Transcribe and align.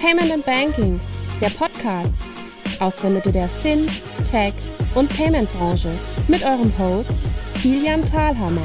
Payment 0.00 0.30
and 0.30 0.44
Banking, 0.44 1.00
der 1.40 1.50
Podcast 1.50 2.12
aus 2.80 2.94
der 2.96 3.10
Mitte 3.10 3.32
der 3.32 3.48
Fin, 3.48 3.88
Tech 4.30 4.52
und 4.94 5.08
Payment 5.16 5.50
Branche 5.54 5.90
mit 6.28 6.44
eurem 6.44 6.72
Host 6.78 7.10
Kilian 7.60 8.04
Thalhammer. 8.04 8.60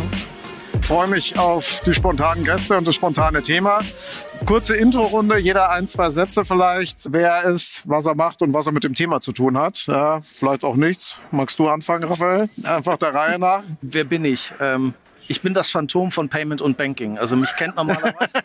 Ich 0.80 0.86
freue 0.88 1.08
mich 1.08 1.38
auf 1.38 1.82
die 1.86 1.94
spontanen 1.94 2.44
Gäste 2.44 2.78
und 2.78 2.86
das 2.86 2.96
spontane 2.96 3.42
Thema. 3.42 3.80
Kurze 4.46 4.76
Intro-Runde, 4.76 5.38
jeder 5.38 5.70
ein, 5.72 5.88
zwei 5.88 6.10
Sätze 6.10 6.44
vielleicht, 6.44 7.14
wer 7.14 7.30
er 7.30 7.52
ist, 7.52 7.84
was 7.86 8.06
er 8.08 8.16
macht 8.16 8.42
und 8.42 8.54
was 8.54 8.66
er 8.66 8.74
mit 8.74 8.84
dem 8.84 8.94
Thema 8.94 9.22
zu 9.22 9.32
tun 9.32 9.58
hat. 9.58 9.86
Ja, 9.86 10.20
vielleicht 10.22 10.64
auch 10.64 10.76
nichts. 10.76 11.22
Magst 11.32 11.60
du 11.60 11.70
anfangen, 11.70 12.04
Raphael? 12.04 12.50
Einfach 12.64 12.98
der 12.98 13.14
Reihe 13.14 13.40
nach. 13.40 13.64
Wer 13.82 14.04
bin 14.04 14.26
ich? 14.26 14.52
Ähm, 14.60 14.94
ich 15.32 15.42
bin 15.42 15.54
das 15.54 15.70
Phantom 15.70 16.12
von 16.12 16.28
Payment 16.28 16.62
und 16.62 16.76
Banking. 16.76 17.18
Also 17.18 17.38
mich 17.38 17.56
kennt 17.56 17.78
normalerweise 17.78 18.34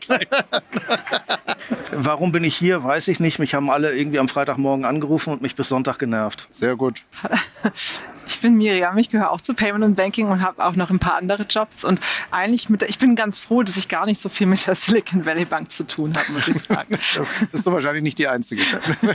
Warum 1.92 2.30
bin 2.30 2.44
ich 2.44 2.56
hier, 2.56 2.84
weiß 2.84 3.08
ich 3.08 3.18
nicht. 3.18 3.40
Mich 3.40 3.54
haben 3.54 3.70
alle 3.70 3.92
irgendwie 3.92 4.20
am 4.20 4.28
Freitagmorgen 4.28 4.84
angerufen 4.84 5.32
und 5.32 5.42
mich 5.42 5.56
bis 5.56 5.68
Sonntag 5.68 5.98
genervt. 5.98 6.46
Sehr 6.50 6.76
gut. 6.76 7.02
Ich 8.28 8.40
bin 8.40 8.56
Miriam, 8.56 8.98
ich 8.98 9.08
gehöre 9.08 9.30
auch 9.30 9.40
zu 9.40 9.54
Payment 9.54 9.84
und 9.84 9.94
Banking 9.94 10.28
und 10.28 10.42
habe 10.42 10.64
auch 10.64 10.74
noch 10.74 10.90
ein 10.90 10.98
paar 10.98 11.16
andere 11.16 11.44
Jobs. 11.44 11.84
Und 11.84 12.00
eigentlich 12.30 12.68
mit, 12.68 12.82
ich 12.82 12.98
bin 12.98 13.14
ganz 13.14 13.40
froh, 13.40 13.62
dass 13.62 13.76
ich 13.76 13.88
gar 13.88 14.06
nicht 14.06 14.20
so 14.20 14.28
viel 14.28 14.46
mit 14.46 14.66
der 14.66 14.74
Silicon 14.74 15.24
Valley 15.24 15.44
Bank 15.44 15.70
zu 15.70 15.86
tun 15.86 16.12
habe, 16.14 16.32
muss 16.32 16.48
ich 16.48 16.62
sagen. 16.62 16.88
Bist 17.52 17.66
du 17.66 17.72
wahrscheinlich 17.72 18.02
nicht 18.02 18.18
die 18.18 18.28
Einzige. 18.28 18.62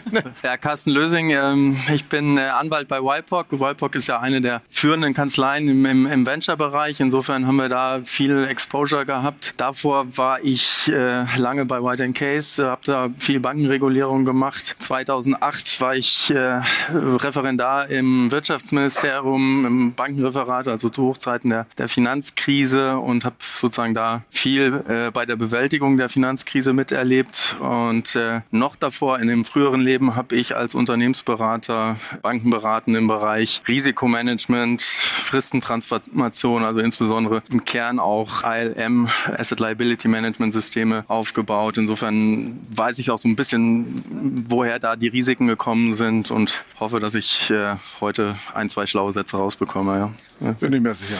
ja, 0.43 0.57
Carsten 0.57 0.91
Lösing, 0.91 1.31
ähm, 1.31 1.77
ich 1.93 2.05
bin 2.05 2.37
äh, 2.37 2.41
Anwalt 2.41 2.87
bei 2.87 2.99
WIPOC. 2.99 3.59
WIPOC 3.59 3.95
ist 3.95 4.07
ja 4.07 4.19
eine 4.19 4.41
der 4.41 4.61
führenden 4.69 5.13
Kanzleien 5.13 5.67
im, 5.67 5.85
im, 5.85 6.05
im 6.05 6.25
Venture-Bereich. 6.25 6.99
Insofern 6.99 7.47
haben 7.47 7.57
wir 7.57 7.69
da 7.69 8.01
viel 8.03 8.45
Exposure 8.45 9.05
gehabt. 9.05 9.53
Davor 9.57 10.17
war 10.17 10.41
ich 10.41 10.87
äh, 10.87 11.25
lange 11.37 11.65
bei 11.65 11.83
White 11.83 12.11
Case, 12.13 12.65
habe 12.65 12.81
da 12.85 13.09
viel 13.17 13.39
Bankenregulierung 13.39 14.25
gemacht. 14.25 14.75
2008 14.79 15.81
war 15.81 15.95
ich 15.95 16.31
äh, 16.31 16.61
Referendar 16.93 17.87
im 17.89 18.31
Wirtschaftsministerium 18.31 19.00
Finanzministerium 19.01 19.65
im 19.65 19.93
Bankenreferat, 19.93 20.67
also 20.67 20.89
zu 20.89 21.03
Hochzeiten 21.03 21.49
der, 21.49 21.65
der 21.77 21.87
Finanzkrise 21.87 22.97
und 22.97 23.25
habe 23.25 23.35
sozusagen 23.39 23.93
da 23.93 24.21
viel 24.29 24.83
äh, 24.87 25.11
bei 25.11 25.25
der 25.25 25.35
Bewältigung 25.35 25.97
der 25.97 26.09
Finanzkrise 26.09 26.73
miterlebt. 26.73 27.55
Und 27.59 28.15
äh, 28.15 28.41
noch 28.51 28.75
davor, 28.75 29.19
in 29.19 29.27
dem 29.27 29.45
früheren 29.45 29.81
Leben, 29.81 30.15
habe 30.15 30.35
ich 30.35 30.55
als 30.55 30.75
Unternehmensberater 30.75 31.97
Banken 32.21 32.49
beraten 32.49 32.95
im 32.95 33.07
Bereich 33.07 33.61
Risikomanagement, 33.67 34.81
Fristentransformation, 34.81 36.63
also 36.63 36.79
insbesondere 36.79 37.41
im 37.49 37.65
Kern 37.65 37.99
auch 37.99 38.43
ILM, 38.43 39.07
Asset 39.37 39.59
Liability 39.59 40.07
Management 40.07 40.53
Systeme 40.53 41.03
aufgebaut. 41.07 41.77
Insofern 41.77 42.59
weiß 42.75 42.99
ich 42.99 43.09
auch 43.09 43.19
so 43.19 43.27
ein 43.27 43.35
bisschen, 43.35 44.45
woher 44.47 44.79
da 44.79 44.95
die 44.95 45.07
Risiken 45.07 45.47
gekommen 45.47 45.93
sind 45.93 46.31
und 46.31 46.63
hoffe, 46.79 46.99
dass 46.99 47.15
ich 47.15 47.49
äh, 47.49 47.75
heute 47.99 48.35
ein, 48.53 48.69
zwei 48.69 48.85
schlaue 48.91 49.11
Sätze 49.11 49.37
rausbekomme. 49.37 50.11
Ja. 50.39 50.51
Bin 50.51 50.73
ich 50.73 50.81
mir 50.81 50.93
sicher. 50.93 51.17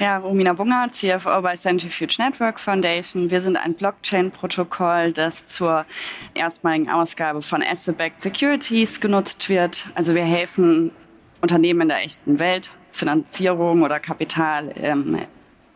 Ja, 0.00 0.18
Romina 0.18 0.54
Bunger, 0.54 0.88
CFO 0.90 1.40
bei 1.40 1.56
Centrifuge 1.56 2.14
Network 2.18 2.58
Foundation. 2.58 3.30
Wir 3.30 3.40
sind 3.40 3.56
ein 3.56 3.74
Blockchain-Protokoll, 3.74 5.12
das 5.12 5.46
zur 5.46 5.86
erstmaligen 6.34 6.90
Ausgabe 6.90 7.42
von 7.42 7.62
Asset-Backed 7.62 8.20
Securities 8.20 9.00
genutzt 9.00 9.48
wird. 9.48 9.86
Also 9.94 10.16
wir 10.16 10.24
helfen 10.24 10.90
Unternehmen 11.40 11.82
in 11.82 11.88
der 11.90 12.02
echten 12.02 12.40
Welt, 12.40 12.74
Finanzierung 12.90 13.82
oder 13.82 14.00
Kapital 14.00 14.72
ähm, 14.76 15.18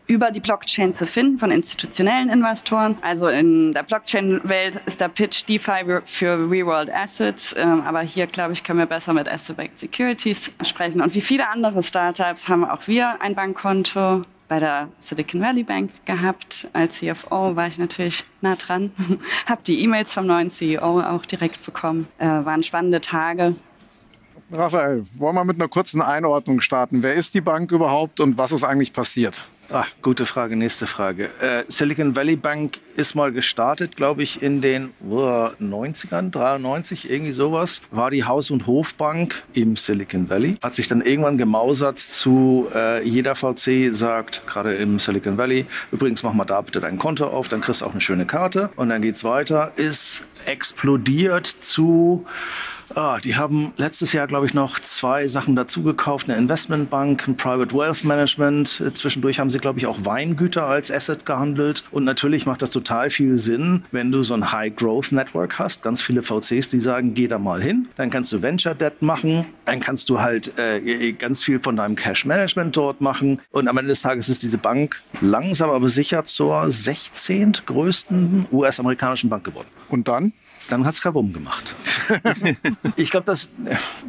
über 0.09 0.31
die 0.31 0.39
Blockchain 0.39 0.95
zu 0.95 1.05
finden 1.05 1.37
von 1.37 1.51
institutionellen 1.51 2.29
Investoren. 2.29 2.97
Also 3.01 3.27
in 3.27 3.73
der 3.73 3.83
Blockchain-Welt 3.83 4.81
ist 4.87 4.99
der 4.99 5.07
Pitch 5.07 5.47
DeFi 5.47 6.01
für 6.03 6.49
Real-World 6.49 6.91
Assets, 6.91 7.55
ähm, 7.55 7.83
aber 7.85 8.01
hier, 8.01 8.25
glaube 8.25 8.53
ich, 8.53 8.63
können 8.63 8.79
wir 8.79 8.87
besser 8.87 9.13
mit 9.13 9.29
Asset-Backed 9.29 9.77
Securities 9.77 10.51
sprechen. 10.63 11.01
Und 11.01 11.13
wie 11.13 11.21
viele 11.21 11.47
andere 11.47 11.83
Startups 11.83 12.47
haben 12.47 12.65
auch 12.65 12.87
wir 12.87 13.21
ein 13.21 13.35
Bankkonto 13.35 14.23
bei 14.47 14.59
der 14.59 14.89
Silicon 14.99 15.41
Valley 15.41 15.61
Bank 15.61 15.91
gehabt. 16.05 16.67
Als 16.73 16.97
CFO 16.97 17.55
war 17.55 17.67
ich 17.67 17.77
natürlich 17.77 18.25
nah 18.41 18.55
dran, 18.55 18.91
habe 19.45 19.61
die 19.61 19.83
E-Mails 19.83 20.11
vom 20.11 20.25
neuen 20.25 20.49
CEO 20.49 21.01
auch 21.01 21.23
direkt 21.27 21.63
bekommen. 21.63 22.07
Äh, 22.17 22.25
waren 22.25 22.63
spannende 22.63 22.99
Tage. 22.99 23.55
Raphael, 24.51 25.05
wollen 25.13 25.35
wir 25.35 25.43
mit 25.43 25.57
einer 25.57 25.67
kurzen 25.67 26.01
Einordnung 26.01 26.61
starten? 26.61 27.03
Wer 27.03 27.13
ist 27.13 27.35
die 27.35 27.41
Bank 27.41 27.71
überhaupt 27.71 28.19
und 28.19 28.39
was 28.39 28.51
ist 28.51 28.63
eigentlich 28.63 28.91
passiert? 28.91 29.47
Ah, 29.71 29.85
gute 30.01 30.25
Frage, 30.25 30.55
nächste 30.55 30.87
Frage. 30.87 31.25
Äh, 31.41 31.63
Silicon 31.67 32.15
Valley 32.15 32.35
Bank 32.37 32.79
ist 32.95 33.13
mal 33.13 33.31
gestartet, 33.31 33.95
glaube 33.95 34.23
ich, 34.23 34.41
in 34.41 34.61
den 34.61 34.89
oh, 35.07 35.49
90ern, 35.61 36.31
93, 36.31 37.11
irgendwie 37.11 37.33
sowas. 37.33 37.83
War 37.91 38.09
die 38.09 38.23
Haus- 38.23 38.49
und 38.49 38.65
Hofbank 38.65 39.43
im 39.53 39.75
Silicon 39.75 40.27
Valley. 40.27 40.57
Hat 40.63 40.73
sich 40.73 40.87
dann 40.87 41.01
irgendwann 41.01 41.37
gemausert 41.37 41.99
zu 41.99 42.67
äh, 42.73 43.07
jeder 43.07 43.35
VC 43.35 43.95
sagt, 43.95 44.47
gerade 44.47 44.73
im 44.73 44.97
Silicon 44.97 45.37
Valley, 45.37 45.67
übrigens 45.91 46.23
mach 46.23 46.33
mal 46.33 46.45
da 46.45 46.61
bitte 46.61 46.79
dein 46.79 46.97
Konto 46.97 47.27
auf, 47.27 47.47
dann 47.47 47.61
kriegst 47.61 47.81
du 47.81 47.85
auch 47.85 47.91
eine 47.91 48.01
schöne 48.01 48.25
Karte. 48.25 48.71
Und 48.75 48.89
dann 48.89 49.03
geht's 49.03 49.23
weiter. 49.23 49.73
Ist 49.75 50.23
explodiert 50.45 51.45
zu 51.45 52.25
Ah, 52.95 53.19
die 53.23 53.35
haben 53.35 53.71
letztes 53.77 54.13
Jahr, 54.13 54.27
glaube 54.27 54.45
ich, 54.45 54.53
noch 54.53 54.79
zwei 54.79 55.27
Sachen 55.27 55.55
dazugekauft. 55.55 56.29
Eine 56.29 56.37
Investmentbank, 56.39 57.27
ein 57.27 57.37
Private 57.37 57.73
Wealth 57.75 58.03
Management. 58.03 58.83
Zwischendurch 58.93 59.39
haben 59.39 59.49
sie, 59.49 59.59
glaube 59.59 59.79
ich, 59.79 59.85
auch 59.85 60.05
Weingüter 60.05 60.65
als 60.65 60.91
Asset 60.91 61.25
gehandelt. 61.25 61.83
Und 61.91 62.03
natürlich 62.03 62.45
macht 62.45 62.61
das 62.61 62.71
total 62.71 63.09
viel 63.09 63.37
Sinn, 63.37 63.83
wenn 63.91 64.11
du 64.11 64.23
so 64.23 64.33
ein 64.33 64.51
High 64.51 64.75
Growth 64.75 65.11
Network 65.11 65.59
hast. 65.59 65.83
Ganz 65.83 66.01
viele 66.01 66.23
VCs, 66.23 66.69
die 66.69 66.81
sagen, 66.81 67.13
geh 67.13 67.27
da 67.27 67.37
mal 67.37 67.61
hin. 67.61 67.87
Dann 67.95 68.09
kannst 68.09 68.31
du 68.31 68.41
Venture 68.41 68.75
Debt 68.75 69.01
machen. 69.01 69.45
Dann 69.65 69.79
kannst 69.79 70.09
du 70.09 70.19
halt 70.19 70.57
äh, 70.57 71.11
ganz 71.13 71.43
viel 71.43 71.59
von 71.59 71.75
deinem 71.75 71.95
Cash 71.95 72.25
Management 72.25 72.75
dort 72.75 73.01
machen. 73.01 73.39
Und 73.51 73.67
am 73.67 73.77
Ende 73.77 73.89
des 73.89 74.01
Tages 74.01 74.29
ist 74.29 74.43
diese 74.43 74.57
Bank 74.57 75.01
langsam 75.21 75.69
aber 75.69 75.89
sicher 75.89 76.23
zur 76.23 76.71
16. 76.71 77.53
größten 77.65 78.47
US-amerikanischen 78.51 79.29
Bank 79.29 79.43
geworden. 79.43 79.67
Und 79.89 80.07
dann? 80.07 80.33
Dann 80.69 80.85
hat 80.85 80.93
es 80.93 81.01
Kabum 81.01 81.33
gemacht. 81.33 81.75
ich 82.95 83.11
glaube, 83.11 83.25
das 83.25 83.49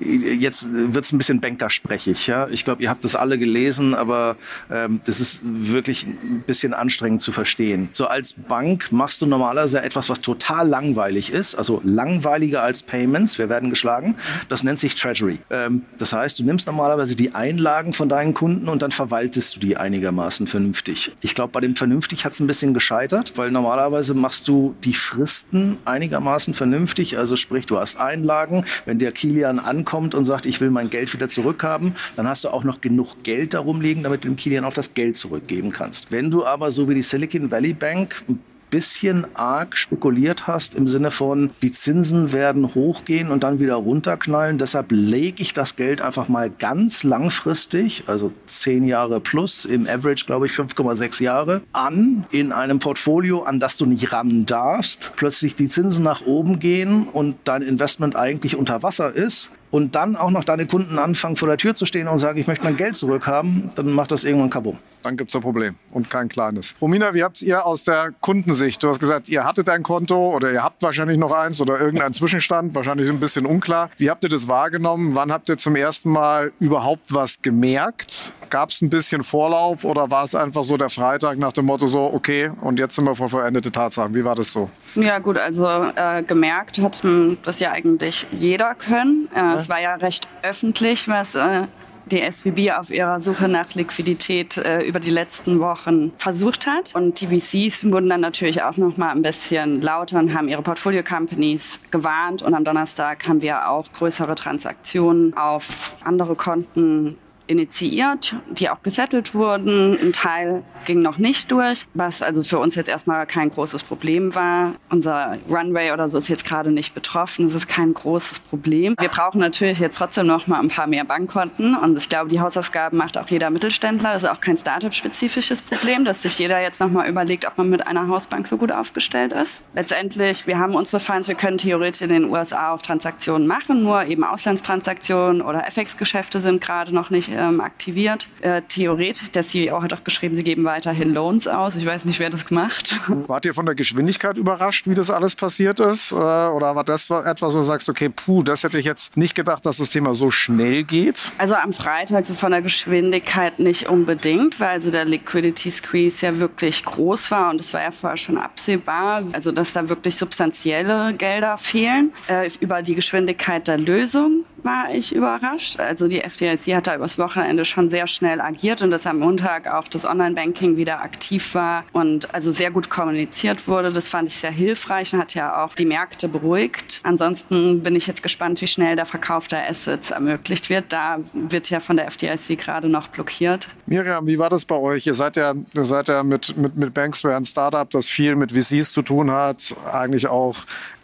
jetzt 0.00 0.68
wird 0.70 1.04
es 1.04 1.12
ein 1.12 1.18
bisschen 1.18 1.40
bankersprechig. 1.40 2.26
Ja? 2.26 2.48
Ich 2.48 2.64
glaube, 2.64 2.82
ihr 2.82 2.90
habt 2.90 3.04
das 3.04 3.16
alle 3.16 3.38
gelesen, 3.38 3.94
aber 3.94 4.36
ähm, 4.70 5.00
das 5.04 5.20
ist 5.20 5.40
wirklich 5.42 6.06
ein 6.06 6.44
bisschen 6.46 6.74
anstrengend 6.74 7.20
zu 7.20 7.32
verstehen. 7.32 7.88
So 7.92 8.06
als 8.06 8.34
Bank 8.34 8.92
machst 8.92 9.20
du 9.20 9.26
normalerweise 9.26 9.82
etwas, 9.82 10.08
was 10.08 10.20
total 10.20 10.68
langweilig 10.68 11.32
ist, 11.32 11.54
also 11.54 11.80
langweiliger 11.84 12.62
als 12.62 12.82
Payments. 12.82 13.38
Wir 13.38 13.48
werden 13.48 13.70
geschlagen. 13.70 14.16
Das 14.48 14.62
nennt 14.62 14.78
sich 14.78 14.94
Treasury. 14.94 15.38
Ähm, 15.50 15.82
das 15.98 16.12
heißt, 16.12 16.38
du 16.38 16.44
nimmst 16.44 16.66
normalerweise 16.66 17.16
die 17.16 17.34
Einlagen 17.34 17.92
von 17.92 18.08
deinen 18.08 18.34
Kunden 18.34 18.68
und 18.68 18.82
dann 18.82 18.90
verwaltest 18.90 19.56
du 19.56 19.60
die 19.60 19.76
einigermaßen 19.76 20.46
vernünftig. 20.46 21.12
Ich 21.20 21.34
glaube, 21.34 21.52
bei 21.52 21.60
dem 21.60 21.76
vernünftig 21.76 22.24
hat 22.24 22.32
es 22.32 22.40
ein 22.40 22.46
bisschen 22.46 22.74
gescheitert, 22.74 23.32
weil 23.36 23.50
normalerweise 23.50 24.14
machst 24.14 24.48
du 24.48 24.74
die 24.84 24.94
Fristen 24.94 25.76
einigermaßen 25.84 26.49
vernünftig. 26.54 27.18
Also 27.18 27.36
sprich, 27.36 27.66
du 27.66 27.78
hast 27.78 27.90
hast 27.90 28.00
Einlagen. 28.00 28.64
Wenn 28.84 28.98
der 28.98 29.12
Kilian 29.12 29.58
ankommt 29.58 30.14
und 30.14 30.24
sagt, 30.24 30.46
ich 30.46 30.60
will 30.60 30.70
mein 30.70 30.90
Geld 30.90 31.12
wieder 31.12 31.28
zurückhaben, 31.28 31.94
dann 32.16 32.28
hast 32.28 32.44
du 32.44 32.48
auch 32.48 32.64
noch 32.64 32.80
genug 32.80 33.22
Geld 33.22 33.54
darum 33.54 33.80
liegen, 33.80 34.02
damit 34.02 34.24
du 34.24 34.28
dem 34.28 34.36
Kilian 34.36 34.64
auch 34.64 34.72
das 34.72 34.94
Geld 34.94 35.16
zurückgeben 35.16 35.72
kannst. 35.72 36.10
Wenn 36.12 36.30
du 36.30 36.44
aber 36.44 36.70
so 36.70 36.88
wie 36.88 36.94
die 36.94 37.02
Silicon 37.02 37.50
Valley 37.50 37.72
Bank 37.72 38.22
bisschen 38.70 39.26
arg 39.34 39.76
spekuliert 39.76 40.46
hast 40.46 40.74
im 40.74 40.88
Sinne 40.88 41.10
von, 41.10 41.50
die 41.62 41.72
Zinsen 41.72 42.32
werden 42.32 42.74
hochgehen 42.74 43.30
und 43.30 43.42
dann 43.42 43.58
wieder 43.58 43.74
runterknallen. 43.74 44.58
Deshalb 44.58 44.86
lege 44.90 45.42
ich 45.42 45.52
das 45.52 45.76
Geld 45.76 46.00
einfach 46.00 46.28
mal 46.28 46.50
ganz 46.50 47.02
langfristig, 47.02 48.04
also 48.06 48.32
zehn 48.46 48.86
Jahre 48.86 49.20
plus, 49.20 49.64
im 49.64 49.86
Average 49.86 50.24
glaube 50.24 50.46
ich 50.46 50.52
5,6 50.52 51.22
Jahre, 51.22 51.62
an 51.72 52.24
in 52.30 52.52
einem 52.52 52.78
Portfolio, 52.78 53.42
an 53.42 53.60
das 53.60 53.76
du 53.76 53.86
nicht 53.86 54.12
ran 54.12 54.46
darfst. 54.46 55.12
Plötzlich 55.16 55.54
die 55.54 55.68
Zinsen 55.68 56.04
nach 56.04 56.24
oben 56.24 56.58
gehen 56.58 57.04
und 57.04 57.36
dein 57.44 57.62
Investment 57.62 58.16
eigentlich 58.16 58.56
unter 58.56 58.82
Wasser 58.82 59.14
ist 59.14 59.50
und 59.70 59.94
dann 59.94 60.16
auch 60.16 60.30
noch 60.30 60.44
deine 60.44 60.66
Kunden 60.66 60.98
anfangen, 60.98 61.36
vor 61.36 61.48
der 61.48 61.56
Tür 61.56 61.74
zu 61.74 61.86
stehen 61.86 62.08
und 62.08 62.18
sagen, 62.18 62.38
ich 62.38 62.46
möchte 62.46 62.64
mein 62.64 62.76
Geld 62.76 62.96
zurückhaben, 62.96 63.70
dann 63.76 63.92
macht 63.92 64.10
das 64.10 64.24
irgendwann 64.24 64.50
Kabum. 64.50 64.78
Dann 65.02 65.16
gibt 65.16 65.30
es 65.30 65.36
ein 65.36 65.42
Problem 65.42 65.76
und 65.92 66.10
kein 66.10 66.28
kleines. 66.28 66.74
Romina, 66.80 67.14
wie 67.14 67.22
habt 67.22 67.40
ihr 67.42 67.64
aus 67.64 67.84
der 67.84 68.12
Kundensicht? 68.20 68.82
Du 68.82 68.88
hast 68.88 69.00
gesagt, 69.00 69.28
ihr 69.28 69.44
hattet 69.44 69.68
ein 69.68 69.82
Konto 69.82 70.34
oder 70.34 70.52
ihr 70.52 70.62
habt 70.62 70.82
wahrscheinlich 70.82 71.18
noch 71.18 71.32
eins 71.32 71.60
oder 71.60 71.80
irgendeinen 71.80 72.14
Zwischenstand, 72.14 72.74
wahrscheinlich 72.74 73.08
ein 73.08 73.20
bisschen 73.20 73.46
unklar. 73.46 73.90
Wie 73.96 74.10
habt 74.10 74.24
ihr 74.24 74.30
das 74.30 74.48
wahrgenommen? 74.48 75.14
Wann 75.14 75.32
habt 75.32 75.48
ihr 75.48 75.58
zum 75.58 75.76
ersten 75.76 76.10
Mal 76.10 76.52
überhaupt 76.60 77.14
was 77.14 77.40
gemerkt? 77.42 78.32
Gab 78.50 78.70
es 78.70 78.82
ein 78.82 78.90
bisschen 78.90 79.22
Vorlauf 79.22 79.84
oder 79.84 80.10
war 80.10 80.24
es 80.24 80.34
einfach 80.34 80.64
so 80.64 80.76
der 80.76 80.88
Freitag 80.88 81.38
nach 81.38 81.52
dem 81.52 81.66
Motto 81.66 81.86
so, 81.86 82.12
okay, 82.12 82.50
und 82.62 82.80
jetzt 82.80 82.96
sind 82.96 83.04
wir 83.04 83.14
vor 83.14 83.28
vollendete 83.28 83.70
Tatsachen? 83.70 84.12
Wie 84.12 84.24
war 84.24 84.34
das 84.34 84.50
so? 84.50 84.68
Ja 84.96 85.20
gut, 85.20 85.38
also 85.38 85.66
äh, 85.94 86.24
gemerkt 86.24 86.80
hat 86.80 87.00
das 87.44 87.60
ja 87.60 87.70
eigentlich 87.70 88.26
jeder 88.32 88.74
können. 88.74 89.28
Äh, 89.32 89.59
es 89.60 89.68
war 89.68 89.80
ja 89.80 89.94
recht 89.94 90.26
öffentlich, 90.42 91.08
was 91.08 91.34
äh, 91.34 91.66
die 92.06 92.20
SVB 92.30 92.72
auf 92.76 92.90
ihrer 92.90 93.20
Suche 93.20 93.48
nach 93.48 93.74
Liquidität 93.74 94.56
äh, 94.56 94.82
über 94.82 95.00
die 95.00 95.10
letzten 95.10 95.60
Wochen 95.60 96.12
versucht 96.18 96.66
hat. 96.66 96.94
Und 96.94 97.20
die 97.20 97.26
VCs 97.28 97.90
wurden 97.90 98.08
dann 98.08 98.20
natürlich 98.20 98.62
auch 98.62 98.76
noch 98.76 98.96
mal 98.96 99.10
ein 99.10 99.22
bisschen 99.22 99.80
lauter 99.80 100.18
und 100.18 100.34
haben 100.34 100.48
ihre 100.48 100.62
Portfolio-Companies 100.62 101.80
gewarnt. 101.90 102.42
Und 102.42 102.54
am 102.54 102.64
Donnerstag 102.64 103.26
haben 103.28 103.42
wir 103.42 103.68
auch 103.68 103.92
größere 103.92 104.34
Transaktionen 104.34 105.36
auf 105.36 105.94
andere 106.02 106.34
Konten 106.34 107.18
initiiert, 107.50 108.36
die 108.50 108.70
auch 108.70 108.82
gesettelt 108.82 109.34
wurden. 109.34 109.98
Ein 110.00 110.12
Teil 110.12 110.62
ging 110.84 111.00
noch 111.00 111.18
nicht 111.18 111.50
durch, 111.50 111.86
was 111.94 112.22
also 112.22 112.42
für 112.42 112.58
uns 112.58 112.74
jetzt 112.74 112.88
erstmal 112.88 113.26
kein 113.26 113.50
großes 113.50 113.82
Problem 113.82 114.34
war. 114.34 114.74
Unser 114.88 115.36
Runway 115.50 115.92
oder 115.92 116.08
so 116.08 116.18
ist 116.18 116.28
jetzt 116.28 116.44
gerade 116.44 116.70
nicht 116.70 116.94
betroffen. 116.94 117.46
Das 117.46 117.54
ist 117.56 117.68
kein 117.68 117.92
großes 117.92 118.40
Problem. 118.40 118.94
Wir 118.98 119.08
brauchen 119.08 119.40
natürlich 119.40 119.80
jetzt 119.80 119.98
trotzdem 119.98 120.26
noch 120.26 120.46
mal 120.46 120.60
ein 120.60 120.68
paar 120.68 120.86
mehr 120.86 121.04
Bankkonten 121.04 121.76
und 121.76 121.98
ich 121.98 122.08
glaube, 122.08 122.30
die 122.30 122.40
Hausaufgaben 122.40 122.96
macht 122.96 123.18
auch 123.18 123.28
jeder 123.28 123.50
Mittelständler. 123.50 124.12
Das 124.14 124.22
ist 124.22 124.28
auch 124.28 124.40
kein 124.40 124.56
Startup-spezifisches 124.56 125.60
Problem, 125.60 126.04
dass 126.04 126.22
sich 126.22 126.38
jeder 126.38 126.60
jetzt 126.60 126.80
noch 126.80 126.90
mal 126.90 127.08
überlegt, 127.08 127.46
ob 127.46 127.58
man 127.58 127.68
mit 127.68 127.86
einer 127.86 128.08
Hausbank 128.08 128.46
so 128.46 128.56
gut 128.56 128.72
aufgestellt 128.72 129.32
ist. 129.32 129.60
Letztendlich, 129.74 130.46
wir 130.46 130.58
haben 130.58 130.74
unsere 130.74 131.00
Funds, 131.00 131.28
wir 131.28 131.34
können 131.34 131.58
theoretisch 131.58 132.02
in 132.02 132.10
den 132.10 132.24
USA 132.24 132.72
auch 132.72 132.82
Transaktionen 132.82 133.46
machen, 133.46 133.82
nur 133.82 134.04
eben 134.04 134.22
Auslandstransaktionen 134.24 135.42
oder 135.42 135.66
FX-Geschäfte 135.66 136.40
sind 136.40 136.60
gerade 136.60 136.94
noch 136.94 137.10
nicht 137.10 137.28
ähm, 137.40 137.60
aktiviert. 137.60 138.28
Äh, 138.40 138.62
theoretisch, 138.68 139.30
der 139.30 139.42
CEO 139.42 139.82
hat 139.82 139.92
auch 139.92 140.04
geschrieben, 140.04 140.36
sie 140.36 140.44
geben 140.44 140.64
weiterhin 140.64 141.14
Loans 141.14 141.48
aus. 141.48 141.74
Ich 141.76 141.86
weiß 141.86 142.04
nicht, 142.04 142.20
wer 142.20 142.30
das 142.30 142.46
gemacht. 142.46 143.00
Wart 143.26 143.44
ihr 143.44 143.54
von 143.54 143.66
der 143.66 143.74
Geschwindigkeit 143.74 144.36
überrascht, 144.36 144.86
wie 144.86 144.94
das 144.94 145.10
alles 145.10 145.34
passiert 145.34 145.80
ist? 145.80 146.12
Äh, 146.12 146.14
oder 146.14 146.76
war 146.76 146.84
das 146.84 147.10
etwas, 147.10 147.54
wo 147.54 147.58
du 147.58 147.64
sagst, 147.64 147.88
okay, 147.88 148.08
puh, 148.08 148.42
das 148.42 148.62
hätte 148.64 148.78
ich 148.78 148.84
jetzt 148.84 149.16
nicht 149.16 149.34
gedacht, 149.34 149.64
dass 149.66 149.78
das 149.78 149.90
Thema 149.90 150.14
so 150.14 150.30
schnell 150.30 150.84
geht? 150.84 151.32
Also 151.38 151.54
am 151.54 151.72
Freitag 151.72 152.26
so 152.26 152.34
von 152.34 152.52
der 152.52 152.62
Geschwindigkeit 152.62 153.58
nicht 153.58 153.88
unbedingt, 153.88 154.60
weil 154.60 154.68
also 154.68 154.90
der 154.90 155.04
Liquidity 155.04 155.70
Squeeze 155.70 156.26
ja 156.26 156.38
wirklich 156.38 156.84
groß 156.84 157.30
war 157.30 157.50
und 157.50 157.60
es 157.60 157.74
war 157.74 157.82
ja 157.82 157.90
vorher 157.90 158.16
schon 158.16 158.38
absehbar, 158.38 159.24
also 159.32 159.52
dass 159.52 159.72
da 159.72 159.88
wirklich 159.88 160.16
substanzielle 160.16 161.14
Gelder 161.14 161.58
fehlen. 161.58 162.12
Äh, 162.28 162.50
über 162.60 162.82
die 162.82 162.94
Geschwindigkeit 162.94 163.68
der 163.68 163.78
Lösung 163.78 164.44
war 164.62 164.92
ich 164.92 165.14
überrascht. 165.14 165.78
Also 165.78 166.08
die 166.08 166.20
FDIC 166.20 166.76
hat 166.76 166.86
da 166.86 166.96
übers 166.96 167.18
Wochenende 167.20 167.64
schon 167.64 167.88
sehr 167.90 168.08
schnell 168.08 168.40
agiert 168.40 168.82
und 168.82 168.90
dass 168.90 169.06
am 169.06 169.20
Montag 169.20 169.68
auch 169.68 169.86
das 169.86 170.04
Online-Banking 170.04 170.76
wieder 170.76 171.00
aktiv 171.00 171.54
war 171.54 171.84
und 171.92 172.34
also 172.34 172.50
sehr 172.50 172.72
gut 172.72 172.90
kommuniziert 172.90 173.68
wurde. 173.68 173.92
Das 173.92 174.08
fand 174.08 174.26
ich 174.26 174.36
sehr 174.36 174.50
hilfreich 174.50 175.12
und 175.14 175.20
hat 175.20 175.34
ja 175.34 175.64
auch 175.64 175.76
die 175.76 175.84
Märkte 175.84 176.28
beruhigt. 176.28 177.00
Ansonsten 177.04 177.82
bin 177.82 177.94
ich 177.94 178.08
jetzt 178.08 178.24
gespannt, 178.24 178.60
wie 178.60 178.66
schnell 178.66 178.96
der 178.96 179.06
Verkauf 179.06 179.46
der 179.46 179.68
Assets 179.68 180.10
ermöglicht 180.10 180.68
wird. 180.68 180.86
Da 180.88 181.18
wird 181.32 181.70
ja 181.70 181.78
von 181.78 181.96
der 181.96 182.06
FDIC 182.06 182.58
gerade 182.58 182.88
noch 182.88 183.06
blockiert. 183.08 183.68
Miriam, 183.86 184.26
wie 184.26 184.38
war 184.38 184.50
das 184.50 184.64
bei 184.64 184.74
euch? 184.76 185.06
Ihr 185.06 185.14
seid 185.14 185.36
ja, 185.36 185.54
ihr 185.72 185.84
seid 185.84 186.08
ja 186.08 186.22
mit, 186.22 186.56
mit, 186.56 186.76
mit 186.76 186.92
Banksware 186.92 187.36
ein 187.36 187.44
Startup, 187.44 187.88
das 187.88 188.08
viel 188.08 188.34
mit 188.34 188.52
VCs 188.52 188.92
zu 188.92 189.02
tun 189.02 189.30
hat, 189.30 189.76
eigentlich 189.92 190.26
auch 190.26 190.56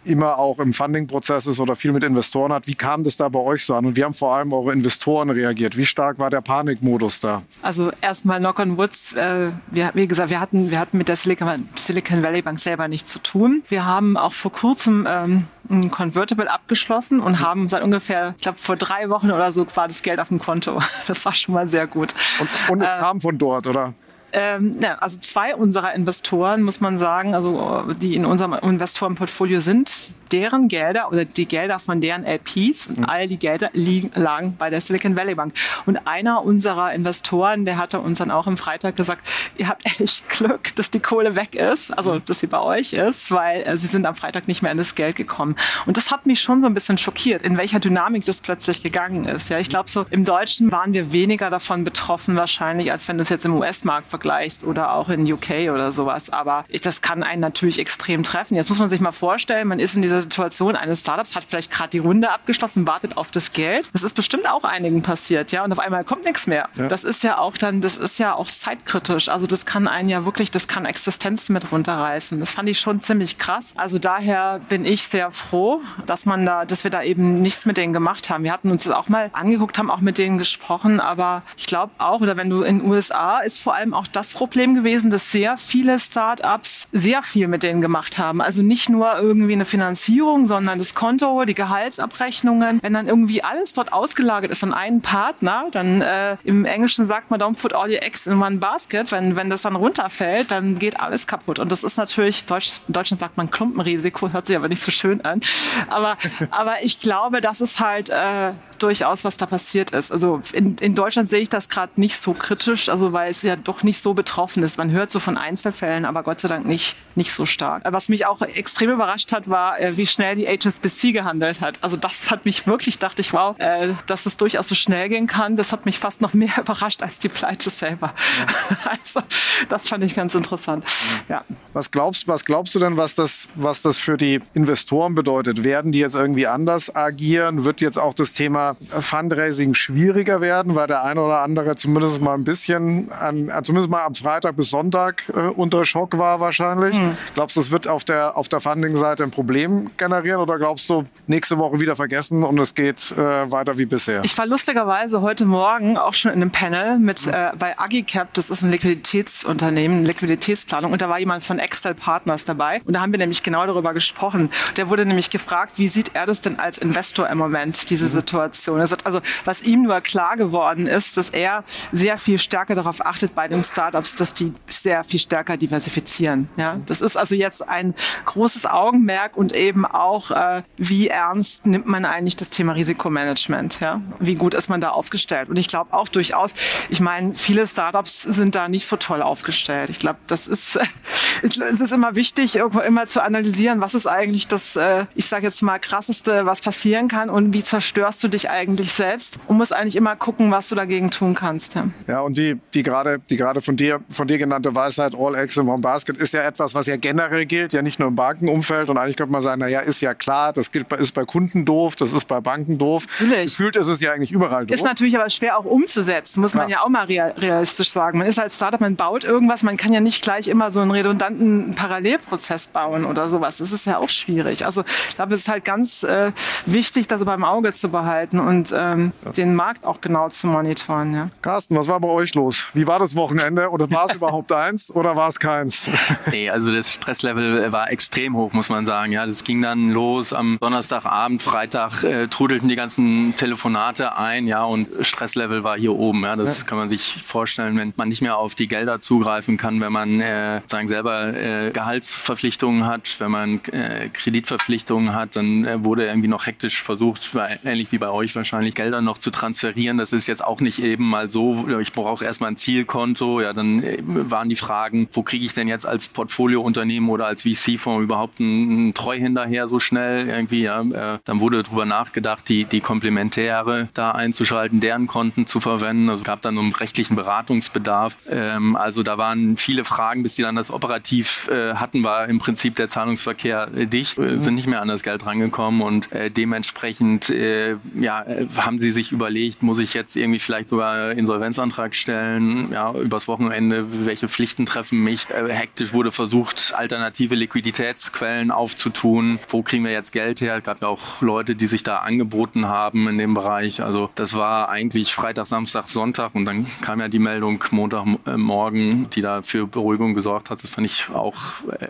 immer 0.07 0.37
auch 0.37 0.59
im 0.59 0.73
Funding-Prozess 0.73 1.47
ist 1.47 1.59
oder 1.59 1.75
viel 1.75 1.91
mit 1.91 2.03
Investoren 2.03 2.51
hat. 2.51 2.67
Wie 2.67 2.75
kam 2.75 3.03
das 3.03 3.17
da 3.17 3.29
bei 3.29 3.39
euch 3.39 3.63
so 3.65 3.75
an? 3.75 3.85
Und 3.85 3.95
wie 3.95 4.03
haben 4.03 4.13
vor 4.13 4.35
allem 4.35 4.53
eure 4.53 4.73
Investoren 4.73 5.29
reagiert? 5.29 5.77
Wie 5.77 5.85
stark 5.85 6.19
war 6.19 6.29
der 6.29 6.41
Panikmodus 6.41 7.19
da? 7.19 7.43
Also 7.61 7.91
erstmal 8.01 8.39
Knock 8.39 8.59
on 8.59 8.77
Woods. 8.77 9.13
Äh, 9.13 9.51
wir, 9.67 9.91
wie 9.93 10.07
gesagt, 10.07 10.29
wir 10.29 10.39
hatten, 10.39 10.71
wir 10.71 10.79
hatten 10.79 10.97
mit 10.97 11.07
der 11.07 11.15
Silicon, 11.15 11.67
Silicon 11.75 12.23
Valley 12.23 12.41
Bank 12.41 12.59
selber 12.59 12.87
nichts 12.87 13.11
zu 13.11 13.19
tun. 13.19 13.63
Wir 13.69 13.85
haben 13.85 14.17
auch 14.17 14.33
vor 14.33 14.51
kurzem 14.51 15.07
ähm, 15.09 15.45
ein 15.69 15.91
Convertible 15.91 16.49
abgeschlossen 16.49 17.19
und 17.19 17.39
haben 17.39 17.69
seit 17.69 17.83
ungefähr, 17.83 18.33
ich 18.37 18.43
glaube, 18.43 18.57
vor 18.57 18.75
drei 18.75 19.09
Wochen 19.09 19.31
oder 19.31 19.51
so 19.51 19.65
war 19.75 19.87
das 19.87 20.01
Geld 20.01 20.19
auf 20.19 20.29
dem 20.29 20.39
Konto. 20.39 20.79
Das 21.07 21.23
war 21.25 21.33
schon 21.33 21.53
mal 21.53 21.67
sehr 21.67 21.87
gut. 21.87 22.13
Und, 22.39 22.49
und 22.69 22.81
es 22.81 22.89
äh, 22.89 22.99
kam 22.99 23.21
von 23.21 23.37
dort, 23.37 23.67
oder? 23.67 23.93
Ähm, 24.33 24.73
ja, 24.81 24.95
also 24.95 25.19
zwei 25.19 25.55
unserer 25.55 25.93
Investoren, 25.93 26.61
muss 26.61 26.81
man 26.81 26.97
sagen, 26.97 27.33
also 27.33 27.83
die 28.01 28.15
in 28.15 28.25
unserem 28.25 28.53
Investorenportfolio 28.53 29.59
sind, 29.59 30.11
deren 30.31 30.67
Gelder 30.67 31.09
oder 31.09 31.25
die 31.25 31.45
Gelder 31.45 31.79
von 31.79 32.01
deren 32.01 32.25
LPs 32.25 32.87
und 32.87 32.99
mhm. 32.99 33.05
all 33.05 33.27
die 33.27 33.37
Gelder 33.37 33.69
liegen, 33.73 34.11
lagen 34.15 34.55
bei 34.57 34.69
der 34.69 34.81
Silicon 34.81 35.15
Valley 35.15 35.35
Bank. 35.35 35.53
Und 35.85 36.05
einer 36.07 36.43
unserer 36.43 36.93
Investoren, 36.93 37.65
der 37.65 37.77
hatte 37.77 37.99
uns 37.99 38.19
dann 38.19 38.31
auch 38.31 38.47
am 38.47 38.57
Freitag 38.57 38.95
gesagt, 38.95 39.27
ihr 39.57 39.67
habt 39.67 39.85
echt 39.99 40.27
Glück, 40.29 40.75
dass 40.75 40.91
die 40.91 40.99
Kohle 40.99 41.35
weg 41.35 41.55
ist, 41.55 41.91
also 41.91 42.15
mhm. 42.15 42.25
dass 42.25 42.39
sie 42.39 42.47
bei 42.47 42.59
euch 42.59 42.93
ist, 42.93 43.31
weil 43.31 43.61
äh, 43.63 43.77
sie 43.77 43.87
sind 43.87 44.05
am 44.05 44.15
Freitag 44.15 44.47
nicht 44.47 44.61
mehr 44.61 44.71
an 44.71 44.77
das 44.77 44.95
Geld 44.95 45.15
gekommen. 45.15 45.55
Und 45.85 45.97
das 45.97 46.11
hat 46.11 46.25
mich 46.25 46.41
schon 46.41 46.61
so 46.61 46.67
ein 46.67 46.73
bisschen 46.73 46.97
schockiert, 46.97 47.43
in 47.43 47.57
welcher 47.57 47.79
Dynamik 47.79 48.25
das 48.25 48.41
plötzlich 48.41 48.83
gegangen 48.83 49.25
ist. 49.25 49.49
Ja, 49.49 49.59
ich 49.59 49.69
glaube 49.69 49.89
so 49.89 50.05
im 50.09 50.25
Deutschen 50.25 50.71
waren 50.71 50.93
wir 50.93 51.11
weniger 51.11 51.49
davon 51.49 51.83
betroffen 51.83 52.35
wahrscheinlich, 52.35 52.91
als 52.91 53.07
wenn 53.07 53.17
du 53.17 53.21
es 53.21 53.29
jetzt 53.29 53.45
im 53.45 53.55
US-Markt 53.55 54.07
vergleichst 54.17 54.63
oder 54.63 54.93
auch 54.93 55.09
in 55.09 55.31
UK 55.31 55.71
oder 55.71 55.91
sowas. 55.91 56.31
Aber 56.31 56.65
ich, 56.69 56.81
das 56.81 57.01
kann 57.01 57.21
einen 57.21 57.41
natürlich 57.41 57.79
extrem 57.79 58.23
treffen. 58.23 58.55
Jetzt 58.55 58.69
muss 58.69 58.79
man 58.79 58.89
sich 58.89 58.99
mal 58.99 59.11
vorstellen, 59.11 59.67
man 59.67 59.79
ist 59.79 59.95
in 59.95 60.01
dieser 60.01 60.21
Situation 60.21 60.75
eines 60.75 61.01
Startups 61.01 61.35
hat 61.35 61.43
vielleicht 61.43 61.71
gerade 61.71 61.89
die 61.89 61.99
Runde 61.99 62.31
abgeschlossen, 62.31 62.87
wartet 62.87 63.15
auf 63.15 63.29
das 63.29 63.53
Geld. 63.53 63.91
Das 63.93 64.03
ist 64.03 64.13
bestimmt 64.13 64.49
auch 64.49 64.63
einigen 64.63 65.03
passiert, 65.03 65.51
ja. 65.51 65.63
Und 65.63 65.71
auf 65.71 65.79
einmal 65.79 66.03
kommt 66.03 66.25
nichts 66.25 66.47
mehr. 66.47 66.69
Ja. 66.75 66.87
Das 66.87 67.03
ist 67.03 67.23
ja 67.23 67.37
auch 67.37 67.57
dann, 67.57 67.81
das 67.81 67.97
ist 67.97 68.17
ja 68.17 68.33
auch 68.33 68.47
zeitkritisch. 68.47 69.29
Also 69.29 69.45
das 69.45 69.65
kann 69.65 69.87
einen 69.87 70.09
ja 70.09 70.25
wirklich, 70.25 70.49
das 70.49 70.67
kann 70.67 70.85
Existenzen 70.85 71.53
mit 71.53 71.71
runterreißen. 71.71 72.39
Das 72.39 72.51
fand 72.51 72.69
ich 72.69 72.79
schon 72.79 72.99
ziemlich 72.99 73.37
krass. 73.37 73.73
Also 73.77 73.99
daher 73.99 74.59
bin 74.67 74.83
ich 74.83 75.03
sehr 75.03 75.31
froh, 75.31 75.81
dass 76.07 76.25
man 76.25 76.45
da, 76.45 76.65
dass 76.65 76.83
wir 76.83 76.91
da 76.91 77.03
eben 77.03 77.39
nichts 77.41 77.65
mit 77.65 77.77
denen 77.77 77.93
gemacht 77.93 78.29
haben. 78.31 78.43
Wir 78.43 78.51
hatten 78.51 78.71
uns 78.71 78.85
das 78.85 78.93
auch 78.93 79.09
mal 79.09 79.29
angeguckt, 79.33 79.77
haben 79.77 79.91
auch 79.91 80.01
mit 80.01 80.17
denen 80.17 80.39
gesprochen, 80.39 80.99
aber 80.99 81.43
ich 81.55 81.67
glaube 81.67 81.91
auch, 81.99 82.21
oder 82.21 82.35
wenn 82.37 82.49
du 82.49 82.63
in 82.63 82.79
den 82.79 82.89
USA 82.89 83.39
ist 83.39 83.61
vor 83.61 83.75
allem 83.75 83.93
auch 83.93 84.06
das 84.11 84.33
Problem 84.33 84.75
gewesen, 84.75 85.09
dass 85.09 85.31
sehr 85.31 85.57
viele 85.57 85.99
Startups 85.99 86.85
sehr 86.91 87.23
viel 87.23 87.47
mit 87.47 87.63
denen 87.63 87.81
gemacht 87.81 88.17
haben. 88.17 88.41
Also 88.41 88.61
nicht 88.61 88.89
nur 88.89 89.17
irgendwie 89.17 89.53
eine 89.53 89.65
Finanzierung 89.65 89.87
Finanzierung, 89.87 90.45
sondern 90.45 90.79
das 90.79 90.95
Konto, 90.95 91.43
die 91.45 91.53
Gehaltsabrechnungen. 91.53 92.79
Wenn 92.81 92.93
dann 92.93 93.07
irgendwie 93.07 93.43
alles 93.43 93.73
dort 93.73 93.93
ausgelagert 93.93 94.51
ist 94.51 94.63
an 94.63 94.73
einen 94.73 95.01
Partner, 95.01 95.65
dann 95.71 96.01
äh, 96.01 96.37
im 96.43 96.65
Englischen 96.65 97.05
sagt 97.05 97.31
man, 97.31 97.41
don't 97.41 97.57
put 97.59 97.73
all 97.73 97.89
your 97.89 98.03
eggs 98.03 98.27
in 98.27 98.41
one 98.41 98.57
basket. 98.57 99.11
Wenn, 99.11 99.35
wenn 99.35 99.49
das 99.49 99.61
dann 99.61 99.75
runterfällt, 99.75 100.51
dann 100.51 100.77
geht 100.77 100.99
alles 100.99 101.27
kaputt. 101.27 101.59
Und 101.59 101.71
das 101.71 101.83
ist 101.83 101.97
natürlich, 101.97 102.45
Deutsch, 102.45 102.79
in 102.87 102.93
Deutschland 102.93 103.19
sagt 103.19 103.37
man 103.37 103.49
Klumpenrisiko, 103.49 104.31
hört 104.31 104.47
sich 104.47 104.55
aber 104.55 104.67
nicht 104.67 104.81
so 104.81 104.91
schön 104.91 105.21
an. 105.21 105.41
Aber, 105.89 106.17
aber 106.51 106.83
ich 106.83 106.99
glaube, 106.99 107.41
das 107.41 107.61
ist 107.61 107.79
halt 107.79 108.09
äh, 108.09 108.51
durchaus, 108.79 109.23
was 109.23 109.37
da 109.37 109.45
passiert 109.45 109.91
ist. 109.91 110.11
Also 110.11 110.41
in, 110.53 110.75
in 110.77 110.95
Deutschland 110.95 111.29
sehe 111.29 111.41
ich 111.41 111.49
das 111.49 111.69
gerade 111.69 111.93
nicht 111.95 112.17
so 112.17 112.33
kritisch, 112.33 112.89
also 112.89 113.13
weil 113.13 113.31
es 113.31 113.41
ja 113.41 113.55
doch 113.55 113.83
nicht 113.83 113.96
so 113.99 114.13
betroffen 114.13 114.63
ist. 114.63 114.77
Man 114.77 114.91
hört 114.91 115.11
so 115.11 115.19
von 115.19 115.37
Einzelfällen, 115.37 116.05
aber 116.05 116.23
Gott 116.23 116.41
sei 116.41 116.47
Dank 116.47 116.65
nicht, 116.65 116.95
nicht 117.15 117.31
so 117.31 117.45
stark. 117.45 117.83
Was 117.85 118.09
mich 118.09 118.25
auch 118.25 118.41
extrem 118.41 118.91
überrascht 118.91 119.31
hat, 119.31 119.49
war, 119.49 119.79
äh, 119.79 119.97
wie 119.97 120.05
schnell 120.05 120.35
die 120.35 120.47
HSBC 120.47 121.11
gehandelt 121.11 121.61
hat. 121.61 121.83
Also 121.83 121.97
das 121.97 122.31
hat 122.31 122.45
mich 122.45 122.67
wirklich, 122.67 122.99
dachte 122.99 123.21
ich, 123.21 123.33
wow, 123.33 123.55
äh, 123.59 123.89
dass 124.05 124.25
es 124.25 124.37
durchaus 124.37 124.67
so 124.67 124.75
schnell 124.75 125.09
gehen 125.09 125.27
kann. 125.27 125.55
Das 125.55 125.71
hat 125.71 125.85
mich 125.85 125.99
fast 125.99 126.21
noch 126.21 126.33
mehr 126.33 126.51
überrascht 126.57 127.01
als 127.01 127.19
die 127.19 127.29
Pleite 127.29 127.69
selber. 127.69 128.13
Ja. 128.39 128.77
Also 128.97 129.21
das 129.69 129.87
fand 129.87 130.03
ich 130.03 130.15
ganz 130.15 130.33
interessant. 130.33 130.85
Ja. 131.29 131.43
Was 131.73 131.91
glaubst, 131.91 132.27
was 132.27 132.45
glaubst 132.45 132.73
du 132.73 132.79
denn, 132.79 132.97
was 132.97 133.15
das, 133.15 133.47
was 133.55 133.81
das 133.81 133.97
für 133.97 134.17
die 134.17 134.39
Investoren 134.53 135.13
bedeutet? 135.13 135.63
Werden 135.63 135.91
die 135.91 135.99
jetzt 135.99 136.15
irgendwie 136.15 136.47
anders 136.47 136.95
agieren? 136.95 137.65
Wird 137.65 137.81
jetzt 137.81 137.97
auch 137.97 138.13
das 138.13 138.33
Thema 138.33 138.75
Fundraising 138.89 139.73
schwieriger 139.73 140.41
werden, 140.41 140.75
weil 140.75 140.87
der 140.87 141.03
eine 141.03 141.21
oder 141.21 141.41
andere 141.41 141.75
zumindest 141.75 142.21
mal 142.21 142.33
ein 142.33 142.43
bisschen, 142.43 143.11
an, 143.11 143.51
zumindest 143.63 143.86
mal 143.87 144.05
am 144.05 144.15
Freitag 144.15 144.55
bis 144.55 144.69
Sonntag 144.69 145.23
äh, 145.29 145.39
unter 145.39 145.85
Schock 145.85 146.17
war 146.17 146.39
wahrscheinlich? 146.39 146.95
Hm. 146.95 147.17
Glaubst 147.33 147.55
du, 147.55 147.61
das 147.61 147.71
wird 147.71 147.87
auf 147.87 148.03
der, 148.03 148.37
auf 148.37 148.49
der 148.49 148.59
Funding-Seite 148.59 149.23
ein 149.23 149.31
Problem 149.31 149.89
generieren 149.97 150.41
oder 150.41 150.57
glaubst 150.57 150.89
du, 150.89 151.05
nächste 151.27 151.57
Woche 151.57 151.79
wieder 151.79 151.95
vergessen 151.95 152.43
und 152.43 152.57
es 152.59 152.75
geht 152.75 153.11
äh, 153.11 153.51
weiter 153.51 153.77
wie 153.77 153.85
bisher? 153.85 154.21
Ich 154.23 154.37
war 154.37 154.45
lustigerweise 154.45 155.21
heute 155.21 155.45
Morgen 155.45 155.97
auch 155.97 156.13
schon 156.13 156.31
in 156.31 156.41
einem 156.41 156.51
Panel 156.51 156.99
mit 156.99 157.25
mhm. 157.25 157.33
äh, 157.33 157.51
bei 157.57 157.77
Agicap, 157.77 158.33
das 158.33 158.49
ist 158.49 158.63
ein 158.63 158.71
Liquiditätsunternehmen, 158.71 160.05
Liquiditätsplanung 160.05 160.91
und 160.91 161.01
da 161.01 161.09
war 161.09 161.19
jemand 161.19 161.43
von 161.43 161.59
Excel 161.59 161.93
Partners 161.93 162.45
dabei 162.45 162.81
und 162.85 162.93
da 162.93 163.01
haben 163.01 163.11
wir 163.11 163.19
nämlich 163.19 163.43
genau 163.43 163.65
darüber 163.65 163.93
gesprochen. 163.93 164.49
Der 164.75 164.89
wurde 164.89 165.05
nämlich 165.05 165.29
gefragt, 165.29 165.73
wie 165.77 165.87
sieht 165.87 166.11
er 166.13 166.25
das 166.25 166.41
denn 166.41 166.59
als 166.59 166.77
Investor 166.77 167.29
im 167.29 167.37
Moment, 167.37 167.89
diese 167.89 168.05
mhm. 168.05 168.09
Situation? 168.09 168.79
Er 168.79 168.87
sagt 168.87 169.05
also, 169.05 169.21
was 169.45 169.63
ihm 169.63 169.83
nur 169.83 170.01
klar 170.01 170.35
geworden 170.35 170.85
ist, 170.85 171.17
dass 171.17 171.29
er 171.29 171.63
sehr 171.91 172.17
viel 172.17 172.37
stärker 172.37 172.75
darauf 172.75 173.05
achtet, 173.05 173.35
bei 173.35 173.47
den 173.47 173.63
Startups, 173.77 174.15
dass 174.15 174.33
die 174.33 174.53
sehr 174.67 175.03
viel 175.03 175.19
stärker 175.19 175.55
diversifizieren. 175.55 176.49
Ja, 176.57 176.79
das 176.87 177.03
ist 177.03 177.15
also 177.15 177.35
jetzt 177.35 177.67
ein 177.69 177.93
großes 178.25 178.65
Augenmerk 178.65 179.37
und 179.37 179.55
eben 179.55 179.85
auch, 179.85 180.31
äh, 180.31 180.63
wie 180.77 181.09
ernst 181.09 181.67
nimmt 181.67 181.85
man 181.85 182.03
eigentlich 182.03 182.35
das 182.35 182.49
Thema 182.49 182.73
Risikomanagement? 182.73 183.79
Ja, 183.79 184.01
wie 184.19 184.33
gut 184.33 184.55
ist 184.55 184.67
man 184.67 184.81
da 184.81 184.89
aufgestellt? 184.89 185.49
Und 185.49 185.59
ich 185.59 185.67
glaube 185.67 185.93
auch 185.93 186.07
durchaus, 186.07 186.55
ich 186.89 187.01
meine, 187.01 187.35
viele 187.35 187.67
Startups 187.67 188.23
sind 188.23 188.55
da 188.55 188.67
nicht 188.67 188.87
so 188.87 188.95
toll 188.95 189.21
aufgestellt. 189.21 189.91
Ich 189.91 189.99
glaube, 189.99 190.17
das 190.25 190.47
ist, 190.47 190.79
es 191.43 191.57
ist 191.57 191.93
immer 191.93 192.15
wichtig, 192.15 192.55
irgendwo 192.55 192.79
immer 192.79 193.05
zu 193.05 193.21
analysieren, 193.21 193.79
was 193.79 193.93
ist 193.93 194.07
eigentlich 194.07 194.47
das, 194.47 194.75
äh, 194.75 195.05
ich 195.13 195.27
sage 195.27 195.43
jetzt 195.43 195.61
mal, 195.61 195.77
krasseste, 195.77 196.47
was 196.47 196.61
passieren 196.61 197.09
kann 197.09 197.29
und 197.29 197.53
wie 197.53 197.61
zerstörst 197.61 198.23
du 198.23 198.27
dich 198.27 198.49
eigentlich 198.49 198.91
selbst 198.91 199.37
und 199.45 199.57
musst 199.57 199.75
eigentlich 199.75 199.97
immer 199.97 200.15
gucken, 200.15 200.49
was 200.49 200.67
du 200.67 200.73
dagegen 200.73 201.11
tun 201.11 201.35
kannst. 201.35 201.75
Ja, 201.75 201.89
ja 202.07 202.21
und 202.21 202.39
die, 202.39 202.59
die 202.73 202.81
gerade, 202.81 203.19
die 203.29 203.37
gerade 203.37 203.61
von 203.67 203.75
dir, 203.75 203.99
von 204.09 204.27
dir 204.29 204.37
genannte 204.37 204.73
Weisheit, 204.73 205.13
All 205.13 205.35
Eggs 205.35 205.57
in 205.57 205.67
One 205.67 205.81
Basket, 205.81 206.15
ist 206.17 206.33
ja 206.33 206.41
etwas, 206.43 206.73
was 206.73 206.87
ja 206.87 206.95
generell 206.95 207.45
gilt, 207.45 207.73
ja 207.73 207.81
nicht 207.81 207.99
nur 207.99 208.07
im 208.07 208.15
Bankenumfeld. 208.15 208.89
Und 208.89 208.97
eigentlich 208.97 209.17
könnte 209.17 209.33
man 209.33 209.41
sagen, 209.41 209.59
naja, 209.59 209.81
ist 209.81 209.99
ja 209.99 210.13
klar, 210.13 210.53
das 210.53 210.71
gilt, 210.71 210.91
ist 210.93 211.11
bei 211.11 211.25
Kunden 211.25 211.65
doof, 211.65 211.97
das 211.97 212.13
ist 212.13 212.25
bei 212.25 212.39
Banken 212.39 212.77
doof. 212.77 213.05
Natürlich. 213.19 213.51
Gefühlt 213.51 213.75
ist 213.75 213.87
es 213.87 213.99
ja 213.99 214.13
eigentlich 214.13 214.31
überall 214.31 214.65
doof. 214.65 214.73
Ist 214.73 214.85
natürlich 214.85 215.17
aber 215.17 215.29
schwer 215.29 215.57
auch 215.57 215.65
umzusetzen, 215.65 216.39
muss 216.39 216.53
man 216.53 216.69
ja, 216.69 216.77
ja 216.77 216.83
auch 216.83 216.89
mal 216.89 217.03
realistisch 217.05 217.91
sagen. 217.91 218.19
Man 218.19 218.27
ist 218.27 218.39
als 218.39 218.55
Startup, 218.55 218.79
man 218.79 218.95
baut 218.95 219.25
irgendwas, 219.25 219.63
man 219.63 219.75
kann 219.75 219.91
ja 219.91 219.99
nicht 219.99 220.23
gleich 220.23 220.47
immer 220.47 220.71
so 220.71 220.79
einen 220.79 220.91
redundanten 220.91 221.71
Parallelprozess 221.71 222.67
bauen 222.67 223.03
oder 223.03 223.27
sowas. 223.27 223.57
Das 223.57 223.73
ist 223.73 223.85
ja 223.85 223.97
auch 223.97 224.09
schwierig. 224.09 224.65
Also 224.65 224.85
ich 225.09 225.15
glaube, 225.15 225.33
es 225.33 225.41
ist 225.41 225.49
halt 225.49 225.65
ganz 225.65 226.03
äh, 226.03 226.31
wichtig, 226.65 227.07
das 227.07 227.25
beim 227.25 227.43
Auge 227.43 227.73
zu 227.73 227.89
behalten 227.89 228.39
und 228.39 228.73
ähm, 228.73 229.11
den 229.35 229.55
Markt 229.55 229.85
auch 229.85 229.99
genau 229.99 230.29
zu 230.29 230.47
monitoren. 230.47 231.13
Ja. 231.13 231.29
Carsten, 231.41 231.75
was 231.75 231.89
war 231.89 231.99
bei 231.99 232.07
euch 232.07 232.33
los? 232.33 232.69
Wie 232.73 232.87
war 232.87 232.99
das 232.99 233.17
Wochenende? 233.17 233.56
Oder 233.65 233.89
war 233.91 234.05
es 234.05 234.15
überhaupt 234.15 234.51
eins 234.51 234.93
oder 234.93 235.15
war 235.15 235.29
es 235.29 235.39
keins? 235.39 235.85
Nee, 236.31 236.49
also 236.49 236.71
das 236.71 236.93
Stresslevel 236.93 237.71
war 237.71 237.91
extrem 237.91 238.35
hoch, 238.35 238.53
muss 238.53 238.69
man 238.69 238.85
sagen. 238.85 239.11
Ja, 239.11 239.25
das 239.25 239.43
ging 239.43 239.61
dann 239.61 239.91
los 239.91 240.33
am 240.33 240.57
Donnerstagabend, 240.59 241.41
Freitag 241.41 242.03
äh, 242.03 242.27
trudelten 242.27 242.69
die 242.69 242.75
ganzen 242.75 243.35
Telefonate 243.35 244.17
ein, 244.17 244.47
ja, 244.47 244.63
und 244.63 244.87
Stresslevel 245.01 245.63
war 245.63 245.77
hier 245.77 245.93
oben. 245.93 246.23
Ja, 246.23 246.35
das 246.35 246.59
ja. 246.59 246.65
kann 246.65 246.77
man 246.77 246.89
sich 246.89 247.21
vorstellen, 247.23 247.77
wenn 247.77 247.93
man 247.95 248.09
nicht 248.09 248.21
mehr 248.21 248.37
auf 248.37 248.55
die 248.55 248.67
Gelder 248.67 248.99
zugreifen 248.99 249.57
kann, 249.57 249.79
wenn 249.81 249.91
man 249.91 250.21
äh, 250.21 250.61
sagen 250.67 250.87
selber 250.87 251.33
äh, 251.33 251.71
Gehaltsverpflichtungen 251.71 252.85
hat, 252.85 253.19
wenn 253.19 253.31
man 253.31 253.59
äh, 253.71 254.09
Kreditverpflichtungen 254.09 255.13
hat, 255.15 255.35
dann 255.35 255.65
äh, 255.65 255.83
wurde 255.83 256.05
irgendwie 256.05 256.27
noch 256.27 256.45
hektisch 256.45 256.81
versucht, 256.81 257.31
ähnlich 257.63 257.91
wie 257.91 257.97
bei 257.97 258.09
euch 258.09 258.35
wahrscheinlich, 258.35 258.75
Gelder 258.75 259.01
noch 259.01 259.17
zu 259.17 259.31
transferieren. 259.31 259.97
Das 259.97 260.13
ist 260.13 260.27
jetzt 260.27 260.43
auch 260.43 260.61
nicht 260.61 260.79
eben 260.79 261.09
mal 261.09 261.29
so, 261.29 261.67
ich 261.79 261.93
brauche 261.93 262.25
erstmal 262.25 262.51
ein 262.51 262.57
Zielkonto, 262.57 263.36
ja, 263.41 263.53
dann 263.53 263.83
äh, 263.83 263.97
waren 264.03 264.49
die 264.49 264.55
Fragen, 264.55 265.07
wo 265.11 265.23
kriege 265.23 265.45
ich 265.45 265.53
denn 265.53 265.67
jetzt 265.67 265.85
als 265.85 266.07
Portfoliounternehmen 266.07 267.09
oder 267.09 267.27
als 267.27 267.43
VC-Fonds 267.43 268.03
überhaupt 268.03 268.39
einen 268.39 268.93
Treuhänder 268.93 269.45
her 269.45 269.67
so 269.67 269.79
schnell 269.79 270.27
irgendwie, 270.27 270.63
ja, 270.63 270.81
äh, 270.81 271.19
dann 271.23 271.39
wurde 271.39 271.63
darüber 271.63 271.85
nachgedacht, 271.85 272.47
die, 272.49 272.65
die 272.65 272.79
Komplementäre 272.79 273.89
da 273.93 274.11
einzuschalten, 274.11 274.79
deren 274.79 275.07
Konten 275.07 275.47
zu 275.47 275.59
verwenden, 275.59 276.09
also 276.09 276.23
gab 276.23 276.41
dann 276.41 276.57
einen 276.57 276.73
rechtlichen 276.73 277.15
Beratungsbedarf, 277.15 278.17
ähm, 278.29 278.75
also 278.75 279.03
da 279.03 279.17
waren 279.17 279.57
viele 279.57 279.85
Fragen, 279.85 280.23
bis 280.23 280.35
die 280.35 280.41
dann 280.41 280.55
das 280.55 280.71
operativ 280.71 281.47
äh, 281.49 281.75
hatten, 281.75 282.03
war 282.03 282.27
im 282.27 282.39
Prinzip 282.39 282.75
der 282.75 282.89
Zahlungsverkehr 282.89 283.69
äh, 283.75 283.87
dicht, 283.87 284.17
äh, 284.17 284.37
sind 284.37 284.55
nicht 284.55 284.67
mehr 284.67 284.81
an 284.81 284.87
das 284.87 285.03
Geld 285.03 285.25
rangekommen 285.25 285.81
und 285.81 286.11
äh, 286.11 286.29
dementsprechend 286.29 287.27
ja, 287.27 288.25
haben 288.57 288.79
sie 288.79 288.91
sich 288.91 289.11
überlegt, 289.11 289.63
muss 289.63 289.79
ich 289.79 289.93
jetzt 289.93 290.15
irgendwie 290.15 290.39
vielleicht 290.39 290.69
sogar 290.69 291.11
Insolvenzantrag 291.11 291.95
stellen, 291.95 292.71
ja, 292.71 292.93
übers 292.93 293.26
Wochenende, 293.27 294.05
welche 294.05 294.27
Pflichten 294.27 294.65
treffen 294.65 295.03
mich. 295.03 295.29
Äh, 295.29 295.51
hektisch 295.51 295.93
wurde 295.93 296.11
versucht, 296.11 296.73
alternative 296.75 297.35
Liquiditätsquellen 297.35 298.51
aufzutun. 298.51 299.39
Wo 299.47 299.61
kriegen 299.61 299.83
wir 299.83 299.91
jetzt 299.91 300.11
Geld 300.11 300.41
her? 300.41 300.57
Es 300.57 300.63
gab 300.63 300.81
ja 300.81 300.87
auch 300.87 301.21
Leute, 301.21 301.55
die 301.55 301.67
sich 301.67 301.83
da 301.83 301.97
angeboten 301.97 302.67
haben 302.67 303.07
in 303.07 303.17
dem 303.17 303.33
Bereich. 303.33 303.81
Also 303.81 304.09
das 304.15 304.33
war 304.33 304.69
eigentlich 304.69 305.13
Freitag, 305.13 305.47
Samstag, 305.47 305.87
Sonntag 305.87 306.35
und 306.35 306.45
dann 306.45 306.67
kam 306.81 306.99
ja 306.99 307.07
die 307.07 307.19
Meldung 307.19 307.63
Montagmorgen, 307.71 309.09
die 309.09 309.21
da 309.21 309.41
für 309.41 309.67
Beruhigung 309.67 310.13
gesorgt 310.13 310.49
hat. 310.49 310.63
Das 310.63 310.71
fand 310.71 310.85
ich 310.85 311.09
auch 311.13 311.35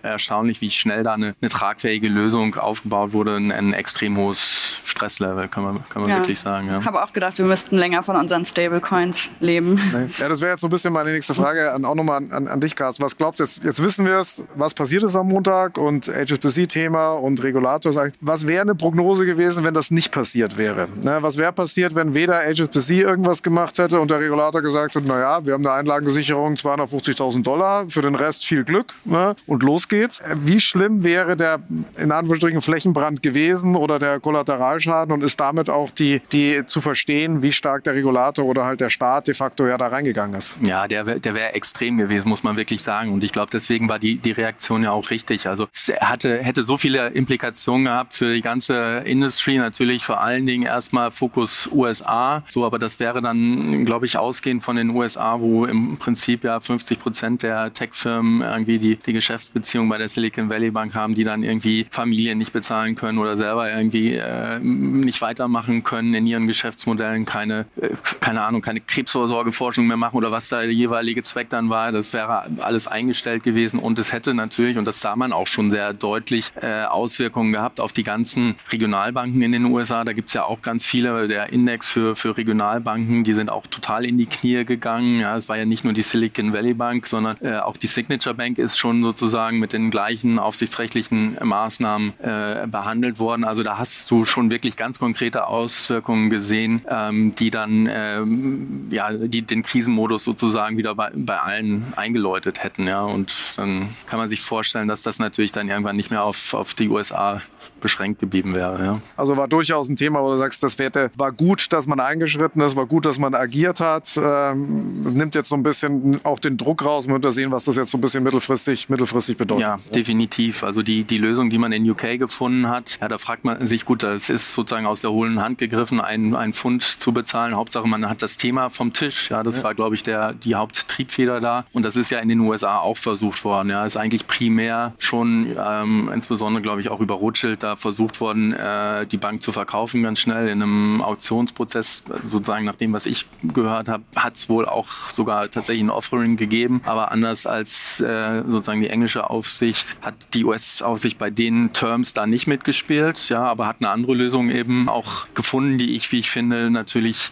erstaunlich, 0.04 0.62
wie 0.62 0.72
schnell 0.72 1.04
da 1.04 1.14
eine, 1.14 1.36
eine 1.42 1.50
tragfähige 1.50 2.08
Lösung 2.08 2.56
aufgebaut 2.56 3.14
wurde. 3.14 3.36
Ein, 3.36 3.52
ein 3.52 3.74
extrem 3.74 4.18
hohes 4.18 4.80
Stresslevel, 4.84 5.48
kann 5.48 5.64
man, 5.64 5.84
kann 5.90 6.02
man 6.02 6.12
ja. 6.12 6.18
wirklich 6.18 6.40
sagen. 6.40 6.68
Ja. 6.68 6.80
Ich 6.80 6.86
habe 6.86 7.04
auch 7.04 7.14
gedacht, 7.14 7.38
wir 7.38 7.46
müssten 7.46 7.76
länger 7.76 8.04
von 8.04 8.16
unseren 8.16 8.46
Stablecoins 8.46 9.30
leben. 9.40 9.80
Ja, 10.18 10.30
das 10.30 10.42
wäre 10.42 10.52
jetzt 10.52 10.62
so 10.62 10.68
ein 10.68 10.70
bisschen 10.70 10.94
meine 10.94 11.12
nächste 11.12 11.27
Frage, 11.36 11.74
an, 11.74 11.86
auch 11.86 11.96
nochmal 11.96 12.18
an, 12.32 12.48
an, 12.48 12.60
dich, 12.60 12.76
Carsten. 12.76 13.04
Was 13.04 13.18
glaubt 13.18 13.40
jetzt, 13.40 13.64
jetzt 13.64 13.84
wissen 13.84 14.06
wir 14.06 14.18
es, 14.18 14.44
was 14.56 14.74
passiert 14.74 15.04
ist 15.04 15.16
am 15.16 15.28
Montag 15.28 15.78
und 15.78 16.08
HSBC-Thema 16.08 17.14
und 17.14 17.42
Regulator. 17.44 17.94
Was 18.22 18.48
wäre 18.48 18.62
eine 18.62 18.76
Prognose 18.76 19.26
gewesen, 19.26 19.64
wenn 19.64 19.74
das 19.74 19.92
nicht 19.92 20.12
passiert 20.12 20.58
wäre? 20.58 20.88
Ne, 21.02 21.18
was 21.22 21.38
wäre 21.38 21.54
passiert, 21.54 21.96
wenn 21.96 22.14
weder 22.14 22.36
HSBC 22.36 23.02
irgendwas 23.02 23.44
gemacht 23.44 23.78
hätte 23.80 24.00
und 24.00 24.12
der 24.12 24.20
Regulator 24.20 24.62
gesagt 24.62 24.96
hat, 24.96 25.06
naja, 25.06 25.46
wir 25.46 25.54
haben 25.54 25.66
eine 25.66 25.76
Einlagensicherung 25.76 26.56
250.000 26.56 27.44
Dollar, 27.44 27.90
für 27.90 28.02
den 28.02 28.16
Rest 28.16 28.46
viel 28.46 28.64
Glück 28.64 28.94
ne, 29.06 29.36
und 29.46 29.64
los 29.64 29.88
geht's. 29.88 30.22
Wie 30.44 30.60
schlimm 30.60 31.04
wäre 31.04 31.36
der 31.36 31.60
in 31.98 32.12
Anführungsstrichen 32.12 32.62
Flächenbrand 32.62 33.22
gewesen 33.24 33.76
oder 33.76 34.00
der 34.00 34.20
Kollateralschaden 34.20 35.14
und 35.14 35.24
ist 35.24 35.40
damit 35.40 35.70
auch 35.70 35.92
die, 35.92 36.22
die 36.32 36.66
zu 36.66 36.82
verstehen, 36.82 37.44
wie 37.44 37.52
stark 37.52 37.84
der 37.84 37.96
Regulator 37.96 38.46
oder 38.46 38.66
halt 38.66 38.82
der 38.82 38.90
Staat 38.90 39.28
de 39.28 39.34
facto 39.34 39.68
ja 39.68 39.78
da 39.78 39.88
reingegangen 39.88 40.38
ist? 40.38 40.58
Ja, 40.62 40.88
der, 40.88 41.17
der 41.20 41.36
wäre 41.36 41.54
extrem 41.54 41.98
gewesen, 41.98 42.30
muss 42.30 42.44
man 42.44 42.58
wirklich 42.58 42.82
sagen. 42.82 43.14
Und 43.14 43.24
ich 43.24 43.32
glaube, 43.32 43.50
deswegen 43.52 43.90
war 43.90 44.00
die, 44.00 44.18
die 44.18 44.32
Reaktion 44.32 44.84
ja 44.84 44.92
auch 44.92 45.10
richtig. 45.10 45.48
Also 45.48 45.68
es 45.72 45.92
hatte, 46.00 46.40
hätte 46.44 46.64
so 46.64 46.78
viele 46.78 47.10
Implikationen 47.10 47.86
gehabt 47.86 48.14
für 48.14 48.34
die 48.34 48.42
ganze 48.42 49.04
Industrie. 49.06 49.58
Natürlich 49.58 50.04
vor 50.04 50.22
allen 50.22 50.46
Dingen 50.46 50.64
erstmal 50.64 51.12
Fokus 51.12 51.68
USA. 51.72 52.44
So, 52.48 52.66
aber 52.66 52.80
das 52.80 53.00
wäre 53.00 53.22
dann, 53.22 53.86
glaube 53.86 54.06
ich, 54.06 54.18
ausgehend 54.18 54.64
von 54.64 54.76
den 54.76 54.90
USA, 54.92 55.40
wo 55.40 55.66
im 55.66 55.98
Prinzip 55.98 56.44
ja 56.44 56.60
50 56.60 57.00
Prozent 57.00 57.44
der 57.44 57.74
Tech-Firmen 57.74 58.42
irgendwie 58.42 58.80
die, 58.80 58.96
die 58.96 59.14
Geschäftsbeziehung 59.14 59.90
bei 59.90 59.98
der 59.98 60.10
Silicon 60.10 60.50
Valley 60.50 60.72
Bank 60.72 60.96
haben, 60.96 61.16
die 61.16 61.24
dann 61.24 61.44
irgendwie 61.44 61.86
Familien 61.90 62.38
nicht 62.38 62.54
bezahlen 62.54 62.96
können 62.96 63.18
oder 63.18 63.36
selber 63.36 63.72
irgendwie 63.72 64.16
äh, 64.16 64.60
nicht 64.60 65.22
weitermachen 65.22 65.84
können 65.84 66.14
in 66.14 66.28
ihren 66.28 66.48
Geschäftsmodellen, 66.48 67.26
keine, 67.26 67.66
äh, 67.82 67.90
keine 68.20 68.44
Ahnung, 68.44 68.62
keine 68.62 68.82
Krebsvorsorgeforschung 68.82 69.88
mehr 69.88 69.98
machen 69.98 70.16
oder 70.18 70.32
was 70.32 70.50
da 70.50 70.62
der 70.62 70.72
jeweilige 71.08 71.24
Zweck 71.24 71.50
dann 71.50 71.70
war. 71.70 71.92
Das 71.92 72.12
wäre 72.12 72.44
alles 72.60 72.88
eingestellt 72.88 73.44
gewesen 73.44 73.80
und 73.80 73.98
es 73.98 74.12
hätte 74.12 74.34
natürlich, 74.34 74.78
und 74.78 74.86
das 74.86 75.00
sah 75.00 75.16
man 75.16 75.32
auch 75.32 75.48
schon 75.48 75.72
sehr 75.72 75.94
deutlich, 75.94 76.52
äh, 76.62 76.84
Auswirkungen 76.84 77.54
gehabt 77.54 77.80
auf 77.80 77.94
die 77.94 78.04
ganzen 78.04 78.56
Regionalbanken 78.72 79.42
in 79.42 79.54
den 79.54 79.66
USA. 79.66 80.04
Da 80.04 80.12
gibt 80.12 80.28
es 80.28 80.34
ja 80.34 80.44
auch 80.44 80.62
ganz 80.62 80.86
viele, 80.86 81.28
der 81.28 81.54
Index 81.54 81.90
für, 81.90 82.16
für 82.16 82.36
Regionalbanken, 82.36 83.24
die 83.24 83.34
sind 83.34 83.50
auch 83.50 83.66
total 83.68 84.06
in 84.06 84.18
die 84.18 84.26
Knie 84.26 84.66
gegangen. 84.66 85.22
Ja, 85.22 85.38
es 85.38 85.48
war 85.48 85.58
ja 85.58 85.66
nicht 85.66 85.86
nur 85.86 85.94
die 85.94 86.04
Silicon 86.04 86.52
Valley 86.52 86.74
Bank, 86.74 87.08
sondern 87.08 87.38
äh, 87.42 87.58
auch 87.58 87.78
die 87.78 87.88
Signature 87.88 88.36
Bank 88.36 88.58
ist 88.58 88.78
schon 88.78 89.04
sozusagen 89.04 89.60
mit 89.60 89.72
den 89.72 89.90
gleichen 89.90 90.40
aufsichtsrechtlichen 90.40 91.38
Maßnahmen 91.42 92.20
äh, 92.20 92.68
behandelt 92.68 93.20
worden. 93.20 93.46
Also 93.46 93.64
da 93.64 93.78
hast 93.78 94.12
du 94.12 94.26
schon 94.26 94.52
wirklich 94.52 94.76
ganz 94.76 95.00
konkrete 95.00 95.48
Auswirkungen 95.48 96.30
gesehen, 96.30 96.82
ähm, 96.90 97.34
die 97.36 97.50
dann 97.50 97.88
ähm, 97.90 98.88
ja, 98.92 99.14
die, 99.14 99.42
den 99.44 99.62
Krisenmodus 99.62 100.26
sozusagen 100.26 100.78
wieder 100.78 100.97
bei, 100.98 101.12
bei 101.16 101.40
allen 101.40 101.86
eingeläutet 101.96 102.64
hätten. 102.64 102.88
Ja. 102.88 103.04
Und 103.04 103.34
dann 103.56 103.96
kann 104.08 104.20
man 104.20 104.28
sich 104.28 104.42
vorstellen, 104.42 104.90
dass 104.90 105.04
das 105.04 105.20
natürlich 105.20 105.54
dann 105.54 105.70
irgendwann 105.70 105.96
nicht 105.96 106.12
mehr 106.12 106.24
auf, 106.24 106.54
auf 106.54 106.74
die 106.74 106.90
USA 106.90 107.42
beschränkt 107.80 108.20
geblieben 108.20 108.56
wäre. 108.56 108.84
Ja. 108.84 109.02
Also 109.16 109.38
war 109.38 109.48
durchaus 109.48 109.88
ein 109.88 109.96
Thema, 109.96 110.22
wo 110.24 110.32
du 110.32 110.38
sagst, 110.38 110.64
das 110.64 110.80
wäre, 110.80 111.12
war 111.16 111.32
gut, 111.32 111.72
dass 111.72 111.86
man 111.88 112.00
eingeschritten 112.00 112.60
ist, 112.62 112.76
war 112.76 112.88
gut, 112.88 113.06
dass 113.06 113.20
man 113.20 113.36
agiert 113.36 113.80
hat. 113.80 114.20
Ähm, 114.22 115.04
nimmt 115.14 115.36
jetzt 115.36 115.50
so 115.50 115.56
ein 115.56 115.64
bisschen 115.64 116.20
auch 116.24 116.40
den 116.40 116.58
Druck 116.58 116.84
raus. 116.84 117.08
Man 117.08 117.22
wird 117.22 117.34
sehen, 117.34 117.52
was 117.52 117.66
das 117.66 117.76
jetzt 117.76 117.92
so 117.92 117.98
ein 117.98 118.02
bisschen 118.02 118.24
mittelfristig, 118.24 118.90
mittelfristig 118.90 119.38
bedeutet. 119.38 119.62
Ja, 119.62 119.80
definitiv. 119.94 120.64
Also 120.64 120.82
die, 120.82 121.04
die 121.04 121.20
Lösung, 121.20 121.50
die 121.50 121.60
man 121.60 121.72
in 121.72 121.90
UK 121.90 122.18
gefunden 122.18 122.68
hat, 122.68 122.98
ja, 123.00 123.08
da 123.08 123.20
fragt 123.20 123.46
man 123.46 123.66
sich, 123.68 123.86
gut, 123.86 124.02
das 124.02 124.30
ist 124.30 124.54
sozusagen 124.54 124.88
aus 124.88 125.02
der 125.02 125.12
hohlen 125.12 125.42
Hand 125.42 125.60
gegriffen, 125.60 126.02
einen, 126.02 126.54
Pfund 126.54 126.82
zu 126.82 127.12
bezahlen. 127.12 127.56
Hauptsache, 127.56 127.88
man 127.88 128.10
hat 128.10 128.22
das 128.22 128.38
Thema 128.38 128.70
vom 128.70 128.94
Tisch. 128.94 129.30
Ja, 129.30 129.44
das 129.44 129.58
ja. 129.58 129.64
war, 129.64 129.76
glaube 129.76 129.96
ich, 129.96 130.02
der, 130.02 130.34
die 130.34 130.56
Haupttriebfeder 130.88 131.42
da. 131.42 131.66
Und 131.74 131.84
das 131.84 131.96
ist 131.96 132.10
ja 132.10 132.20
in 132.20 132.30
den 132.30 132.40
USA 132.40 132.80
auch 132.80 132.98
versucht 132.98 133.44
worden. 133.44 133.70
Ja, 133.70 133.86
ist 133.86 133.98
eigentlich 133.98 134.28
primär 134.28 134.94
schon, 135.00 135.56
ähm, 135.58 136.10
insbesondere, 136.14 136.62
glaube 136.62 136.82
ich, 136.82 136.90
auch 136.90 137.00
über 137.00 137.16
Rothschild 137.16 137.64
da 137.64 137.76
versucht 137.76 138.22
worden, 138.22 138.54
äh, 138.54 139.06
die 139.06 139.18
Bank 139.18 139.42
zu 139.42 139.52
verkaufen 139.52 140.04
ganz 140.04 140.20
schnell 140.20 140.48
in 140.48 140.62
einem 140.62 141.02
Auktionsprozess. 141.02 142.04
Sozusagen 142.30 142.66
nach 142.66 142.76
dem, 142.76 142.94
was 142.94 143.06
ich 143.06 143.26
gehört 143.44 143.90
habe, 143.90 144.04
hat 144.16 144.36
es 144.36 144.50
wohl 144.50 144.66
auch 144.66 144.88
sogar 145.14 145.50
tatsächlich 145.50 145.84
ein 145.84 145.90
Offering 145.90 146.38
gegeben. 146.38 146.82
Aber 146.86 147.12
anders 147.12 147.46
als 147.46 148.00
äh, 148.00 148.44
sozusagen 148.48 148.82
die 148.82 148.90
englische 148.90 149.30
Aufsicht 149.30 149.98
hat 150.02 150.16
die 150.34 150.46
US-Aufsicht 150.46 151.18
bei 151.18 151.30
den 151.30 151.74
Terms 151.74 152.14
da 152.14 152.26
nicht 152.26 152.48
mitgespielt. 152.48 153.30
Ja, 153.30 153.44
aber 153.44 153.68
hat 153.68 153.78
eine 153.80 153.90
andere 153.90 154.14
Lösung 154.14 154.50
eben 154.50 154.90
auch 154.90 155.28
gefunden, 155.34 155.78
die 155.78 155.96
ich, 155.96 156.12
wie 156.12 156.20
ich 156.20 156.30
finde, 156.30 156.70
natürlich 156.70 157.32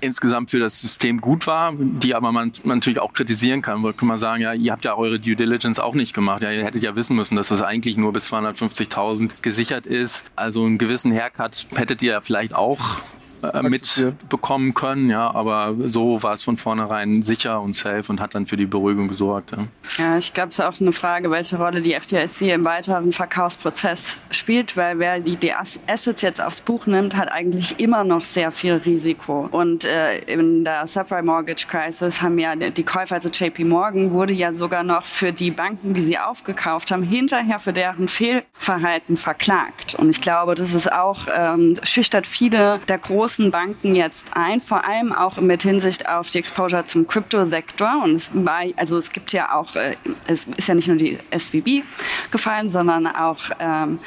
insgesamt 0.00 0.50
für 0.50 0.58
das 0.58 0.80
System 0.80 1.20
gut 1.20 1.46
war, 1.46 1.74
die 1.76 2.14
aber 2.14 2.32
man, 2.32 2.52
man 2.64 2.78
natürlich 2.78 3.00
auch 3.00 3.12
kritisieren 3.12 3.62
kann. 3.62 3.82
Wo 3.82 3.92
kann 3.92 4.08
man 4.08 4.18
sagen, 4.18 4.42
ja, 4.42 4.52
ihr 4.52 4.72
habt 4.72 4.84
ja 4.84 4.96
eure 4.96 5.18
Due 5.18 5.36
Diligence 5.36 5.78
auch 5.78 5.94
nicht 5.94 6.14
gemacht. 6.14 6.42
Ja, 6.42 6.50
ihr 6.50 6.64
hättet 6.64 6.82
ja 6.82 6.96
wissen 6.96 7.16
müssen, 7.16 7.36
dass 7.36 7.48
das 7.48 7.62
eigentlich 7.62 7.96
nur 7.96 8.12
bis 8.12 8.32
250.000 8.32 9.30
gesichert 9.42 9.86
ist. 9.86 10.24
Also 10.34 10.64
einen 10.64 10.78
gewissen 10.78 11.12
Haircut 11.12 11.68
hättet 11.74 12.02
ihr 12.02 12.20
vielleicht 12.20 12.54
auch 12.54 12.98
äh, 13.42 13.62
mitbekommen 13.62 14.74
können, 14.74 15.10
ja, 15.10 15.32
aber 15.34 15.74
so 15.86 16.22
war 16.22 16.34
es 16.34 16.42
von 16.42 16.56
vornherein 16.56 17.22
sicher 17.22 17.60
und 17.60 17.74
safe 17.74 18.04
und 18.08 18.20
hat 18.20 18.34
dann 18.34 18.46
für 18.46 18.56
die 18.56 18.66
Beruhigung 18.66 19.08
gesorgt. 19.08 19.52
Ja, 19.52 19.68
ja 19.98 20.18
ich 20.18 20.32
glaube, 20.32 20.48
es 20.48 20.58
ist 20.58 20.64
auch 20.64 20.80
eine 20.80 20.92
Frage, 20.92 21.30
welche 21.30 21.56
Rolle 21.56 21.82
die 21.82 21.92
FDIC 21.92 22.42
im 22.42 22.64
weiteren 22.64 23.12
Verkaufsprozess 23.12 24.16
spielt, 24.30 24.76
weil 24.76 24.98
wer 24.98 25.20
die, 25.20 25.36
die 25.36 25.52
Assets 25.52 26.22
jetzt 26.22 26.40
aufs 26.40 26.60
Buch 26.60 26.86
nimmt, 26.86 27.16
hat 27.16 27.30
eigentlich 27.30 27.78
immer 27.78 28.04
noch 28.04 28.24
sehr 28.24 28.50
viel 28.50 28.74
Risiko. 28.74 29.48
Und 29.50 29.84
äh, 29.84 30.18
in 30.20 30.64
der 30.64 30.86
Subprime 30.86 31.22
Mortgage 31.22 31.66
Crisis 31.68 32.22
haben 32.22 32.38
ja 32.38 32.56
die 32.56 32.82
Käufer, 32.82 33.16
also 33.16 33.28
JP 33.28 33.64
Morgan, 33.64 34.12
wurde 34.12 34.32
ja 34.32 34.52
sogar 34.52 34.82
noch 34.82 35.04
für 35.04 35.32
die 35.32 35.50
Banken, 35.50 35.94
die 35.94 36.02
sie 36.02 36.18
aufgekauft 36.18 36.90
haben, 36.90 37.02
hinterher 37.02 37.60
für 37.60 37.72
deren 37.72 38.08
Fehlverhalten 38.08 39.16
verklagt. 39.16 39.94
Und 39.94 40.10
ich 40.10 40.20
glaube, 40.20 40.54
das 40.54 40.72
ist 40.72 40.90
auch, 40.90 41.26
ähm, 41.34 41.78
schüchtert 41.82 42.26
viele 42.26 42.80
der 42.88 42.98
großen 42.98 43.25
großen 43.26 43.50
Banken 43.50 43.96
jetzt 43.96 44.28
ein, 44.34 44.60
vor 44.60 44.86
allem 44.86 45.12
auch 45.12 45.38
mit 45.38 45.62
Hinsicht 45.62 46.08
auf 46.08 46.30
die 46.30 46.38
Exposure 46.38 46.84
zum 46.84 47.08
Kryptosektor. 47.08 48.02
Und 48.04 48.14
es 48.14 48.30
war, 48.32 48.60
also 48.76 48.98
es 48.98 49.10
gibt 49.10 49.32
ja 49.32 49.52
auch, 49.52 49.74
äh, 49.74 49.96
es 50.28 50.44
ist 50.44 50.68
ja 50.68 50.76
nicht 50.76 50.86
nur 50.86 50.96
die 50.96 51.18
SVB 51.36 51.82
gefallen, 52.30 52.70
sondern 52.70 53.08
auch 53.08 53.50
ähm, 53.58 53.98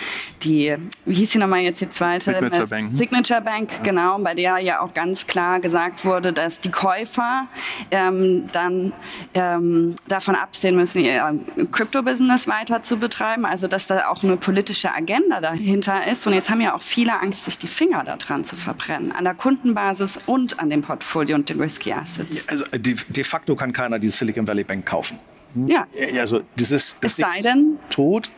die, 0.43 0.73
wie 1.03 1.13
hieß 1.13 1.31
die 1.31 1.37
nochmal 1.37 1.59
jetzt 1.59 1.81
die 1.81 1.89
zweite? 1.89 2.31
Signature 2.31 2.67
Bank. 2.67 2.91
Signature 2.93 3.41
Bank, 3.41 3.83
genau, 3.83 4.19
bei 4.19 4.33
der 4.33 4.57
ja 4.59 4.79
auch 4.79 4.93
ganz 4.93 5.27
klar 5.27 5.59
gesagt 5.59 6.05
wurde, 6.05 6.31
dass 6.31 6.61
die 6.61 6.71
Käufer 6.71 7.47
ähm, 7.91 8.49
dann 8.53 8.93
ähm, 9.33 9.95
davon 10.07 10.35
absehen 10.35 10.77
müssen, 10.77 11.03
ihr 11.03 11.41
Krypto-Business 11.73 12.47
weiter 12.47 12.83
zu 12.83 12.95
betreiben. 12.95 13.45
Also 13.45 13.67
dass 13.67 13.87
da 13.87 14.07
auch 14.07 14.23
eine 14.23 14.37
politische 14.37 14.93
Agenda 14.93 15.41
dahinter 15.41 16.07
ist. 16.07 16.25
Und 16.25 16.31
jetzt 16.31 16.49
haben 16.49 16.61
ja 16.61 16.73
auch 16.73 16.81
viele 16.81 17.19
Angst, 17.19 17.43
sich 17.43 17.57
die 17.57 17.67
Finger 17.67 18.05
daran 18.05 18.45
zu 18.45 18.55
verbrennen 18.55 19.08
an 19.11 19.23
der 19.23 19.33
Kundenbasis 19.33 20.19
und 20.25 20.59
an 20.59 20.69
dem 20.69 20.81
Portfolio 20.81 21.35
und 21.35 21.49
den 21.49 21.59
Risky 21.61 21.93
Assets. 21.93 22.47
Also 22.47 22.65
de, 22.65 22.95
de 23.07 23.23
facto 23.23 23.55
kann 23.55 23.73
keiner 23.73 23.99
die 23.99 24.09
Silicon 24.09 24.47
Valley 24.47 24.63
Bank 24.63 24.85
kaufen. 24.85 25.19
Ja. 25.55 25.87
Also 26.19 26.41
das 26.57 26.71
ist, 26.71 26.97
das 27.01 27.13
es 27.13 27.17
sei 27.17 27.41
denn 27.41 27.77
tot 27.89 28.29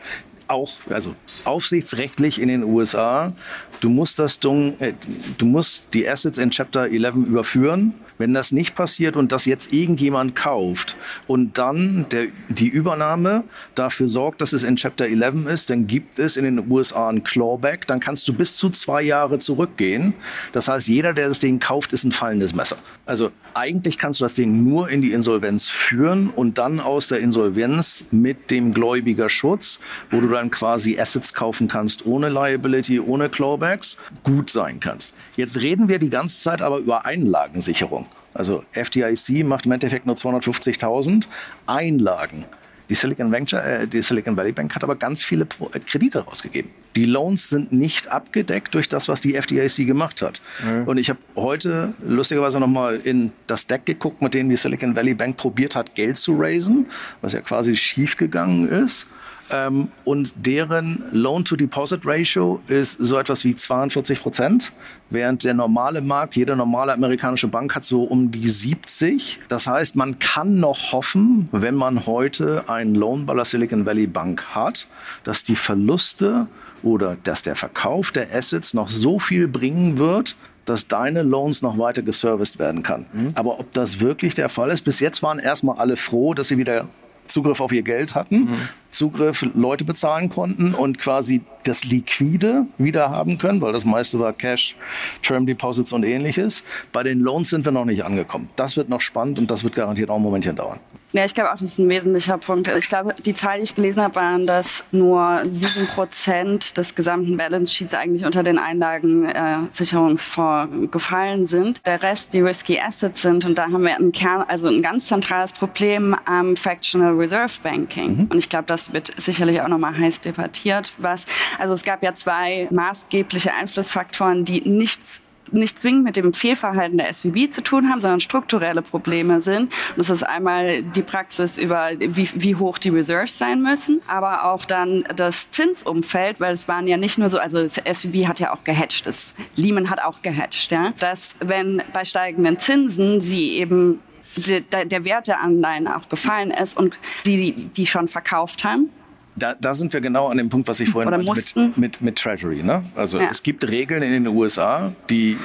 auch, 0.48 0.70
also 0.90 1.14
aufsichtsrechtlich 1.44 2.40
in 2.40 2.48
den 2.48 2.62
USA, 2.62 3.32
du 3.80 3.88
musst 3.88 4.18
das 4.18 4.38
Dung, 4.38 4.78
äh, 4.80 4.92
du 5.38 5.46
musst 5.46 5.82
die 5.92 6.08
Assets 6.08 6.38
in 6.38 6.50
Chapter 6.50 6.90
11 6.90 7.14
überführen 7.14 7.94
wenn 8.22 8.34
das 8.34 8.52
nicht 8.52 8.76
passiert 8.76 9.16
und 9.16 9.32
das 9.32 9.46
jetzt 9.46 9.72
irgendjemand 9.72 10.36
kauft 10.36 10.94
und 11.26 11.58
dann 11.58 12.06
der, 12.12 12.26
die 12.50 12.68
Übernahme 12.68 13.42
dafür 13.74 14.06
sorgt, 14.06 14.40
dass 14.40 14.52
es 14.52 14.62
in 14.62 14.76
Chapter 14.76 15.06
11 15.06 15.46
ist, 15.46 15.70
dann 15.70 15.88
gibt 15.88 16.20
es 16.20 16.36
in 16.36 16.44
den 16.44 16.70
USA 16.70 17.08
ein 17.08 17.24
Clawback, 17.24 17.88
dann 17.88 17.98
kannst 17.98 18.28
du 18.28 18.32
bis 18.32 18.56
zu 18.56 18.70
zwei 18.70 19.02
Jahre 19.02 19.40
zurückgehen. 19.40 20.14
Das 20.52 20.68
heißt, 20.68 20.86
jeder, 20.86 21.14
der 21.14 21.26
das 21.26 21.40
Ding 21.40 21.58
kauft, 21.58 21.92
ist 21.92 22.04
ein 22.04 22.12
fallendes 22.12 22.54
Messer. 22.54 22.76
Also 23.04 23.32
eigentlich 23.54 23.98
kannst 23.98 24.20
du 24.20 24.24
das 24.24 24.34
Ding 24.34 24.62
nur 24.62 24.88
in 24.88 25.02
die 25.02 25.12
Insolvenz 25.12 25.68
führen 25.68 26.30
und 26.30 26.58
dann 26.58 26.78
aus 26.78 27.08
der 27.08 27.18
Insolvenz 27.18 28.04
mit 28.12 28.50
dem 28.50 28.72
Gläubigerschutz, 28.72 29.80
wo 30.10 30.20
du 30.20 30.28
dann 30.28 30.50
quasi 30.50 30.98
Assets 31.00 31.34
kaufen 31.34 31.66
kannst 31.66 32.06
ohne 32.06 32.28
Liability, 32.28 33.00
ohne 33.00 33.28
Clawbacks, 33.28 33.96
gut 34.22 34.50
sein 34.50 34.78
kannst. 34.78 35.14
Jetzt 35.36 35.58
reden 35.58 35.88
wir 35.88 35.98
die 35.98 36.10
ganze 36.10 36.40
Zeit 36.40 36.62
aber 36.62 36.78
über 36.78 37.04
Einlagensicherung. 37.04 38.06
Also 38.34 38.64
FDIC 38.72 39.44
macht 39.44 39.66
im 39.66 39.72
Endeffekt 39.72 40.06
nur 40.06 40.14
250.000 40.14 41.26
Einlagen. 41.66 42.46
Die 42.88 42.94
Silicon, 42.94 43.32
Venture, 43.32 43.62
äh, 43.62 43.86
die 43.86 44.02
Silicon 44.02 44.36
Valley 44.36 44.52
Bank 44.52 44.74
hat 44.74 44.84
aber 44.84 44.96
ganz 44.96 45.22
viele 45.22 45.46
äh, 45.72 45.78
Kredite 45.78 46.20
rausgegeben. 46.20 46.70
Die 46.96 47.06
Loans 47.06 47.48
sind 47.48 47.72
nicht 47.72 48.08
abgedeckt 48.08 48.74
durch 48.74 48.88
das, 48.88 49.08
was 49.08 49.20
die 49.20 49.34
FDIC 49.34 49.86
gemacht 49.86 50.22
hat. 50.22 50.42
Mhm. 50.64 50.88
Und 50.88 50.98
ich 50.98 51.08
habe 51.08 51.18
heute 51.36 51.94
lustigerweise 52.04 52.60
nochmal 52.60 53.00
in 53.02 53.32
das 53.46 53.66
Deck 53.66 53.86
geguckt, 53.86 54.20
mit 54.20 54.34
dem 54.34 54.48
die 54.48 54.56
Silicon 54.56 54.94
Valley 54.94 55.14
Bank 55.14 55.36
probiert 55.36 55.76
hat, 55.76 55.94
Geld 55.94 56.16
zu 56.16 56.36
raisen, 56.38 56.86
was 57.20 57.32
ja 57.32 57.40
quasi 57.40 57.76
schiefgegangen 57.76 58.68
ist. 58.68 59.06
Ähm, 59.52 59.88
und 60.04 60.32
deren 60.36 61.04
Loan-to-Deposit-Ratio 61.12 62.60
ist 62.68 62.92
so 63.00 63.18
etwas 63.18 63.44
wie 63.44 63.54
42 63.54 64.20
Prozent, 64.22 64.72
während 65.10 65.44
der 65.44 65.54
normale 65.54 66.00
Markt, 66.00 66.36
jede 66.36 66.56
normale 66.56 66.92
amerikanische 66.92 67.48
Bank 67.48 67.74
hat 67.74 67.84
so 67.84 68.02
um 68.04 68.30
die 68.30 68.48
70. 68.48 69.40
Das 69.48 69.66
heißt, 69.66 69.94
man 69.96 70.18
kann 70.18 70.58
noch 70.58 70.92
hoffen, 70.92 71.48
wenn 71.52 71.74
man 71.74 72.06
heute 72.06 72.64
einen 72.68 72.94
Loan 72.94 73.26
bei 73.26 73.34
der 73.34 73.44
Silicon 73.44 73.84
Valley 73.86 74.06
Bank 74.06 74.42
hat, 74.54 74.86
dass 75.24 75.44
die 75.44 75.56
Verluste 75.56 76.46
oder 76.82 77.16
dass 77.22 77.42
der 77.42 77.56
Verkauf 77.56 78.12
der 78.12 78.34
Assets 78.34 78.74
noch 78.74 78.90
so 78.90 79.18
viel 79.18 79.48
bringen 79.48 79.98
wird, 79.98 80.36
dass 80.64 80.86
deine 80.86 81.22
Loans 81.22 81.62
noch 81.62 81.78
weiter 81.78 82.02
geserviced 82.02 82.58
werden 82.58 82.82
kann. 82.82 83.06
Mhm. 83.12 83.32
Aber 83.34 83.58
ob 83.58 83.72
das 83.72 84.00
wirklich 84.00 84.34
der 84.34 84.48
Fall 84.48 84.70
ist, 84.70 84.82
bis 84.82 85.00
jetzt 85.00 85.22
waren 85.22 85.38
erstmal 85.38 85.78
alle 85.78 85.96
froh, 85.96 86.34
dass 86.34 86.48
sie 86.48 86.58
wieder 86.58 86.88
Zugriff 87.32 87.60
auf 87.60 87.72
ihr 87.72 87.82
Geld 87.82 88.14
hatten, 88.14 88.44
mhm. 88.44 88.68
Zugriff 88.90 89.46
Leute 89.54 89.84
bezahlen 89.84 90.28
konnten 90.28 90.74
und 90.74 90.98
quasi 90.98 91.40
das 91.64 91.84
Liquide 91.84 92.66
wieder 92.78 93.10
haben 93.10 93.38
können, 93.38 93.60
weil 93.60 93.72
das 93.72 93.84
meiste 93.84 94.18
war 94.18 94.32
Cash, 94.32 94.76
Term 95.22 95.46
Deposits 95.46 95.92
und 95.92 96.04
ähnliches. 96.04 96.62
Bei 96.92 97.02
den 97.02 97.20
Loans 97.20 97.50
sind 97.50 97.64
wir 97.64 97.72
noch 97.72 97.86
nicht 97.86 98.04
angekommen. 98.04 98.50
Das 98.56 98.76
wird 98.76 98.88
noch 98.88 99.00
spannend 99.00 99.38
und 99.38 99.50
das 99.50 99.64
wird 99.64 99.74
garantiert 99.74 100.10
auch 100.10 100.16
ein 100.16 100.22
Momentchen 100.22 100.56
dauern. 100.56 100.78
Ja, 101.12 101.26
ich 101.26 101.34
glaube 101.34 101.50
auch, 101.50 101.54
das 101.54 101.62
ist 101.62 101.78
ein 101.78 101.90
wesentlicher 101.90 102.38
Punkt. 102.38 102.68
Ich 102.68 102.88
glaube, 102.88 103.14
die 103.24 103.34
Zahl, 103.34 103.58
die 103.58 103.64
ich 103.64 103.74
gelesen 103.74 104.02
habe, 104.02 104.14
waren, 104.16 104.46
dass 104.46 104.82
nur 104.92 105.42
sieben 105.50 105.86
Prozent 105.88 106.78
des 106.78 106.94
gesamten 106.94 107.36
Balance 107.36 107.74
Sheets 107.74 107.92
eigentlich 107.94 108.24
unter 108.24 108.42
den 108.42 108.58
Einlagensicherungsfonds 108.58 110.74
äh, 110.74 110.86
gefallen 110.86 111.44
sind. 111.46 111.86
Der 111.86 112.02
Rest 112.02 112.32
die 112.32 112.40
Risky 112.40 112.80
Assets 112.80 113.20
sind. 113.22 113.44
Und 113.44 113.58
da 113.58 113.64
haben 113.64 113.84
wir 113.84 113.96
ein 113.96 114.12
Kern, 114.12 114.44
also 114.48 114.68
ein 114.68 114.80
ganz 114.82 115.06
zentrales 115.06 115.52
Problem 115.52 116.16
am 116.24 116.56
Fractional 116.56 117.12
Reserve 117.14 117.52
Banking. 117.62 118.16
Mhm. 118.16 118.28
Und 118.30 118.38
ich 118.38 118.48
glaube, 118.48 118.64
das 118.66 118.94
wird 118.94 119.12
sicherlich 119.18 119.60
auch 119.60 119.68
nochmal 119.68 119.96
heiß 119.96 120.20
debattiert. 120.20 120.92
Was, 120.98 121.26
also 121.58 121.74
es 121.74 121.84
gab 121.84 122.02
ja 122.02 122.14
zwei 122.14 122.68
maßgebliche 122.70 123.52
Einflussfaktoren, 123.52 124.44
die 124.44 124.62
nichts 124.62 125.21
nicht 125.52 125.78
zwingend 125.78 126.04
mit 126.04 126.16
dem 126.16 126.32
Fehlverhalten 126.32 126.98
der 126.98 127.12
SVB 127.12 127.50
zu 127.50 127.62
tun 127.62 127.88
haben, 127.90 128.00
sondern 128.00 128.20
strukturelle 128.20 128.82
Probleme 128.82 129.40
sind. 129.40 129.62
Und 129.62 129.98
das 129.98 130.10
ist 130.10 130.22
einmal 130.22 130.82
die 130.82 131.02
Praxis 131.02 131.58
über, 131.58 131.90
wie, 131.98 132.28
wie 132.34 132.56
hoch 132.56 132.78
die 132.78 132.90
Reserves 132.90 133.36
sein 133.38 133.62
müssen, 133.62 134.02
aber 134.06 134.44
auch 134.44 134.64
dann 134.64 135.04
das 135.14 135.50
Zinsumfeld, 135.50 136.40
weil 136.40 136.54
es 136.54 136.68
waren 136.68 136.86
ja 136.86 136.96
nicht 136.96 137.18
nur 137.18 137.30
so, 137.30 137.38
also 137.38 137.62
das 137.62 137.74
SVB 137.74 138.26
hat 138.26 138.40
ja 138.40 138.52
auch 138.52 138.64
gehatcht, 138.64 139.06
das 139.06 139.34
Lehman 139.56 139.90
hat 139.90 140.02
auch 140.02 140.22
gehatcht, 140.22 140.72
ja, 140.72 140.92
dass 140.98 141.36
wenn 141.40 141.82
bei 141.92 142.04
steigenden 142.04 142.58
Zinsen 142.58 143.20
sie 143.20 143.52
eben 143.52 144.00
der, 144.36 144.84
der 144.84 145.04
Wert 145.04 145.28
der 145.28 145.40
Anleihen 145.40 145.86
auch 145.86 146.08
gefallen 146.08 146.50
ist 146.50 146.76
und 146.76 146.96
sie 147.22 147.36
die, 147.36 147.52
die 147.52 147.86
schon 147.86 148.08
verkauft 148.08 148.64
haben, 148.64 148.90
da, 149.36 149.54
da 149.58 149.74
sind 149.74 149.92
wir 149.92 150.00
genau 150.00 150.28
an 150.28 150.36
dem 150.36 150.48
Punkt, 150.48 150.68
was 150.68 150.80
ich 150.80 150.90
vorhin 150.90 151.10
meinte 151.10 151.32
mit, 151.32 151.76
mit, 151.76 152.02
mit 152.02 152.16
Treasury. 152.16 152.62
Ne? 152.62 152.84
Also 152.94 153.18
ja. 153.18 153.28
es 153.30 153.42
gibt 153.42 153.66
Regeln 153.66 154.02
in 154.02 154.12
den 154.12 154.26
USA, 154.26 154.92
die 155.08 155.36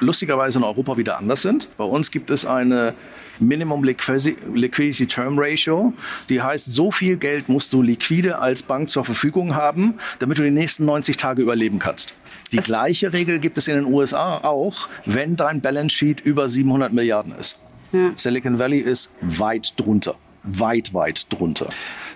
lustigerweise 0.00 0.58
in 0.58 0.64
Europa 0.64 0.96
wieder 0.96 1.18
anders 1.18 1.42
sind. 1.42 1.68
Bei 1.76 1.84
uns 1.84 2.10
gibt 2.10 2.30
es 2.30 2.44
eine 2.44 2.94
Minimum 3.38 3.82
Liquidity 3.84 5.06
Term 5.06 5.38
Ratio. 5.38 5.94
Die 6.28 6.42
heißt, 6.42 6.66
so 6.66 6.90
viel 6.90 7.16
Geld 7.16 7.48
musst 7.48 7.72
du 7.72 7.80
liquide 7.80 8.38
als 8.38 8.62
Bank 8.62 8.90
zur 8.90 9.04
Verfügung 9.04 9.54
haben, 9.54 9.94
damit 10.18 10.38
du 10.38 10.42
die 10.42 10.50
nächsten 10.50 10.84
90 10.84 11.16
Tage 11.16 11.40
überleben 11.40 11.78
kannst. 11.78 12.14
Die 12.52 12.56
das 12.56 12.66
gleiche 12.66 13.12
Regel 13.12 13.38
gibt 13.38 13.56
es 13.56 13.68
in 13.68 13.76
den 13.76 13.86
USA 13.86 14.38
auch, 14.38 14.88
wenn 15.06 15.36
dein 15.36 15.60
Balance 15.60 15.96
Sheet 15.96 16.20
über 16.20 16.48
700 16.48 16.92
Milliarden 16.92 17.34
ist. 17.38 17.58
Ja. 17.92 18.10
Silicon 18.16 18.58
Valley 18.58 18.78
ist 18.78 19.08
weit 19.20 19.74
drunter 19.78 20.16
weit, 20.42 20.94
weit 20.94 21.26
drunter. 21.32 21.68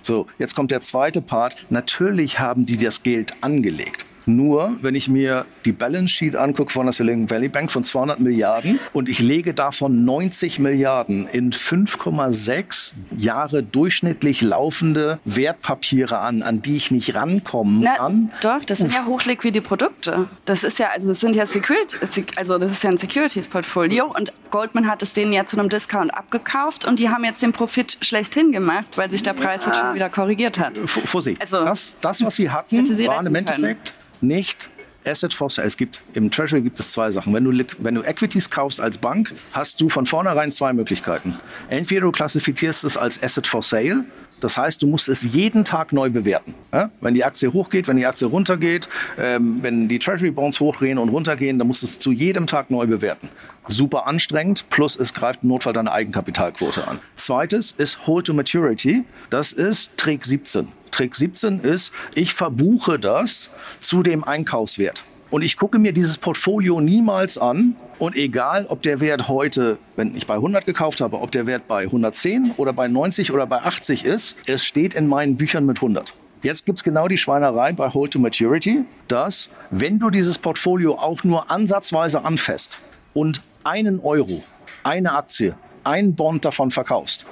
So, 0.02 0.26
jetzt 0.38 0.54
kommt 0.54 0.70
der 0.70 0.80
zweite 0.80 1.20
Part. 1.20 1.66
Natürlich 1.70 2.38
haben 2.38 2.66
die 2.66 2.76
das 2.76 3.02
Geld 3.02 3.34
angelegt. 3.40 4.04
Nur, 4.26 4.74
wenn 4.80 4.94
ich 4.94 5.08
mir 5.08 5.44
die 5.64 5.72
Balance 5.72 6.08
Sheet 6.08 6.36
angucke 6.36 6.72
von 6.72 6.86
der 6.86 6.92
Silicon 6.92 7.28
Valley 7.28 7.48
Bank 7.48 7.70
von 7.70 7.84
200 7.84 8.20
Milliarden 8.20 8.80
und 8.92 9.08
ich 9.08 9.18
lege 9.18 9.54
davon 9.54 10.04
90 10.04 10.58
Milliarden 10.58 11.26
in 11.26 11.52
5,6 11.52 12.92
Jahre 13.16 13.62
durchschnittlich 13.62 14.40
laufende 14.40 15.18
Wertpapiere 15.24 16.18
an, 16.18 16.42
an 16.42 16.62
die 16.62 16.76
ich 16.76 16.90
nicht 16.90 17.14
rankommen 17.14 17.80
Na, 17.82 17.96
kann. 17.96 18.30
Doch, 18.40 18.64
das 18.64 18.78
sind 18.78 18.94
ja 18.94 19.04
hochliquide 19.04 19.60
Produkte. 19.60 20.28
Das 20.44 20.64
ist 20.64 20.78
ja, 20.78 20.88
also 20.88 21.08
das 21.08 21.20
sind 21.20 21.36
ja 21.36 21.46
Security, 21.46 22.24
also 22.36 22.58
das 22.58 22.70
ist 22.70 22.82
ja 22.82 22.90
ein 22.90 22.98
Securities 22.98 23.48
Portfolio 23.48 24.06
und 24.06 24.32
Goldman 24.50 24.88
hat 24.88 25.02
es 25.02 25.12
denen 25.12 25.32
ja 25.32 25.44
zu 25.44 25.58
einem 25.58 25.68
Discount 25.68 26.14
abgekauft 26.14 26.84
und 26.86 26.98
die 26.98 27.10
haben 27.10 27.24
jetzt 27.24 27.42
den 27.42 27.52
Profit 27.52 27.98
schlechthin 28.00 28.52
gemacht, 28.52 28.96
weil 28.96 29.10
sich 29.10 29.22
der 29.22 29.34
Preis 29.34 29.66
jetzt 29.66 29.78
schon 29.78 29.94
wieder 29.94 30.08
korrigiert 30.08 30.58
hat. 30.58 30.78
Vorsicht, 30.78 31.40
also, 31.40 31.64
das, 31.64 31.92
das, 32.00 32.24
was 32.24 32.36
sie 32.36 32.50
hatten, 32.50 32.86
waren 33.06 33.26
im 33.26 33.34
Endeffekt 33.34 33.94
nicht 34.26 34.70
Asset 35.06 35.34
for 35.34 35.50
Sale. 35.50 35.66
Es 35.66 35.76
gibt 35.76 36.00
im 36.14 36.30
Treasury 36.30 36.62
gibt 36.62 36.80
es 36.80 36.92
zwei 36.92 37.10
Sachen. 37.10 37.32
Wenn 37.34 37.44
du, 37.44 37.64
wenn 37.78 37.94
du 37.94 38.02
Equities 38.02 38.50
kaufst 38.50 38.80
als 38.80 38.98
Bank, 38.98 39.32
hast 39.52 39.80
du 39.80 39.88
von 39.88 40.06
vornherein 40.06 40.50
zwei 40.50 40.72
Möglichkeiten. 40.72 41.36
Entweder 41.68 42.02
du 42.02 42.12
klassifizierst 42.12 42.84
es 42.84 42.96
als 42.96 43.22
Asset 43.22 43.46
for 43.46 43.62
Sale, 43.62 44.04
das 44.40 44.58
heißt, 44.58 44.82
du 44.82 44.86
musst 44.86 45.08
es 45.08 45.22
jeden 45.22 45.64
Tag 45.64 45.92
neu 45.92 46.10
bewerten. 46.10 46.54
Wenn 47.00 47.14
die 47.14 47.24
Aktie 47.24 47.52
hochgeht, 47.52 47.88
wenn 47.88 47.96
die 47.96 48.04
Aktie 48.04 48.26
runtergeht, 48.26 48.88
ähm, 49.18 49.62
wenn 49.62 49.88
die 49.88 49.98
Treasury 49.98 50.32
Bonds 50.32 50.60
hochgehen 50.60 50.98
und 50.98 51.08
runtergehen, 51.08 51.58
dann 51.58 51.68
musst 51.68 51.82
du 51.82 51.86
es 51.86 51.98
zu 51.98 52.12
jedem 52.12 52.46
Tag 52.46 52.70
neu 52.70 52.86
bewerten. 52.86 53.30
Super 53.68 54.06
anstrengend, 54.06 54.68
plus 54.68 54.96
es 54.96 55.14
greift 55.14 55.44
im 55.44 55.48
Notfall 55.48 55.72
deine 55.72 55.92
Eigenkapitalquote 55.92 56.86
an. 56.86 56.98
Zweites 57.16 57.74
ist 57.78 58.06
Hold 58.06 58.26
to 58.26 58.34
Maturity. 58.34 59.04
Das 59.30 59.52
ist 59.52 59.90
Trick 59.96 60.24
17. 60.24 60.68
Trick 60.90 61.14
17 61.14 61.60
ist, 61.60 61.92
ich 62.14 62.34
verbuche 62.34 62.98
das 62.98 63.50
zu 63.84 64.02
dem 64.02 64.24
Einkaufswert. 64.24 65.04
Und 65.30 65.42
ich 65.42 65.56
gucke 65.56 65.78
mir 65.78 65.92
dieses 65.92 66.18
Portfolio 66.18 66.80
niemals 66.80 67.38
an. 67.38 67.76
Und 67.98 68.16
egal, 68.16 68.66
ob 68.68 68.82
der 68.82 69.00
Wert 69.00 69.28
heute, 69.28 69.78
wenn 69.96 70.16
ich 70.16 70.26
bei 70.26 70.34
100 70.34 70.64
gekauft 70.64 71.00
habe, 71.00 71.20
ob 71.20 71.32
der 71.32 71.46
Wert 71.46 71.66
bei 71.66 71.82
110 71.82 72.52
oder 72.56 72.72
bei 72.72 72.88
90 72.88 73.32
oder 73.32 73.46
bei 73.46 73.58
80 73.58 74.04
ist, 74.04 74.36
es 74.46 74.64
steht 74.64 74.94
in 74.94 75.08
meinen 75.08 75.36
Büchern 75.36 75.66
mit 75.66 75.78
100. 75.78 76.14
Jetzt 76.42 76.66
gibt 76.66 76.78
es 76.78 76.84
genau 76.84 77.08
die 77.08 77.18
Schweinerei 77.18 77.72
bei 77.72 77.88
Hold 77.88 78.12
to 78.12 78.18
Maturity, 78.18 78.84
dass 79.08 79.48
wenn 79.70 79.98
du 79.98 80.10
dieses 80.10 80.38
Portfolio 80.38 80.94
auch 80.94 81.24
nur 81.24 81.50
ansatzweise 81.50 82.24
anfasst 82.24 82.76
und 83.14 83.42
einen 83.64 83.98
Euro, 84.00 84.44
eine 84.82 85.12
Aktie, 85.12 85.56
einen 85.84 86.14
Bond 86.14 86.44
davon 86.44 86.70
verkaufst, 86.70 87.24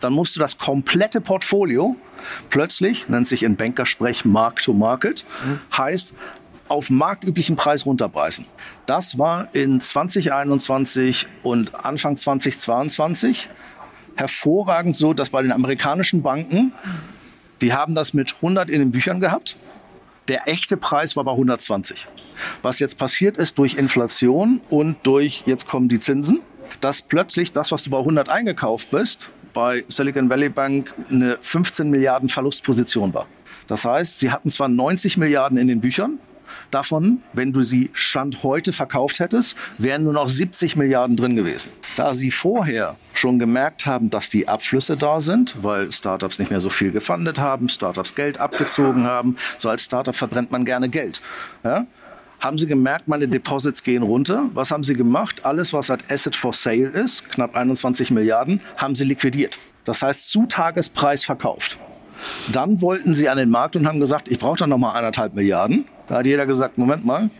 dann 0.00 0.12
musst 0.12 0.36
du 0.36 0.40
das 0.40 0.58
komplette 0.58 1.20
Portfolio 1.20 1.96
plötzlich, 2.48 3.08
nennt 3.08 3.26
sich 3.26 3.42
in 3.42 3.56
Bankersprech 3.56 4.24
Mark 4.24 4.62
to 4.62 4.72
Market, 4.72 5.24
heißt 5.76 6.12
auf 6.68 6.88
marktüblichen 6.88 7.56
Preis 7.56 7.84
runterpreisen. 7.84 8.46
Das 8.86 9.18
war 9.18 9.48
in 9.54 9.80
2021 9.80 11.26
und 11.42 11.74
Anfang 11.84 12.16
2022 12.16 13.48
hervorragend 14.14 14.94
so, 14.94 15.12
dass 15.12 15.30
bei 15.30 15.42
den 15.42 15.50
amerikanischen 15.50 16.22
Banken, 16.22 16.72
die 17.60 17.72
haben 17.72 17.94
das 17.94 18.14
mit 18.14 18.36
100 18.36 18.70
in 18.70 18.78
den 18.78 18.90
Büchern 18.92 19.20
gehabt. 19.20 19.56
Der 20.28 20.46
echte 20.46 20.76
Preis 20.76 21.16
war 21.16 21.24
bei 21.24 21.32
120. 21.32 22.06
Was 22.62 22.78
jetzt 22.78 22.98
passiert 22.98 23.36
ist 23.36 23.58
durch 23.58 23.74
Inflation 23.74 24.60
und 24.70 24.96
durch, 25.02 25.42
jetzt 25.46 25.66
kommen 25.66 25.88
die 25.88 25.98
Zinsen, 25.98 26.40
dass 26.80 27.02
plötzlich 27.02 27.50
das, 27.50 27.72
was 27.72 27.82
du 27.82 27.90
bei 27.90 27.98
100 27.98 28.28
eingekauft 28.28 28.92
bist, 28.92 29.28
bei 29.52 29.84
Silicon 29.88 30.28
Valley 30.28 30.48
Bank 30.48 30.92
eine 31.10 31.36
15 31.40 31.90
Milliarden 31.90 32.28
Verlustposition 32.28 33.12
war. 33.14 33.26
Das 33.66 33.84
heißt, 33.84 34.20
sie 34.20 34.30
hatten 34.30 34.50
zwar 34.50 34.68
90 34.68 35.16
Milliarden 35.16 35.56
in 35.58 35.68
den 35.68 35.80
Büchern, 35.80 36.18
Davon, 36.70 37.22
wenn 37.32 37.52
du 37.52 37.62
sie 37.62 37.90
Stand 37.92 38.42
heute 38.42 38.72
verkauft 38.72 39.20
hättest, 39.20 39.56
wären 39.78 40.04
nur 40.04 40.12
noch 40.12 40.28
70 40.28 40.76
Milliarden 40.76 41.16
drin 41.16 41.36
gewesen. 41.36 41.70
Da 41.96 42.14
sie 42.14 42.30
vorher 42.30 42.96
schon 43.14 43.38
gemerkt 43.38 43.86
haben, 43.86 44.10
dass 44.10 44.28
die 44.28 44.48
Abflüsse 44.48 44.96
da 44.96 45.20
sind, 45.20 45.56
weil 45.62 45.90
Startups 45.90 46.38
nicht 46.38 46.50
mehr 46.50 46.60
so 46.60 46.70
viel 46.70 46.92
gefundet 46.92 47.38
haben, 47.38 47.68
Startups 47.68 48.14
Geld 48.14 48.38
abgezogen 48.38 49.04
haben. 49.04 49.36
So 49.58 49.68
als 49.68 49.84
Startup 49.84 50.14
verbrennt 50.14 50.50
man 50.50 50.64
gerne 50.64 50.88
Geld. 50.88 51.20
Ja? 51.64 51.86
Haben 52.40 52.58
sie 52.58 52.66
gemerkt, 52.66 53.06
meine 53.06 53.28
Deposits 53.28 53.82
gehen 53.82 54.02
runter. 54.02 54.46
Was 54.54 54.70
haben 54.70 54.82
sie 54.82 54.94
gemacht? 54.94 55.44
Alles, 55.44 55.72
was 55.72 55.90
als 55.90 56.02
Asset 56.10 56.34
for 56.34 56.52
Sale 56.52 56.88
ist, 56.88 57.30
knapp 57.30 57.54
21 57.54 58.10
Milliarden, 58.10 58.60
haben 58.76 58.94
sie 58.94 59.04
liquidiert. 59.04 59.58
Das 59.84 60.02
heißt, 60.02 60.30
zu 60.30 60.46
Tagespreis 60.46 61.24
verkauft. 61.24 61.78
Dann 62.52 62.80
wollten 62.80 63.14
sie 63.14 63.28
an 63.28 63.38
den 63.38 63.50
Markt 63.50 63.76
und 63.76 63.86
haben 63.86 64.00
gesagt, 64.00 64.28
ich 64.28 64.38
brauche 64.38 64.58
da 64.58 64.66
noch 64.66 64.78
mal 64.78 64.92
eineinhalb 64.92 65.34
Milliarden. 65.34 65.86
Da 66.06 66.16
hat 66.16 66.26
jeder 66.26 66.46
gesagt, 66.46 66.76
Moment 66.76 67.04
mal, 67.04 67.30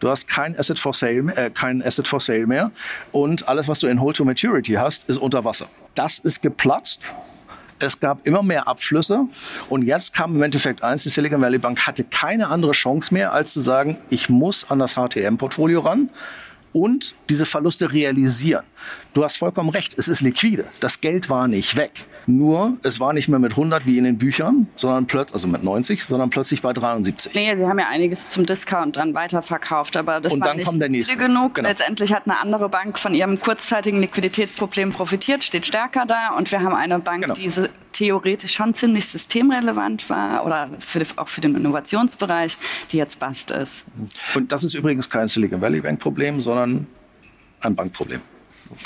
du 0.00 0.08
hast 0.08 0.28
kein 0.28 0.58
Asset 0.58 0.78
for 0.78 0.94
Sale, 0.94 1.32
äh, 1.36 1.50
kein 1.50 1.82
Asset 1.82 2.08
for 2.08 2.20
Sale 2.20 2.46
mehr 2.46 2.70
und 3.12 3.48
alles, 3.48 3.68
was 3.68 3.80
du 3.80 3.86
in 3.86 4.00
Hold 4.00 4.16
to 4.16 4.24
Maturity 4.24 4.72
hast, 4.72 5.08
ist 5.08 5.18
unter 5.18 5.44
Wasser. 5.44 5.66
Das 5.94 6.18
ist 6.18 6.42
geplatzt. 6.42 7.02
Es 7.78 7.98
gab 8.00 8.26
immer 8.26 8.42
mehr 8.42 8.68
Abflüsse 8.68 9.26
und 9.68 9.82
jetzt 9.82 10.14
kam 10.14 10.34
im 10.36 10.42
Endeffekt 10.42 10.82
eins, 10.82 11.02
die 11.02 11.10
Silicon 11.10 11.40
Valley 11.40 11.58
Bank 11.58 11.86
hatte 11.86 12.04
keine 12.04 12.48
andere 12.48 12.72
Chance 12.72 13.12
mehr, 13.12 13.32
als 13.32 13.52
zu 13.52 13.60
sagen, 13.60 13.98
ich 14.10 14.28
muss 14.28 14.70
an 14.70 14.78
das 14.78 14.94
HTM-Portfolio 14.94 15.80
ran 15.80 16.08
und 16.72 17.14
diese 17.28 17.46
Verluste 17.46 17.92
realisieren. 17.92 18.64
Du 19.14 19.22
hast 19.22 19.36
vollkommen 19.36 19.68
recht, 19.68 19.96
es 19.96 20.08
ist 20.08 20.22
liquide. 20.22 20.64
Das 20.80 21.00
Geld 21.00 21.30
war 21.30 21.46
nicht 21.46 21.76
weg. 21.76 21.92
Nur, 22.26 22.78
es 22.82 22.98
war 22.98 23.12
nicht 23.12 23.28
mehr 23.28 23.38
mit 23.38 23.52
100 23.52 23.86
wie 23.86 23.96
in 23.96 24.02
den 24.02 24.18
Büchern, 24.18 24.66
sondern 24.74 25.06
plötzlich, 25.06 25.34
also 25.34 25.46
mit 25.46 25.62
90, 25.62 26.04
sondern 26.04 26.30
plötzlich 26.30 26.62
bei 26.62 26.72
73. 26.72 27.32
Nee, 27.32 27.56
sie 27.56 27.64
haben 27.64 27.78
ja 27.78 27.86
einiges 27.88 28.30
zum 28.30 28.44
Discount 28.44 28.96
dann 28.96 29.14
weiterverkauft, 29.14 29.96
aber 29.96 30.20
das 30.20 30.32
Und 30.32 30.40
war 30.40 30.48
dann 30.48 30.56
nicht 30.56 30.66
kommt 30.66 30.80
der 30.82 30.88
nächste. 30.88 31.16
genug. 31.16 31.54
Genau. 31.54 31.68
Letztendlich 31.68 32.12
hat 32.12 32.24
eine 32.26 32.40
andere 32.40 32.68
Bank 32.68 32.98
von 32.98 33.14
ihrem 33.14 33.38
kurzzeitigen 33.38 34.00
Liquiditätsproblem 34.00 34.90
profitiert, 34.90 35.44
steht 35.44 35.64
stärker 35.66 36.06
da 36.06 36.30
und 36.36 36.50
wir 36.50 36.60
haben 36.62 36.74
eine 36.74 36.98
Bank, 36.98 37.22
Genau. 37.22 37.34
die 37.34 37.52
theoretisch 37.92 38.54
schon 38.54 38.74
ziemlich 38.74 39.06
systemrelevant 39.06 40.10
war 40.10 40.44
oder 40.44 40.70
für, 40.80 41.02
auch 41.16 41.28
für 41.28 41.40
den 41.40 41.54
Innovationsbereich, 41.54 42.56
die 42.90 42.96
jetzt 42.96 43.20
bast 43.20 43.52
ist. 43.52 43.84
Und 44.34 44.50
das 44.50 44.64
ist 44.64 44.74
übrigens 44.74 45.08
kein 45.08 45.28
Silicon 45.28 45.60
Valley 45.60 45.80
Bank 45.82 46.00
Problem, 46.00 46.40
sondern 46.40 46.88
ein 47.60 47.76
Bankproblem. 47.76 48.20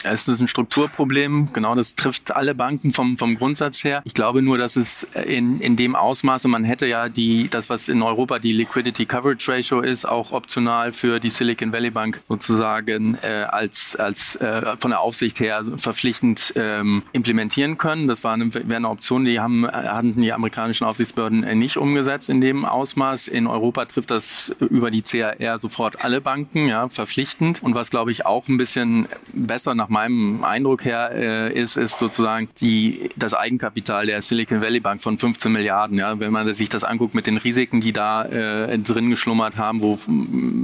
Es 0.05 0.29
ist 0.29 0.41
ein 0.41 0.49
Strukturproblem, 0.49 1.53
genau 1.53 1.75
das 1.75 1.95
trifft 1.95 2.35
alle 2.35 2.55
Banken 2.55 2.93
vom, 2.93 3.19
vom 3.19 3.37
Grundsatz 3.37 3.85
her. 3.85 4.03
Ich 4.05 4.15
glaube 4.15 4.43
nur, 4.43 4.59
dass 4.59 4.77
es 4.77 5.07
in, 5.27 5.61
in 5.61 5.77
dem 5.77 5.97
Ausmaße, 5.97 6.49
man 6.49 6.65
hätte 6.65 6.87
ja 6.87 7.09
die, 7.09 7.49
das, 7.49 7.71
was 7.71 7.89
in 7.89 8.03
Europa 8.03 8.39
die 8.39 8.53
Liquidity 8.53 9.07
Coverage 9.07 9.51
Ratio 9.51 9.81
ist, 9.81 10.07
auch 10.07 10.33
optional 10.33 10.93
für 10.93 11.21
die 11.21 11.31
Silicon 11.31 11.73
Valley 11.73 11.91
Bank 11.91 12.21
sozusagen 12.29 13.17
äh, 13.23 13.45
als, 13.49 13.97
als 13.97 14.37
äh, 14.37 14.77
von 14.79 14.91
der 14.91 15.01
Aufsicht 15.01 15.41
her 15.41 15.65
verpflichtend 15.77 16.53
ähm, 16.57 17.03
implementieren 17.13 17.79
können. 17.79 18.09
Das 18.09 18.25
war 18.25 18.35
eine, 18.35 18.53
wäre 18.55 18.77
eine 18.77 18.89
Option, 18.89 19.25
die 19.25 19.41
haben, 19.41 19.67
hatten 19.67 20.21
die 20.21 20.33
amerikanischen 20.33 20.85
Aufsichtsbehörden 20.85 21.45
äh, 21.45 21.55
nicht 21.55 21.77
umgesetzt 21.77 22.31
in 22.31 22.41
dem 22.41 22.65
Ausmaß. 22.65 23.29
In 23.29 23.47
Europa 23.47 23.85
trifft 23.87 24.11
das 24.11 24.53
über 24.61 24.91
die 24.91 25.03
CAR 25.03 25.59
sofort 25.59 26.05
alle 26.05 26.21
Banken, 26.21 26.69
ja, 26.69 26.89
verpflichtend. 26.89 27.63
Und 27.63 27.75
was, 27.75 27.91
glaube 27.91 28.13
ich, 28.13 28.27
auch 28.27 28.49
ein 28.49 28.59
bisschen 28.59 29.09
besser 29.33 29.75
nach 29.79 29.89
meinem 29.89 30.45
Eindruck 30.45 30.85
her 30.85 31.11
äh, 31.15 31.53
ist, 31.53 31.77
ist 31.77 31.99
sozusagen 31.99 32.49
die, 32.61 33.09
das 33.17 33.33
Eigenkapital 33.33 34.07
der 34.07 34.21
Silicon 34.21 34.61
Valley 34.61 34.81
Bank 34.81 35.01
von 35.01 35.19
15 35.19 35.51
Milliarden. 35.51 35.97
Ja, 35.97 36.19
wenn 36.21 36.33
man 36.33 36.53
sich 36.53 36.69
das 36.69 36.85
anguckt 36.85 37.15
mit 37.15 37.27
den 37.27 37.39
Risiken, 37.39 37.81
die 37.81 37.93
da 37.93 38.25
äh, 38.25 38.79
drin 38.79 39.09
geschlummert 39.09 39.57
haben, 39.57 39.81
wo 39.81 39.99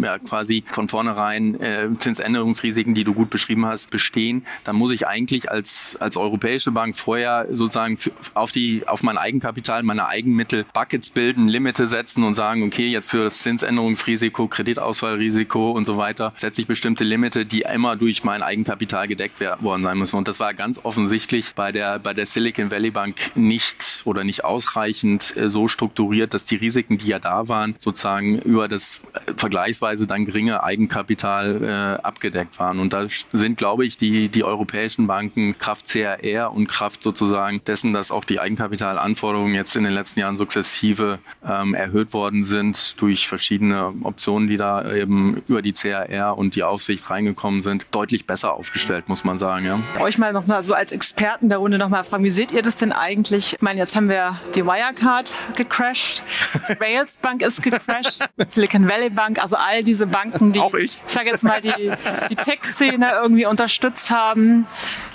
ja, 0.02 0.18
quasi 0.18 0.64
von 0.66 0.88
vornherein 0.88 1.58
äh, 1.60 1.88
Zinsänderungsrisiken, 1.96 2.92
die 2.94 3.04
du 3.04 3.14
gut 3.14 3.30
beschrieben 3.30 3.64
hast, 3.64 3.90
bestehen, 3.90 4.44
dann 4.64 4.76
muss 4.76 4.90
ich 4.90 5.06
eigentlich 5.06 5.50
als, 5.50 5.96
als 6.00 6.16
europäische 6.16 6.72
Bank 6.72 6.96
vorher 6.96 7.46
sozusagen 7.50 7.96
auf, 8.34 8.50
die, 8.50 8.86
auf 8.86 9.02
mein 9.04 9.16
Eigenkapital, 9.16 9.84
meine 9.84 10.08
Eigenmittel 10.08 10.66
Buckets 10.74 11.10
bilden, 11.10 11.46
Limite 11.46 11.86
setzen 11.86 12.24
und 12.24 12.34
sagen, 12.34 12.64
okay, 12.64 12.88
jetzt 12.88 13.10
für 13.10 13.22
das 13.22 13.38
Zinsänderungsrisiko, 13.38 14.48
Kreditausfallrisiko 14.48 15.70
und 15.70 15.84
so 15.86 15.96
weiter 15.98 16.32
setze 16.36 16.60
ich 16.60 16.66
bestimmte 16.66 17.04
Limite, 17.04 17.46
die 17.46 17.62
immer 17.62 17.94
durch 17.94 18.24
mein 18.24 18.42
Eigenkapital 18.42 19.03
gedeckt 19.06 19.34
wer- 19.38 19.60
worden 19.62 19.82
sein 19.82 19.98
müssen. 19.98 20.16
Und 20.16 20.28
das 20.28 20.40
war 20.40 20.54
ganz 20.54 20.80
offensichtlich 20.82 21.54
bei 21.54 21.72
der, 21.72 21.98
bei 21.98 22.14
der 22.14 22.26
Silicon 22.26 22.70
Valley 22.70 22.90
Bank 22.90 23.32
nicht 23.34 24.00
oder 24.04 24.24
nicht 24.24 24.44
ausreichend 24.44 25.36
äh, 25.36 25.48
so 25.48 25.68
strukturiert, 25.68 26.34
dass 26.34 26.44
die 26.44 26.56
Risiken, 26.56 26.98
die 26.98 27.06
ja 27.08 27.18
da 27.18 27.48
waren, 27.48 27.74
sozusagen 27.78 28.38
über 28.40 28.68
das 28.68 29.00
äh, 29.12 29.32
vergleichsweise 29.36 30.06
dann 30.06 30.24
geringe 30.24 30.62
Eigenkapital 30.62 31.62
äh, 32.00 32.02
abgedeckt 32.04 32.58
waren. 32.58 32.78
Und 32.78 32.92
da 32.92 33.06
sind, 33.32 33.58
glaube 33.58 33.84
ich, 33.86 33.96
die, 33.96 34.28
die 34.28 34.44
europäischen 34.44 35.06
Banken 35.06 35.58
Kraft 35.58 35.88
CRR 35.88 36.52
und 36.52 36.68
Kraft 36.68 37.02
sozusagen 37.02 37.62
dessen, 37.64 37.92
dass 37.92 38.10
auch 38.10 38.24
die 38.24 38.40
Eigenkapitalanforderungen 38.40 39.54
jetzt 39.54 39.76
in 39.76 39.84
den 39.84 39.92
letzten 39.92 40.20
Jahren 40.20 40.36
sukzessive 40.38 41.18
ähm, 41.46 41.74
erhöht 41.74 42.12
worden 42.12 42.44
sind 42.44 43.00
durch 43.00 43.26
verschiedene 43.28 43.92
Optionen, 44.02 44.48
die 44.48 44.56
da 44.56 44.92
eben 44.92 45.42
über 45.48 45.62
die 45.62 45.72
CRR 45.72 46.36
und 46.36 46.54
die 46.56 46.62
Aufsicht 46.62 47.08
reingekommen 47.10 47.62
sind, 47.62 47.86
deutlich 47.90 48.26
besser 48.26 48.54
aufgestellt, 48.54 48.83
muss 49.06 49.24
man 49.24 49.38
sagen. 49.38 49.64
Ja. 49.66 49.78
euch 50.00 50.18
mal 50.18 50.32
noch 50.32 50.46
mal 50.46 50.62
so 50.62 50.74
als 50.74 50.92
Experten 50.92 51.48
der 51.48 51.58
Runde 51.58 51.78
noch 51.78 51.88
mal 51.88 52.04
fragen, 52.04 52.24
wie 52.24 52.30
seht 52.30 52.52
ihr 52.52 52.62
das 52.62 52.76
denn 52.76 52.92
eigentlich? 52.92 53.54
Ich 53.54 53.62
meine, 53.62 53.80
jetzt 53.80 53.96
haben 53.96 54.08
wir 54.08 54.36
die 54.54 54.64
Wirecard 54.64 55.36
gecrashed, 55.56 56.22
Rails 56.80 57.16
Bank 57.18 57.42
ist 57.42 57.62
gecrashed, 57.62 58.24
Silicon 58.46 58.88
Valley 58.88 59.10
Bank, 59.10 59.40
also 59.40 59.56
all 59.56 59.82
diese 59.82 60.06
Banken, 60.06 60.52
die, 60.52 60.60
Auch 60.60 60.74
ich. 60.74 60.98
sage 61.06 61.30
jetzt 61.30 61.44
mal, 61.44 61.60
die, 61.60 61.90
die 62.30 62.36
Tech-Szene 62.36 63.12
irgendwie 63.22 63.46
unterstützt 63.46 64.10
haben, 64.10 64.66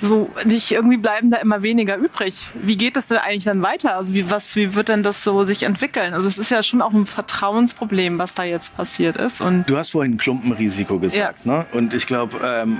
so 0.02 0.30
nicht 0.46 0.72
irgendwie 0.72 0.98
bleiben 0.98 1.30
da 1.30 1.38
immer 1.38 1.62
weniger 1.62 1.98
übrig. 1.98 2.50
Wie 2.56 2.78
geht 2.78 2.98
es 2.98 3.08
denn 3.08 3.18
eigentlich 3.18 3.44
dann 3.44 3.62
weiter? 3.62 3.96
Also 3.96 4.14
wie, 4.14 4.30
was, 4.32 4.56
wie 4.56 4.76
wird 4.76 4.90
denn 4.90 5.04
das 5.04 5.24
so 5.24 5.44
sich 5.44 5.64
entwickeln? 5.64 6.14
Also 6.14 6.28
es 6.28 6.38
ist 6.38 6.52
ja 6.52 6.64
schon 6.64 6.82
auch 6.82 6.94
ein 6.94 7.06
Vertrauensproblem, 7.06 8.20
was 8.20 8.34
da 8.34 8.44
jetzt 8.44 8.76
passiert 8.76 9.18
ist 9.18 9.42
und 9.42 9.70
Du 9.70 9.78
hast 9.78 9.92
vorhin 9.92 10.18
Klumpenrisiko 10.18 11.00
gesagt. 11.00 11.46
Ne? 11.46 11.66
Und 11.74 11.94
ich 11.94 12.08
glaube, 12.08 12.38
ähm, 12.44 12.80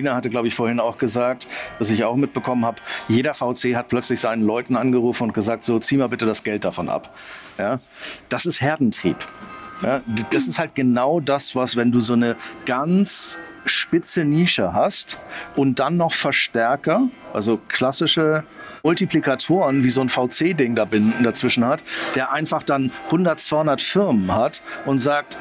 Ramina 0.00 0.14
hatte, 0.14 0.30
glaube 0.30 0.48
ich, 0.48 0.54
vorhin 0.54 0.80
auch 0.80 0.98
gesagt, 0.98 1.46
was 1.78 1.90
ich 1.90 2.04
auch 2.04 2.16
mitbekommen 2.16 2.64
habe, 2.64 2.80
jeder 3.08 3.34
VC 3.34 3.74
hat 3.74 3.88
plötzlich 3.88 4.20
seinen 4.20 4.42
Leuten 4.42 4.76
angerufen 4.76 5.24
und 5.24 5.34
gesagt, 5.34 5.64
so 5.64 5.78
zieh 5.78 5.96
mal 5.96 6.08
bitte 6.08 6.26
das 6.26 6.42
Geld 6.42 6.64
davon 6.64 6.88
ab. 6.88 7.14
Ja? 7.58 7.80
Das 8.28 8.46
ist 8.46 8.60
Herdentrieb. 8.60 9.16
Ja, 9.82 10.02
das 10.30 10.46
ist 10.46 10.58
halt 10.58 10.74
genau 10.74 11.20
das, 11.20 11.56
was, 11.56 11.74
wenn 11.74 11.90
du 11.90 12.00
so 12.00 12.12
eine 12.12 12.36
ganz 12.66 13.36
spitze 13.64 14.24
Nische 14.24 14.72
hast 14.72 15.16
und 15.56 15.78
dann 15.78 15.96
noch 15.96 16.12
Verstärker, 16.12 17.08
also 17.32 17.60
klassische 17.68 18.44
Multiplikatoren 18.82 19.84
wie 19.84 19.90
so 19.90 20.00
ein 20.00 20.08
VC-Ding 20.08 20.74
da 20.74 20.86
dazwischen 21.22 21.64
hat, 21.64 21.84
der 22.14 22.32
einfach 22.32 22.62
dann 22.62 22.90
100, 23.06 23.38
200 23.38 23.82
Firmen 23.82 24.34
hat 24.34 24.62
und 24.86 24.98
sagt, 25.00 25.36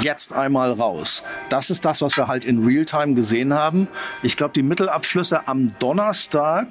jetzt 0.00 0.32
einmal 0.32 0.72
raus. 0.72 1.22
Das 1.48 1.70
ist 1.70 1.84
das, 1.84 2.02
was 2.02 2.16
wir 2.16 2.28
halt 2.28 2.44
in 2.44 2.64
Realtime 2.64 3.14
gesehen 3.14 3.54
haben. 3.54 3.88
Ich 4.22 4.36
glaube, 4.36 4.52
die 4.54 4.62
Mittelabflüsse 4.62 5.48
am 5.48 5.66
Donnerstag 5.78 6.68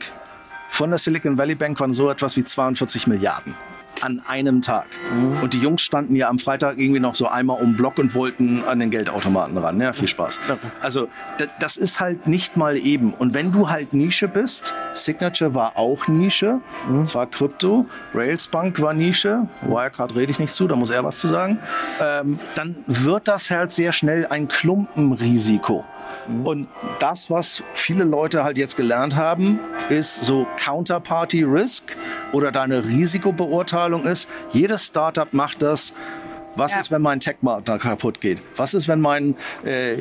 von 0.69 0.89
der 0.89 0.99
Silicon 0.99 1.37
Valley 1.37 1.55
Bank 1.55 1.79
waren 1.79 1.93
so 1.93 2.09
etwas 2.09 2.37
wie 2.37 2.43
42 2.43 3.07
Milliarden 3.07 3.55
an 4.01 4.21
einem 4.27 4.61
Tag. 4.61 4.85
Mhm. 5.13 5.43
Und 5.43 5.53
die 5.53 5.59
Jungs 5.59 5.81
standen 5.81 6.15
ja 6.15 6.29
am 6.29 6.39
Freitag 6.39 6.77
irgendwie 6.77 6.99
noch 6.99 7.15
so 7.15 7.27
einmal 7.27 7.61
um 7.61 7.75
Block 7.75 7.97
und 7.97 8.15
wollten 8.15 8.63
an 8.65 8.79
den 8.79 8.89
Geldautomaten 8.89 9.57
ran. 9.57 9.79
Ja, 9.79 9.93
viel 9.93 10.07
Spaß. 10.07 10.39
Also 10.81 11.07
das 11.59 11.77
ist 11.77 11.99
halt 11.99 12.27
nicht 12.27 12.57
mal 12.57 12.77
eben. 12.77 13.13
Und 13.13 13.33
wenn 13.33 13.51
du 13.51 13.69
halt 13.69 13.93
Nische 13.93 14.27
bist, 14.27 14.73
Signature 14.93 15.53
war 15.55 15.77
auch 15.77 16.07
Nische, 16.07 16.59
mhm. 16.87 17.05
zwar 17.05 17.27
Krypto, 17.27 17.85
Railsbank 18.13 18.81
war 18.81 18.93
Nische, 18.93 19.47
Wirecard 19.61 20.15
rede 20.15 20.31
ich 20.31 20.39
nicht 20.39 20.53
zu, 20.53 20.67
da 20.67 20.75
muss 20.75 20.89
er 20.89 21.03
was 21.03 21.19
zu 21.19 21.27
sagen, 21.27 21.59
ähm, 22.01 22.39
dann 22.55 22.75
wird 22.87 23.27
das 23.27 23.49
halt 23.49 23.71
sehr 23.71 23.91
schnell 23.91 24.25
ein 24.27 24.47
Klumpenrisiko. 24.47 25.85
Mhm. 26.27 26.45
Und 26.45 26.67
das, 26.99 27.29
was 27.29 27.63
viele 27.73 28.03
Leute 28.03 28.43
halt 28.43 28.57
jetzt 28.57 28.77
gelernt 28.77 29.15
haben, 29.15 29.59
ist 29.89 30.23
so 30.23 30.47
Counterparty 30.57 31.43
Risk 31.43 31.95
oder 32.31 32.51
deine 32.51 32.85
Risikobeurteilung 32.85 34.05
ist. 34.05 34.27
Jedes 34.51 34.87
Startup 34.87 35.31
macht 35.33 35.61
das. 35.61 35.93
Was 36.55 36.73
ja. 36.73 36.81
ist, 36.81 36.91
wenn 36.91 37.01
mein 37.01 37.21
Tech-Partner 37.21 37.79
kaputt 37.79 38.19
geht? 38.19 38.41
Was 38.57 38.73
ist, 38.73 38.89
wenn 38.89 38.99
mein, 38.99 39.35
äh, 39.63 39.95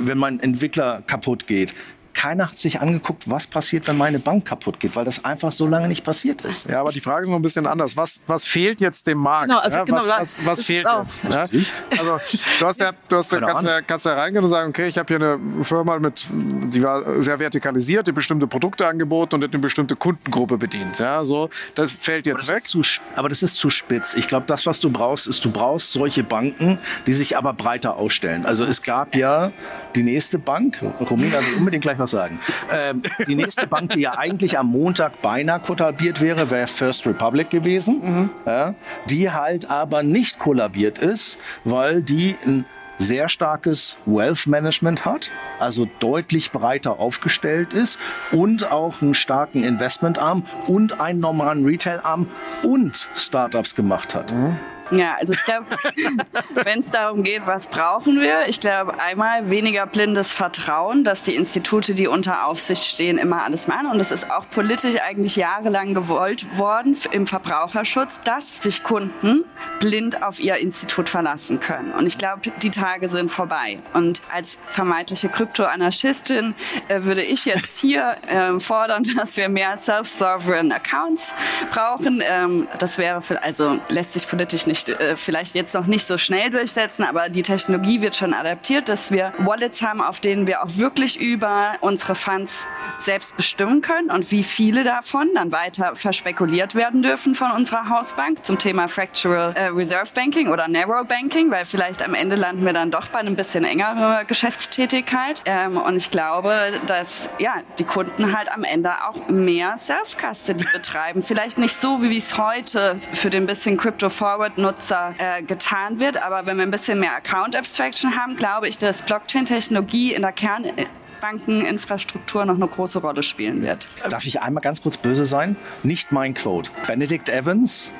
wenn 0.00 0.18
mein 0.18 0.38
Entwickler 0.38 1.02
kaputt 1.06 1.48
geht? 1.48 1.74
Keiner 2.16 2.48
hat 2.50 2.58
sich 2.58 2.80
angeguckt, 2.80 3.28
was 3.28 3.46
passiert, 3.46 3.86
wenn 3.86 3.98
meine 3.98 4.18
Bank 4.18 4.46
kaputt 4.46 4.80
geht, 4.80 4.96
weil 4.96 5.04
das 5.04 5.22
einfach 5.24 5.52
so 5.52 5.66
lange 5.66 5.86
nicht 5.86 6.02
passiert 6.02 6.40
ist. 6.42 6.66
Ja, 6.66 6.80
aber 6.80 6.90
die 6.90 7.00
Frage 7.00 7.24
ist 7.24 7.28
noch 7.28 7.36
ein 7.36 7.42
bisschen 7.42 7.66
anders. 7.66 7.94
Was, 7.94 8.20
was 8.26 8.46
fehlt 8.46 8.80
jetzt 8.80 9.06
dem 9.06 9.18
Markt? 9.18 9.48
Genau, 9.48 9.60
also, 9.60 9.76
ja, 9.76 9.84
genau, 9.84 9.98
was, 9.98 10.08
was, 10.08 10.38
was 10.46 10.62
fehlt 10.62 10.86
jetzt? 10.98 11.24
Ja? 11.24 11.40
Also, 11.40 12.38
du 12.58 12.66
hast 12.66 12.80
ja, 12.80 12.92
du 13.08 13.16
hast, 13.16 13.30
kannst, 13.30 13.64
ja, 13.64 13.82
kannst 13.82 14.06
ja 14.06 14.14
reingehen 14.14 14.42
und 14.42 14.48
sagen, 14.48 14.70
okay, 14.70 14.88
ich 14.88 14.96
habe 14.96 15.14
hier 15.14 15.16
eine 15.16 15.64
Firma, 15.64 15.98
mit, 15.98 16.26
die 16.30 16.82
war 16.82 17.22
sehr 17.22 17.38
vertikalisiert, 17.38 18.06
die 18.06 18.12
bestimmte 18.12 18.46
Produkte 18.46 18.86
angeboten 18.86 19.34
und 19.34 19.44
eine 19.44 19.58
bestimmte 19.60 19.94
Kundengruppe 19.94 20.56
bedient. 20.56 20.98
Ja, 20.98 21.22
so, 21.22 21.50
das 21.74 21.92
fällt 21.92 22.24
jetzt 22.24 22.48
aber 22.48 22.56
weg. 22.56 22.64
Zu, 22.64 22.80
aber 23.14 23.28
das 23.28 23.42
ist 23.42 23.56
zu 23.56 23.68
spitz. 23.68 24.14
Ich 24.14 24.26
glaube, 24.26 24.46
das, 24.46 24.64
was 24.64 24.80
du 24.80 24.90
brauchst, 24.90 25.26
ist, 25.26 25.44
du 25.44 25.50
brauchst 25.50 25.92
solche 25.92 26.24
Banken, 26.24 26.78
die 27.06 27.12
sich 27.12 27.36
aber 27.36 27.52
breiter 27.52 27.96
ausstellen. 27.96 28.46
Also 28.46 28.64
es 28.64 28.82
gab 28.82 29.14
ja 29.14 29.52
die 29.94 30.02
nächste 30.02 30.38
Bank, 30.38 30.82
Romina 30.98 31.38
will 31.38 31.58
unbedingt 31.58 31.82
gleich 31.82 31.98
was 31.98 32.05
noch 32.06 32.08
sagen. 32.08 32.40
Ähm, 32.72 33.02
die 33.26 33.34
nächste 33.34 33.66
Bank, 33.66 33.90
die 33.90 34.00
ja 34.00 34.16
eigentlich 34.16 34.58
am 34.58 34.68
Montag 34.68 35.20
beinahe 35.22 35.60
kollabiert 35.60 36.20
wäre, 36.20 36.50
wäre 36.50 36.66
First 36.66 37.06
Republic 37.06 37.50
gewesen. 37.50 38.00
Mhm. 38.02 38.30
Ja, 38.46 38.74
die 39.06 39.30
halt 39.30 39.70
aber 39.70 40.02
nicht 40.02 40.38
kollabiert 40.38 40.98
ist, 40.98 41.36
weil 41.64 42.02
die 42.02 42.36
ein 42.46 42.64
sehr 42.98 43.28
starkes 43.28 43.98
Wealth 44.06 44.46
Management 44.46 45.04
hat, 45.04 45.30
also 45.58 45.86
deutlich 46.00 46.50
breiter 46.50 46.98
aufgestellt 46.98 47.74
ist 47.74 47.98
und 48.32 48.70
auch 48.70 49.02
einen 49.02 49.12
starken 49.12 49.62
Investmentarm 49.64 50.44
und 50.66 50.98
einen 50.98 51.20
normalen 51.20 51.66
Retail-Arm 51.66 52.26
und 52.62 53.06
Startups 53.14 53.74
gemacht 53.74 54.14
hat. 54.14 54.32
Mhm. 54.32 54.56
Ja, 54.90 55.16
also 55.18 55.32
ich 55.32 55.42
glaube, 55.44 55.66
wenn 56.54 56.80
es 56.80 56.90
darum 56.90 57.22
geht, 57.22 57.46
was 57.46 57.66
brauchen 57.66 58.20
wir, 58.20 58.46
ich 58.46 58.60
glaube 58.60 58.98
einmal 59.00 59.50
weniger 59.50 59.86
blindes 59.86 60.32
Vertrauen, 60.32 61.04
dass 61.04 61.22
die 61.22 61.34
Institute, 61.34 61.94
die 61.94 62.06
unter 62.06 62.44
Aufsicht 62.44 62.84
stehen, 62.84 63.18
immer 63.18 63.42
alles 63.42 63.66
machen. 63.66 63.86
Und 63.90 64.00
es 64.00 64.10
ist 64.10 64.30
auch 64.30 64.48
politisch 64.48 65.00
eigentlich 65.00 65.36
jahrelang 65.36 65.94
gewollt 65.94 66.46
worden 66.56 66.96
im 67.10 67.26
Verbraucherschutz, 67.26 68.20
dass 68.24 68.58
sich 68.58 68.82
Kunden 68.84 69.44
blind 69.80 70.22
auf 70.22 70.40
ihr 70.40 70.56
Institut 70.56 71.08
verlassen 71.08 71.60
können. 71.60 71.92
Und 71.92 72.06
ich 72.06 72.18
glaube, 72.18 72.42
die 72.62 72.70
Tage 72.70 73.08
sind 73.08 73.30
vorbei. 73.30 73.78
Und 73.92 74.22
als 74.32 74.58
vermeintliche 74.68 75.28
Kryptoanarchistin 75.28 76.54
äh, 76.88 77.02
würde 77.02 77.22
ich 77.22 77.44
jetzt 77.44 77.80
hier 77.80 78.14
äh, 78.28 78.58
fordern, 78.60 79.02
dass 79.16 79.36
wir 79.36 79.48
mehr 79.48 79.76
self-sovereign 79.76 80.72
Accounts 80.72 81.34
brauchen. 81.72 82.22
Ähm, 82.26 82.68
das 82.78 82.98
wäre, 82.98 83.20
für, 83.20 83.42
also 83.42 83.78
lässt 83.88 84.12
sich 84.12 84.28
politisch 84.28 84.66
nicht 84.66 84.75
nicht, 84.76 84.88
äh, 84.88 85.16
vielleicht 85.16 85.54
jetzt 85.54 85.74
noch 85.74 85.86
nicht 85.86 86.06
so 86.06 86.18
schnell 86.18 86.50
durchsetzen, 86.50 87.04
aber 87.04 87.28
die 87.28 87.42
Technologie 87.42 88.02
wird 88.02 88.16
schon 88.16 88.34
adaptiert, 88.34 88.88
dass 88.88 89.10
wir 89.10 89.32
Wallets 89.38 89.82
haben, 89.82 90.02
auf 90.02 90.20
denen 90.20 90.46
wir 90.46 90.62
auch 90.62 90.76
wirklich 90.76 91.18
über 91.18 91.72
unsere 91.80 92.14
Funds 92.14 92.66
selbst 92.98 93.36
bestimmen 93.36 93.80
können 93.80 94.10
und 94.10 94.30
wie 94.30 94.44
viele 94.44 94.84
davon 94.84 95.28
dann 95.34 95.52
weiter 95.52 95.96
verspekuliert 95.96 96.74
werden 96.74 97.02
dürfen 97.02 97.34
von 97.34 97.50
unserer 97.52 97.88
Hausbank 97.88 98.44
zum 98.44 98.58
Thema 98.58 98.88
Fractural 98.88 99.54
äh, 99.54 99.66
Reserve 99.66 100.10
Banking 100.14 100.48
oder 100.48 100.68
Narrow 100.68 101.06
Banking, 101.06 101.50
weil 101.50 101.64
vielleicht 101.64 102.04
am 102.04 102.14
Ende 102.14 102.36
landen 102.36 102.64
wir 102.64 102.72
dann 102.72 102.90
doch 102.90 103.08
bei 103.08 103.20
einem 103.20 103.36
bisschen 103.36 103.64
engerer 103.64 104.24
Geschäftstätigkeit. 104.24 105.42
Ähm, 105.46 105.76
und 105.78 105.96
ich 105.96 106.10
glaube, 106.10 106.54
dass 106.86 107.28
ja, 107.38 107.54
die 107.78 107.84
Kunden 107.84 108.36
halt 108.36 108.52
am 108.52 108.64
Ende 108.64 108.90
auch 109.08 109.28
mehr 109.28 109.78
Self-Custody 109.78 110.66
betreiben. 110.72 111.22
Vielleicht 111.22 111.58
nicht 111.58 111.74
so, 111.74 112.02
wie 112.02 112.18
es 112.18 112.36
heute 112.36 112.98
für 113.12 113.30
den 113.30 113.46
bisschen 113.46 113.76
Crypto 113.76 114.10
Forward 114.10 114.58
Nutzer 114.66 115.14
äh, 115.18 115.42
getan 115.42 116.00
wird. 116.00 116.20
Aber 116.22 116.46
wenn 116.46 116.56
wir 116.56 116.64
ein 116.64 116.72
bisschen 116.72 116.98
mehr 116.98 117.14
Account 117.14 117.54
Abstraction 117.54 118.16
haben, 118.16 118.34
glaube 118.36 118.66
ich, 118.68 118.78
dass 118.78 119.02
Blockchain-Technologie 119.02 120.14
in 120.14 120.22
der 120.22 120.32
Kernbankeninfrastruktur 120.32 122.44
noch 122.44 122.56
eine 122.56 122.66
große 122.66 122.98
Rolle 122.98 123.22
spielen 123.22 123.62
wird. 123.62 123.86
Darf 124.10 124.26
ich 124.26 124.42
einmal 124.42 124.62
ganz 124.62 124.82
kurz 124.82 124.96
böse 124.96 125.26
sein? 125.26 125.54
Nicht 125.84 126.10
mein 126.10 126.34
Quote. 126.34 126.72
Benedict 126.86 127.28
Evans, 127.28 127.90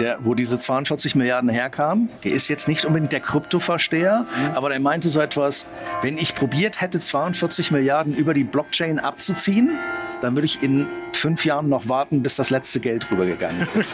der, 0.00 0.16
wo 0.20 0.34
diese 0.34 0.58
42 0.58 1.14
Milliarden 1.14 1.50
herkamen, 1.50 2.08
der 2.24 2.32
ist 2.32 2.48
jetzt 2.48 2.66
nicht 2.68 2.86
unbedingt 2.86 3.12
der 3.12 3.20
Kryptoversteher, 3.20 4.22
mhm. 4.22 4.54
aber 4.54 4.70
der 4.70 4.80
meinte 4.80 5.10
so 5.10 5.20
etwas, 5.20 5.66
wenn 6.00 6.16
ich 6.16 6.34
probiert 6.34 6.80
hätte, 6.80 7.00
42 7.00 7.70
Milliarden 7.70 8.14
über 8.14 8.32
die 8.32 8.44
Blockchain 8.44 8.98
abzuziehen, 8.98 9.78
dann 10.24 10.36
würde 10.36 10.46
ich 10.46 10.62
in 10.62 10.86
fünf 11.12 11.44
Jahren 11.44 11.68
noch 11.68 11.88
warten, 11.88 12.22
bis 12.22 12.36
das 12.36 12.48
letzte 12.48 12.80
Geld 12.80 13.10
rübergegangen 13.10 13.68
ist. 13.74 13.92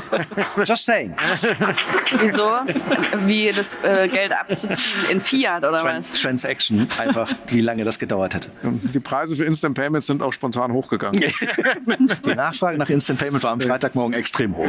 Just 0.64 0.84
saying. 0.84 1.14
Wieso? 2.20 2.50
Wie 3.26 3.50
das 3.50 3.76
äh, 3.82 4.06
Geld 4.06 4.32
abzuziehen 4.32 4.76
in 5.10 5.20
Fiat 5.20 5.64
oder 5.64 5.78
Trans 5.78 6.12
was? 6.12 6.20
Transaction, 6.20 6.86
einfach 6.98 7.30
wie 7.48 7.62
lange 7.62 7.84
das 7.84 7.98
gedauert 7.98 8.34
hätte. 8.34 8.50
Die 8.62 9.00
Preise 9.00 9.34
für 9.34 9.44
Instant 9.44 9.74
Payments 9.74 10.06
sind 10.06 10.22
auch 10.22 10.32
spontan 10.32 10.72
hochgegangen. 10.72 11.20
Die 12.24 12.34
Nachfrage 12.34 12.76
nach 12.76 12.90
Instant 12.90 13.18
Payment 13.18 13.42
war 13.42 13.52
am 13.52 13.60
Freitagmorgen 13.60 14.14
extrem 14.14 14.54
hoch. 14.54 14.68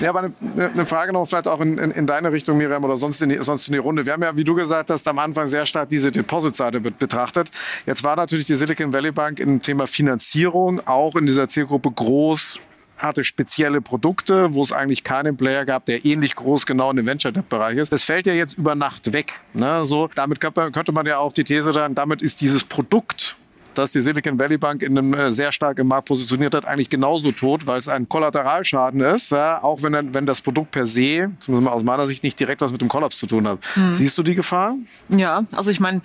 Ja, 0.00 0.08
aber 0.08 0.20
eine, 0.20 0.32
eine 0.56 0.86
Frage 0.86 1.12
noch 1.12 1.26
vielleicht 1.26 1.48
auch 1.48 1.60
in, 1.60 1.76
in, 1.76 1.90
in, 1.90 2.06
deine 2.06 2.32
Richtung, 2.32 2.56
Miriam, 2.56 2.82
oder 2.82 2.96
sonst 2.96 3.20
in, 3.20 3.28
die, 3.28 3.42
sonst 3.42 3.68
in 3.68 3.74
die 3.74 3.78
Runde. 3.78 4.06
Wir 4.06 4.14
haben 4.14 4.22
ja, 4.22 4.34
wie 4.36 4.44
du 4.44 4.54
gesagt 4.54 4.90
hast, 4.90 5.06
am 5.06 5.18
Anfang 5.18 5.46
sehr 5.48 5.66
stark 5.66 5.90
diese 5.90 6.10
Deposit-Seite 6.10 6.80
betrachtet. 6.80 7.50
Jetzt 7.84 8.02
war 8.02 8.16
natürlich 8.16 8.46
die 8.46 8.54
Silicon 8.54 8.92
Valley 8.92 9.12
Bank 9.12 9.38
im 9.38 9.60
Thema 9.60 9.86
Finanzierung 9.86 10.13
Finanzierung 10.14 10.80
auch 10.86 11.16
in 11.16 11.26
dieser 11.26 11.48
Zielgruppe 11.48 11.90
groß 11.90 12.60
hatte 12.96 13.24
spezielle 13.24 13.80
Produkte, 13.80 14.54
wo 14.54 14.62
es 14.62 14.70
eigentlich 14.70 15.02
keinen 15.02 15.36
Player 15.36 15.64
gab, 15.64 15.84
der 15.86 16.04
ähnlich 16.04 16.36
groß 16.36 16.64
genau 16.64 16.90
in 16.90 16.96
dem 16.96 17.06
Venture-Debt-Bereich 17.06 17.76
ist. 17.78 17.92
Das 17.92 18.04
fällt 18.04 18.28
ja 18.28 18.34
jetzt 18.34 18.56
über 18.56 18.76
Nacht 18.76 19.12
weg. 19.12 19.40
Ne? 19.52 19.84
So, 19.84 20.08
damit 20.14 20.40
könnte 20.40 20.92
man 20.92 21.04
ja 21.04 21.18
auch 21.18 21.32
die 21.32 21.42
These 21.42 21.72
dann, 21.72 21.96
damit 21.96 22.22
ist 22.22 22.40
dieses 22.40 22.62
Produkt 22.62 23.36
das 23.74 23.90
die 23.90 24.00
Silicon 24.00 24.38
Valley 24.38 24.56
Bank 24.56 24.82
in 24.82 24.96
einem 24.96 25.14
äh, 25.14 25.32
sehr 25.32 25.50
stark 25.50 25.80
im 25.80 25.88
Markt 25.88 26.06
positioniert 26.06 26.54
hat, 26.54 26.64
eigentlich 26.64 26.90
genauso 26.90 27.32
tot, 27.32 27.66
weil 27.66 27.76
es 27.78 27.88
ein 27.88 28.08
Kollateralschaden 28.08 29.00
ist, 29.00 29.32
ja, 29.32 29.62
auch 29.64 29.82
wenn, 29.82 30.14
wenn 30.14 30.26
das 30.26 30.40
Produkt 30.40 30.70
per 30.70 30.86
se, 30.86 31.32
zumindest 31.40 31.74
aus 31.74 31.82
meiner 31.82 32.06
Sicht, 32.06 32.22
nicht 32.22 32.38
direkt 32.38 32.60
was 32.60 32.70
mit 32.70 32.80
dem 32.80 32.88
Kollaps 32.88 33.18
zu 33.18 33.26
tun 33.26 33.48
hat. 33.48 33.58
Hm. 33.74 33.92
Siehst 33.92 34.16
du 34.16 34.22
die 34.22 34.36
Gefahr? 34.36 34.76
Ja, 35.08 35.44
also 35.50 35.70
ich 35.70 35.80
meine, 35.80 36.02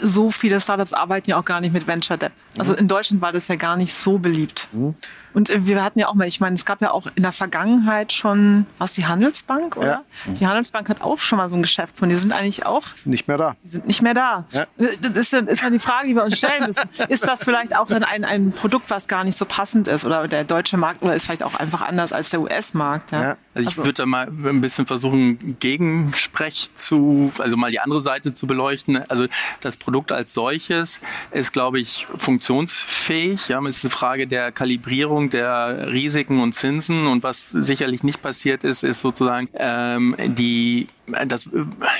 so 0.00 0.30
viele 0.30 0.60
Startups 0.60 0.92
arbeiten 0.92 1.30
ja 1.30 1.38
auch 1.38 1.44
gar 1.44 1.60
nicht 1.60 1.72
mit 1.72 1.86
Venture 1.86 2.16
Debt. 2.16 2.32
Also 2.58 2.72
mhm. 2.72 2.78
in 2.78 2.88
Deutschland 2.88 3.22
war 3.22 3.32
das 3.32 3.48
ja 3.48 3.56
gar 3.56 3.76
nicht 3.76 3.94
so 3.94 4.18
beliebt. 4.18 4.68
Mhm. 4.72 4.94
Und 5.36 5.50
äh, 5.50 5.66
wir 5.66 5.84
hatten 5.84 5.98
ja 5.98 6.08
auch 6.08 6.14
mal, 6.14 6.26
ich 6.26 6.40
meine, 6.40 6.54
es 6.54 6.64
gab 6.64 6.80
ja 6.80 6.92
auch 6.92 7.08
in 7.14 7.22
der 7.22 7.30
Vergangenheit 7.30 8.10
schon, 8.10 8.64
was 8.78 8.94
die 8.94 9.04
Handelsbank, 9.04 9.76
oder? 9.76 9.86
Ja. 9.86 10.32
Die 10.32 10.46
Handelsbank 10.46 10.88
hat 10.88 11.02
auch 11.02 11.18
schon 11.18 11.36
mal 11.36 11.50
so 11.50 11.56
ein 11.56 11.60
Geschäftsmann. 11.60 12.08
Die 12.08 12.16
sind 12.16 12.32
eigentlich 12.32 12.64
auch 12.64 12.84
nicht 13.04 13.28
mehr 13.28 13.36
da. 13.36 13.54
Die 13.62 13.68
sind 13.68 13.86
nicht 13.86 14.00
mehr 14.00 14.14
da. 14.14 14.46
Ja. 14.52 14.66
Das 14.78 14.96
ist 14.96 15.34
dann, 15.34 15.46
ist 15.46 15.62
dann 15.62 15.74
die 15.74 15.78
Frage, 15.78 16.08
die 16.08 16.14
wir 16.14 16.24
uns 16.24 16.38
stellen 16.38 16.64
müssen. 16.66 16.88
ist 17.10 17.28
das 17.28 17.44
vielleicht 17.44 17.76
auch 17.76 17.86
dann 17.86 18.02
ein, 18.02 18.24
ein 18.24 18.52
Produkt, 18.52 18.88
was 18.88 19.08
gar 19.08 19.24
nicht 19.24 19.36
so 19.36 19.44
passend 19.44 19.88
ist? 19.88 20.06
Oder 20.06 20.26
der 20.26 20.44
deutsche 20.44 20.78
Markt 20.78 21.02
oder 21.02 21.14
ist 21.14 21.26
vielleicht 21.26 21.42
auch 21.42 21.54
einfach 21.56 21.82
anders 21.82 22.14
als 22.14 22.30
der 22.30 22.40
US-Markt? 22.40 23.12
Ja? 23.12 23.22
ja? 23.22 23.36
Also 23.52 23.60
ich 23.60 23.66
also. 23.66 23.84
würde 23.84 23.94
da 23.94 24.06
mal 24.06 24.28
ein 24.28 24.62
bisschen 24.62 24.86
versuchen, 24.86 25.58
Gegensprech 25.60 26.74
zu, 26.74 27.30
also 27.38 27.56
mal 27.56 27.70
die 27.70 27.80
andere 27.80 28.00
Seite 28.00 28.32
zu 28.32 28.46
beleuchten. 28.46 29.04
Also 29.10 29.26
das 29.60 29.76
Produkt 29.86 30.10
als 30.10 30.34
solches 30.34 31.00
ist, 31.30 31.52
glaube 31.52 31.78
ich, 31.78 32.08
funktionsfähig. 32.16 33.46
Ja, 33.46 33.60
es 33.60 33.76
ist 33.76 33.84
eine 33.84 33.92
Frage 33.92 34.26
der 34.26 34.50
Kalibrierung 34.50 35.30
der 35.30 35.92
Risiken 35.92 36.40
und 36.40 36.54
Zinsen. 36.54 37.06
Und 37.06 37.22
was 37.22 37.50
sicherlich 37.50 38.02
nicht 38.02 38.20
passiert 38.20 38.64
ist, 38.64 38.82
ist 38.82 39.00
sozusagen 39.00 39.48
ähm, 39.54 40.16
die 40.18 40.88
das, 41.26 41.48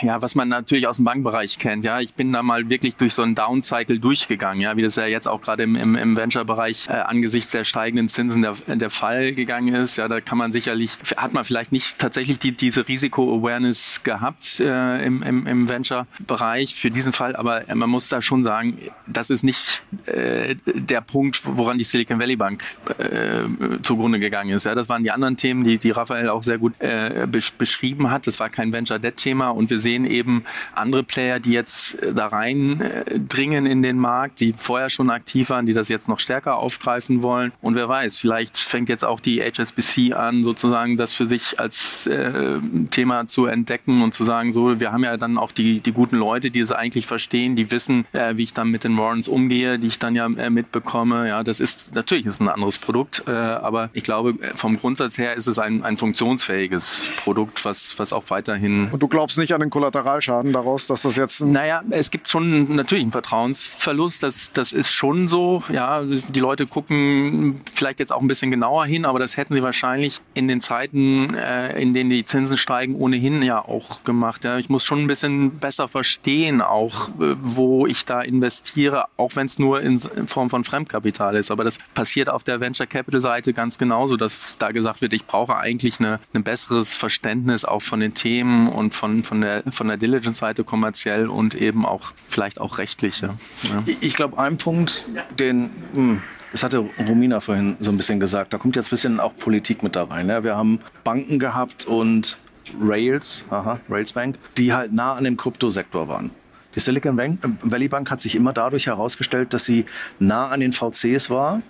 ja, 0.02 0.20
was 0.22 0.34
man 0.34 0.48
natürlich 0.48 0.86
aus 0.86 0.96
dem 0.96 1.04
Bankbereich 1.04 1.58
kennt. 1.58 1.84
Ja, 1.84 2.00
ich 2.00 2.14
bin 2.14 2.32
da 2.32 2.42
mal 2.42 2.68
wirklich 2.70 2.96
durch 2.96 3.14
so 3.14 3.22
einen 3.22 3.34
Downcycle 3.34 3.98
durchgegangen, 3.98 4.60
ja, 4.60 4.76
wie 4.76 4.82
das 4.82 4.96
ja 4.96 5.06
jetzt 5.06 5.28
auch 5.28 5.40
gerade 5.40 5.62
im, 5.62 5.76
im, 5.76 5.94
im 5.94 6.16
Venture-Bereich 6.16 6.88
äh, 6.88 6.92
angesichts 6.92 7.52
der 7.52 7.64
steigenden 7.64 8.08
Zinsen 8.08 8.42
der, 8.42 8.54
der 8.66 8.90
Fall 8.90 9.32
gegangen 9.32 9.74
ist. 9.74 9.96
Ja, 9.96 10.08
da 10.08 10.20
kann 10.20 10.38
man 10.38 10.52
sicherlich, 10.52 10.92
hat 11.16 11.32
man 11.32 11.44
vielleicht 11.44 11.72
nicht 11.72 11.98
tatsächlich 11.98 12.38
die, 12.38 12.52
diese 12.52 12.86
Risiko-Awareness 12.86 14.00
gehabt 14.02 14.60
äh, 14.60 15.04
im, 15.04 15.22
im, 15.22 15.46
im 15.46 15.68
Venture-Bereich 15.68 16.74
für 16.74 16.90
diesen 16.90 17.12
Fall, 17.12 17.36
aber 17.36 17.62
man 17.74 17.88
muss 17.88 18.08
da 18.08 18.20
schon 18.22 18.44
sagen, 18.44 18.78
das 19.06 19.30
ist 19.30 19.44
nicht 19.44 19.82
äh, 20.06 20.56
der 20.64 21.00
Punkt, 21.00 21.42
woran 21.44 21.78
die 21.78 21.84
Silicon 21.84 22.18
Valley 22.18 22.36
Bank 22.36 22.64
äh, 22.98 23.44
zugrunde 23.82 24.18
gegangen 24.18 24.50
ist. 24.50 24.64
Ja, 24.64 24.74
das 24.74 24.88
waren 24.88 25.04
die 25.04 25.10
anderen 25.10 25.36
Themen, 25.36 25.62
die, 25.64 25.78
die 25.78 25.90
Raphael 25.90 26.28
auch 26.28 26.42
sehr 26.42 26.58
gut 26.58 26.74
äh, 26.80 27.26
beschrieben 27.58 28.10
hat. 28.10 28.26
Das 28.26 28.40
war 28.40 28.48
kein 28.50 28.72
Venture 28.72 28.95
Debt 28.98 29.16
Thema 29.16 29.50
und 29.50 29.70
wir 29.70 29.78
sehen 29.78 30.04
eben 30.04 30.44
andere 30.74 31.02
Player, 31.02 31.40
die 31.40 31.52
jetzt 31.52 32.00
äh, 32.02 32.12
da 32.12 32.28
rein 32.28 32.80
äh, 32.80 33.18
dringen 33.18 33.66
in 33.66 33.82
den 33.82 33.98
Markt, 33.98 34.40
die 34.40 34.52
vorher 34.52 34.90
schon 34.90 35.10
aktiv 35.10 35.50
waren, 35.50 35.66
die 35.66 35.72
das 35.72 35.88
jetzt 35.88 36.08
noch 36.08 36.20
stärker 36.20 36.56
aufgreifen 36.56 37.22
wollen. 37.22 37.52
Und 37.60 37.74
wer 37.74 37.88
weiß, 37.88 38.18
vielleicht 38.18 38.58
fängt 38.58 38.88
jetzt 38.88 39.04
auch 39.04 39.20
die 39.20 39.40
HSBC 39.40 40.12
an, 40.14 40.44
sozusagen 40.44 40.96
das 40.96 41.14
für 41.14 41.26
sich 41.26 41.58
als 41.58 42.06
äh, 42.06 42.58
Thema 42.90 43.26
zu 43.26 43.46
entdecken 43.46 44.02
und 44.02 44.14
zu 44.14 44.24
sagen, 44.24 44.52
so, 44.52 44.78
wir 44.80 44.92
haben 44.92 45.04
ja 45.04 45.16
dann 45.16 45.38
auch 45.38 45.52
die, 45.52 45.80
die 45.80 45.92
guten 45.92 46.16
Leute, 46.16 46.50
die 46.50 46.60
es 46.60 46.72
eigentlich 46.72 47.06
verstehen, 47.06 47.56
die 47.56 47.70
wissen, 47.70 48.06
äh, 48.12 48.36
wie 48.36 48.44
ich 48.44 48.52
dann 48.52 48.70
mit 48.70 48.84
den 48.84 48.96
Warrants 48.96 49.28
umgehe, 49.28 49.78
die 49.78 49.88
ich 49.88 49.98
dann 49.98 50.14
ja 50.14 50.26
äh, 50.26 50.50
mitbekomme. 50.50 51.28
Ja, 51.28 51.42
das 51.42 51.60
ist 51.60 51.94
natürlich 51.94 52.26
ist 52.26 52.40
ein 52.40 52.48
anderes 52.48 52.78
Produkt, 52.78 53.24
äh, 53.26 53.30
aber 53.30 53.90
ich 53.92 54.04
glaube, 54.04 54.34
vom 54.54 54.78
Grundsatz 54.78 55.18
her 55.18 55.34
ist 55.34 55.46
es 55.46 55.58
ein, 55.58 55.82
ein 55.82 55.96
funktionsfähiges 55.96 57.02
Produkt, 57.22 57.64
was, 57.64 57.98
was 57.98 58.12
auch 58.12 58.24
weiterhin. 58.28 58.85
Und 58.92 59.02
du 59.02 59.08
glaubst 59.08 59.38
nicht 59.38 59.52
an 59.52 59.60
den 59.60 59.70
Kollateralschaden 59.70 60.52
daraus, 60.52 60.86
dass 60.86 61.02
das 61.02 61.16
jetzt. 61.16 61.42
Naja, 61.42 61.82
es 61.90 62.10
gibt 62.10 62.28
schon 62.28 62.74
natürlich 62.76 63.02
einen 63.04 63.12
Vertrauensverlust. 63.12 64.22
Das, 64.22 64.50
das 64.52 64.72
ist 64.72 64.92
schon 64.92 65.28
so. 65.28 65.62
Ja, 65.72 66.02
die 66.02 66.40
Leute 66.40 66.66
gucken 66.66 67.60
vielleicht 67.72 68.00
jetzt 68.00 68.12
auch 68.12 68.20
ein 68.20 68.28
bisschen 68.28 68.50
genauer 68.50 68.86
hin, 68.86 69.04
aber 69.04 69.18
das 69.18 69.36
hätten 69.36 69.54
sie 69.54 69.62
wahrscheinlich 69.62 70.20
in 70.34 70.48
den 70.48 70.60
Zeiten, 70.60 71.34
äh, 71.34 71.80
in 71.80 71.94
denen 71.94 72.10
die 72.10 72.24
Zinsen 72.24 72.56
steigen, 72.56 72.94
ohnehin 72.94 73.42
ja 73.42 73.60
auch 73.60 74.04
gemacht. 74.04 74.44
Ja, 74.44 74.58
ich 74.58 74.68
muss 74.68 74.84
schon 74.84 75.00
ein 75.00 75.06
bisschen 75.06 75.58
besser 75.58 75.88
verstehen, 75.88 76.60
auch 76.60 77.08
äh, 77.20 77.36
wo 77.40 77.86
ich 77.86 78.04
da 78.04 78.20
investiere, 78.20 79.06
auch 79.16 79.36
wenn 79.36 79.46
es 79.46 79.58
nur 79.58 79.80
in, 79.80 80.00
in 80.16 80.28
Form 80.28 80.50
von 80.50 80.64
Fremdkapital 80.64 81.36
ist. 81.36 81.50
Aber 81.50 81.64
das 81.64 81.78
passiert 81.94 82.28
auf 82.28 82.44
der 82.44 82.60
Venture 82.60 82.86
Capital 82.86 83.20
Seite 83.20 83.52
ganz 83.52 83.78
genauso, 83.78 84.16
dass 84.16 84.56
da 84.58 84.70
gesagt 84.70 85.02
wird, 85.02 85.12
ich 85.12 85.26
brauche 85.26 85.56
eigentlich 85.56 86.00
eine, 86.00 86.20
ein 86.34 86.44
besseres 86.44 86.96
Verständnis 86.96 87.64
auch 87.64 87.82
von 87.82 88.00
den 88.00 88.14
Themen 88.14 88.68
und 88.76 88.94
von, 88.94 89.24
von 89.24 89.40
der, 89.40 89.62
von 89.70 89.88
der 89.88 89.96
Diligence-Seite 89.96 90.64
kommerziell 90.64 91.28
und 91.28 91.54
eben 91.54 91.84
auch 91.84 92.12
vielleicht 92.28 92.60
auch 92.60 92.78
rechtliche. 92.78 93.34
Ja. 93.62 93.84
Ich 94.00 94.14
glaube, 94.14 94.38
ein 94.38 94.56
Punkt, 94.56 95.04
den, 95.38 95.70
hm, 95.94 96.22
das 96.52 96.62
hatte 96.62 96.84
Romina 97.08 97.40
vorhin 97.40 97.76
so 97.80 97.90
ein 97.90 97.96
bisschen 97.96 98.20
gesagt, 98.20 98.52
da 98.52 98.58
kommt 98.58 98.76
jetzt 98.76 98.88
ein 98.88 98.90
bisschen 98.90 99.20
auch 99.20 99.34
Politik 99.34 99.82
mit 99.82 99.96
da 99.96 100.04
rein. 100.04 100.28
Ja. 100.28 100.44
Wir 100.44 100.56
haben 100.56 100.80
Banken 101.04 101.38
gehabt 101.38 101.86
und 101.86 102.38
Rails, 102.80 103.44
aha, 103.50 103.80
Rails 103.88 104.12
Bank, 104.12 104.36
die 104.56 104.72
halt 104.72 104.92
nah 104.92 105.14
an 105.14 105.24
dem 105.24 105.36
Kryptosektor 105.36 106.08
waren. 106.08 106.30
Die 106.74 106.80
Silicon 106.80 107.16
Valley 107.62 107.88
Bank 107.88 108.10
hat 108.10 108.20
sich 108.20 108.34
immer 108.34 108.52
dadurch 108.52 108.86
herausgestellt, 108.86 109.54
dass 109.54 109.64
sie 109.64 109.86
nah 110.18 110.50
an 110.50 110.60
den 110.60 110.74
VCs 110.74 111.30
war, 111.30 111.62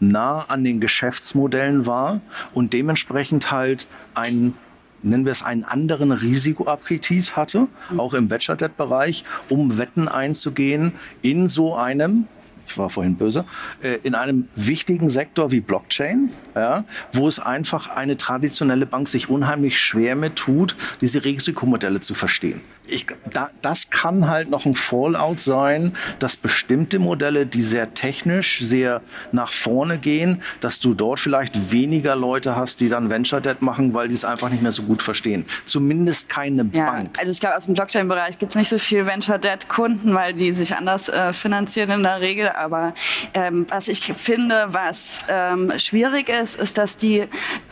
nah 0.00 0.46
an 0.48 0.64
den 0.64 0.80
Geschäftsmodellen 0.80 1.84
war 1.86 2.20
und 2.54 2.72
dementsprechend 2.72 3.50
halt 3.50 3.86
einen 4.14 4.54
nennen 5.02 5.24
wir 5.24 5.32
es 5.32 5.42
einen 5.42 5.64
anderen 5.64 6.12
Risikoappetit 6.12 7.36
hatte, 7.36 7.68
auch 7.96 8.14
im 8.14 8.30
Venture 8.30 8.56
Debt 8.56 8.76
Bereich, 8.76 9.24
um 9.48 9.78
Wetten 9.78 10.08
einzugehen 10.08 10.92
in 11.22 11.48
so 11.48 11.74
einem 11.74 12.26
ich 12.68 12.78
war 12.78 12.90
vorhin 12.90 13.16
böse, 13.16 13.44
äh, 13.82 13.98
in 14.02 14.14
einem 14.14 14.48
wichtigen 14.54 15.08
Sektor 15.10 15.50
wie 15.50 15.60
Blockchain, 15.60 16.30
ja, 16.54 16.84
wo 17.12 17.28
es 17.28 17.38
einfach 17.38 17.88
eine 17.90 18.16
traditionelle 18.16 18.86
Bank 18.86 19.08
sich 19.08 19.28
unheimlich 19.28 19.78
schwer 19.80 20.16
mit 20.16 20.36
tut, 20.36 20.76
diese 21.00 21.24
Risikomodelle 21.24 22.00
zu 22.00 22.14
verstehen. 22.14 22.60
Ich, 22.90 23.06
da, 23.30 23.50
das 23.60 23.90
kann 23.90 24.28
halt 24.30 24.48
noch 24.48 24.64
ein 24.64 24.74
Fallout 24.74 25.40
sein, 25.40 25.92
dass 26.20 26.36
bestimmte 26.36 26.98
Modelle, 26.98 27.44
die 27.44 27.60
sehr 27.60 27.92
technisch, 27.92 28.60
sehr 28.60 29.02
nach 29.30 29.52
vorne 29.52 29.98
gehen, 29.98 30.42
dass 30.60 30.80
du 30.80 30.94
dort 30.94 31.20
vielleicht 31.20 31.70
weniger 31.70 32.16
Leute 32.16 32.56
hast, 32.56 32.80
die 32.80 32.88
dann 32.88 33.10
Venture 33.10 33.42
Debt 33.42 33.60
machen, 33.60 33.92
weil 33.92 34.08
die 34.08 34.14
es 34.14 34.24
einfach 34.24 34.48
nicht 34.48 34.62
mehr 34.62 34.72
so 34.72 34.84
gut 34.84 35.02
verstehen. 35.02 35.44
Zumindest 35.66 36.30
keine 36.30 36.66
Ja, 36.72 36.90
Bank. 36.92 37.18
also 37.18 37.30
ich 37.30 37.40
glaube, 37.40 37.56
aus 37.56 37.66
dem 37.66 37.74
Blockchain-Bereich 37.74 38.38
gibt 38.38 38.52
es 38.52 38.56
nicht 38.56 38.70
so 38.70 38.78
viel 38.78 39.04
Venture 39.06 39.36
Debt-Kunden, 39.38 40.14
weil 40.14 40.32
die 40.32 40.52
sich 40.52 40.74
anders 40.74 41.10
äh, 41.10 41.34
finanzieren 41.34 41.90
in 41.90 42.02
der 42.04 42.22
Regel. 42.22 42.48
Aber 42.58 42.94
ähm, 43.34 43.66
was 43.68 43.88
ich 43.88 44.12
finde, 44.14 44.66
was 44.68 45.18
ähm, 45.28 45.72
schwierig 45.78 46.28
ist, 46.28 46.56
ist, 46.56 46.78
dass 46.78 46.96
die, 46.96 47.24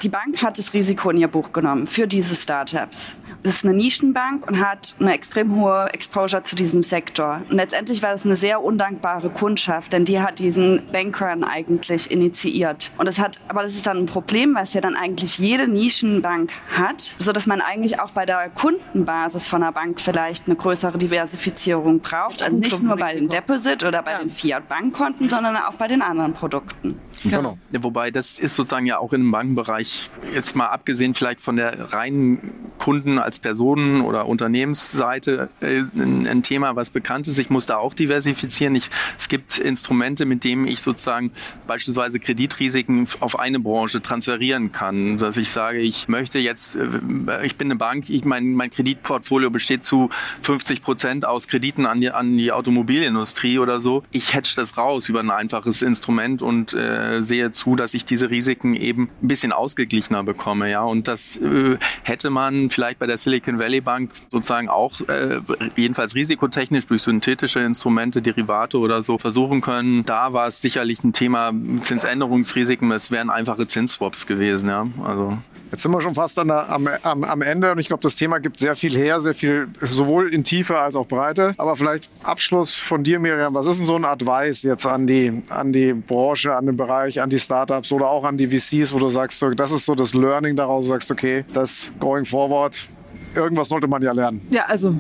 die 0.03 0.09
Bank 0.09 0.43
hat 0.43 0.59
das 0.59 0.73
Risiko 0.73 1.11
in 1.11 1.19
ihr 1.19 1.29
Buch 1.29 1.53
genommen 1.53 1.87
für 1.87 2.07
diese 2.07 2.37
Startups. 2.37 3.17
Das 3.47 3.59
ist 3.59 3.65
eine 3.65 3.75
Nischenbank 3.75 4.49
und 4.49 4.59
hat 4.59 4.97
eine 4.99 5.15
extrem 5.15 5.55
hohe 5.55 5.89
Exposure 5.93 6.43
zu 6.43 6.57
diesem 6.57 6.83
Sektor. 6.83 7.43
Und 7.49 7.57
letztendlich 7.57 8.03
war 8.03 8.11
das 8.11 8.27
eine 8.27 8.37
sehr 8.37 8.61
undankbare 8.61 9.31
Kundschaft, 9.31 9.93
denn 9.93 10.05
die 10.05 10.21
hat 10.21 10.41
diesen 10.41 10.83
Bankrun 10.91 11.45
eigentlich 11.45 12.11
initiiert. 12.11 12.91
Und 12.99 13.07
das 13.07 13.21
hat, 13.21 13.39
aber 13.47 13.63
das 13.63 13.75
ist 13.75 13.87
dann 13.87 13.99
ein 13.99 14.07
Problem, 14.07 14.57
was 14.57 14.75
ja 14.75 14.81
dann 14.81 14.97
eigentlich 14.97 15.39
jede 15.39 15.69
Nischenbank 15.69 16.51
hat, 16.77 17.15
so 17.21 17.31
dass 17.31 17.47
man 17.47 17.61
eigentlich 17.61 18.01
auch 18.01 18.11
bei 18.11 18.27
der 18.27 18.51
Kundenbasis 18.51 19.47
von 19.47 19.63
einer 19.63 19.71
Bank 19.71 20.01
vielleicht 20.01 20.47
eine 20.47 20.57
größere 20.57 20.99
Diversifizierung 20.99 22.01
braucht. 22.01 22.43
Also 22.43 22.57
nicht 22.57 22.83
nur 22.83 22.97
bei 22.97 23.15
den 23.15 23.29
Deposit 23.29 23.85
oder 23.85 24.03
bei 24.03 24.19
den 24.19 24.29
Fiat-Bankkonten, 24.77 25.29
sondern 25.29 25.57
auch 25.57 25.75
bei 25.75 25.89
den 25.89 26.03
anderen 26.03 26.35
Produkten. 26.35 27.01
Genau. 27.31 27.59
Wobei 27.73 28.11
das 28.11 28.39
ist 28.39 28.55
sozusagen 28.55 28.87
ja 28.87 28.99
auch 28.99 29.13
im 29.13 29.31
Bankenbereich, 29.31 30.11
jetzt 30.35 30.57
mal 30.57 30.67
abgesehen 30.67 31.15
vielleicht 31.15 31.41
von 31.41 31.57
der 31.57 31.93
reinen 31.93 32.53
Kunden 32.79 33.19
als 33.19 33.41
Personen- 33.41 34.01
oder 34.03 34.27
Unternehmensseite, 34.27 35.49
äh, 35.61 35.81
ein, 35.97 36.27
ein, 36.27 36.43
Thema, 36.43 36.77
was 36.77 36.91
bekannt 36.91 37.27
ist. 37.27 37.39
Ich 37.39 37.51
muss 37.51 37.67
da 37.67 37.77
auch 37.79 37.95
diversifizieren. 37.95 38.75
Ich, 38.75 38.91
es 39.19 39.29
gibt 39.29 39.59
Instrumente, 39.59 40.27
mit 40.27 40.45
denen 40.45 40.67
ich 40.67 40.81
sozusagen 40.83 41.33
beispielsweise 41.67 42.21
Kreditrisiken 42.21 43.09
auf 43.21 43.39
eine 43.39 43.61
Branche 43.61 44.03
transferieren 44.03 44.73
kann. 44.73 45.19
Dass 45.19 45.37
ich 45.37 45.51
sage, 45.51 45.79
ich 45.79 46.09
möchte 46.09 46.39
jetzt, 46.39 46.77
äh, 46.77 47.45
ich 47.45 47.57
bin 47.57 47.69
eine 47.69 47.77
Bank, 47.77 48.09
ich, 48.11 48.25
mein, 48.25 48.53
mein 48.53 48.71
Kreditportfolio 48.71 49.51
besteht 49.51 49.83
zu 49.83 50.11
50 50.43 50.83
Prozent 50.83 51.27
aus 51.27 51.49
Krediten 51.49 51.87
an 51.87 52.01
die, 52.01 52.11
an 52.11 52.37
die 52.37 52.53
Automobilindustrie 52.53 53.59
oder 53.59 53.81
so. 53.81 54.03
Ich 54.11 54.35
hedge 54.35 54.53
das 54.57 54.77
raus 54.77 55.09
über 55.09 55.21
ein 55.21 55.31
einfaches 55.31 55.83
Instrument 55.83 56.43
und 56.43 56.73
äh, 56.73 57.16
sehe 57.23 57.51
zu, 57.51 57.77
dass 57.77 57.95
ich 57.95 58.05
diese 58.05 58.31
Risiken 58.31 58.75
eben 58.75 59.11
ein 59.23 59.29
bisschen 59.29 59.53
ausgeglichener 59.53 60.23
bekomme. 60.25 60.71
Ja, 60.71 60.83
und 60.83 61.09
das 61.09 61.37
äh, 61.37 61.77
hätte 62.03 62.31
man 62.31 62.71
vielleicht 62.71 62.99
bei 62.99 63.07
der 63.07 63.17
Silicon 63.17 63.59
Valley 63.59 63.81
Bank 63.81 64.13
sozusagen 64.31 64.69
auch 64.69 65.01
äh, 65.09 65.41
jedenfalls 65.77 66.15
risikotechnisch 66.15 66.87
durch 66.87 67.03
synthetische 67.03 67.61
Instrumente, 67.61 68.23
Derivate 68.23 68.79
oder 68.79 69.03
so 69.03 69.19
versuchen 69.19 69.61
können. 69.61 70.05
Da 70.05 70.33
war 70.33 70.47
es 70.47 70.61
sicherlich 70.61 71.03
ein 71.05 71.13
Thema 71.13 71.53
Zinsänderungsrisiken. 71.83 72.91
Es 72.93 73.11
wären 73.11 73.31
einfache 73.31 73.67
Zinsswaps 73.67 74.27
gewesen. 74.27 74.69
Ja, 74.69 74.87
also 75.05 75.39
Jetzt 75.71 75.83
sind 75.83 75.91
wir 75.91 76.01
schon 76.01 76.15
fast 76.15 76.39
an 76.39 76.49
der, 76.49 76.71
am, 76.71 76.89
am, 77.03 77.25
am 77.25 77.43
Ende 77.43 77.73
und 77.73 77.79
ich 77.79 77.89
glaube, 77.89 78.03
das 78.03 78.17
Thema 78.17 78.39
gibt 78.39 78.59
sehr 78.61 78.77
viel 78.77 78.97
her, 78.97 79.21
sehr 79.21 79.35
viel 79.35 79.69
sowohl 79.81 80.33
in 80.33 80.45
Tiefe 80.45 80.79
als 80.79 80.95
auch 80.95 81.07
Breite. 81.07 81.55
Aber 81.59 81.77
vielleicht 81.77 82.09
Abschluss 82.23 82.75
von 82.75 83.03
dir, 83.03 83.19
Miriam. 83.19 83.55
Was 83.55 83.67
ist 83.67 83.79
denn 83.79 83.87
so 83.87 83.97
ein 83.97 84.05
Advice 84.05 84.63
jetzt 84.63 84.87
an 84.87 85.07
die, 85.07 85.43
an 85.49 85.73
die 85.73 85.93
Branche, 85.93 86.55
an 86.55 86.67
den 86.67 86.77
Bereich, 86.77 87.21
an 87.21 87.31
die 87.31 87.39
Startups 87.39 87.91
oder 87.93 88.09
auch 88.09 88.25
an 88.25 88.37
die 88.37 88.47
VCs, 88.47 88.93
wo 88.93 88.99
du 88.99 89.11
sagst, 89.11 89.45
das 89.57 89.73
ist 89.73 89.85
so 89.85 89.95
das 89.95 90.15
Learning 90.15 90.57
daraus, 90.57 90.85
du 90.85 90.91
sagst, 90.91 91.11
okay, 91.11 91.45
das 91.53 91.91
going 91.99 92.25
forward, 92.25 92.89
irgendwas 93.37 93.69
sollte 93.69 93.87
man 93.87 94.03
ja 94.03 94.13
lernen. 94.13 94.47
Ja, 94.51 94.65
also 94.67 94.95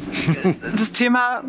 das 0.76 0.92
Thema 0.92 1.42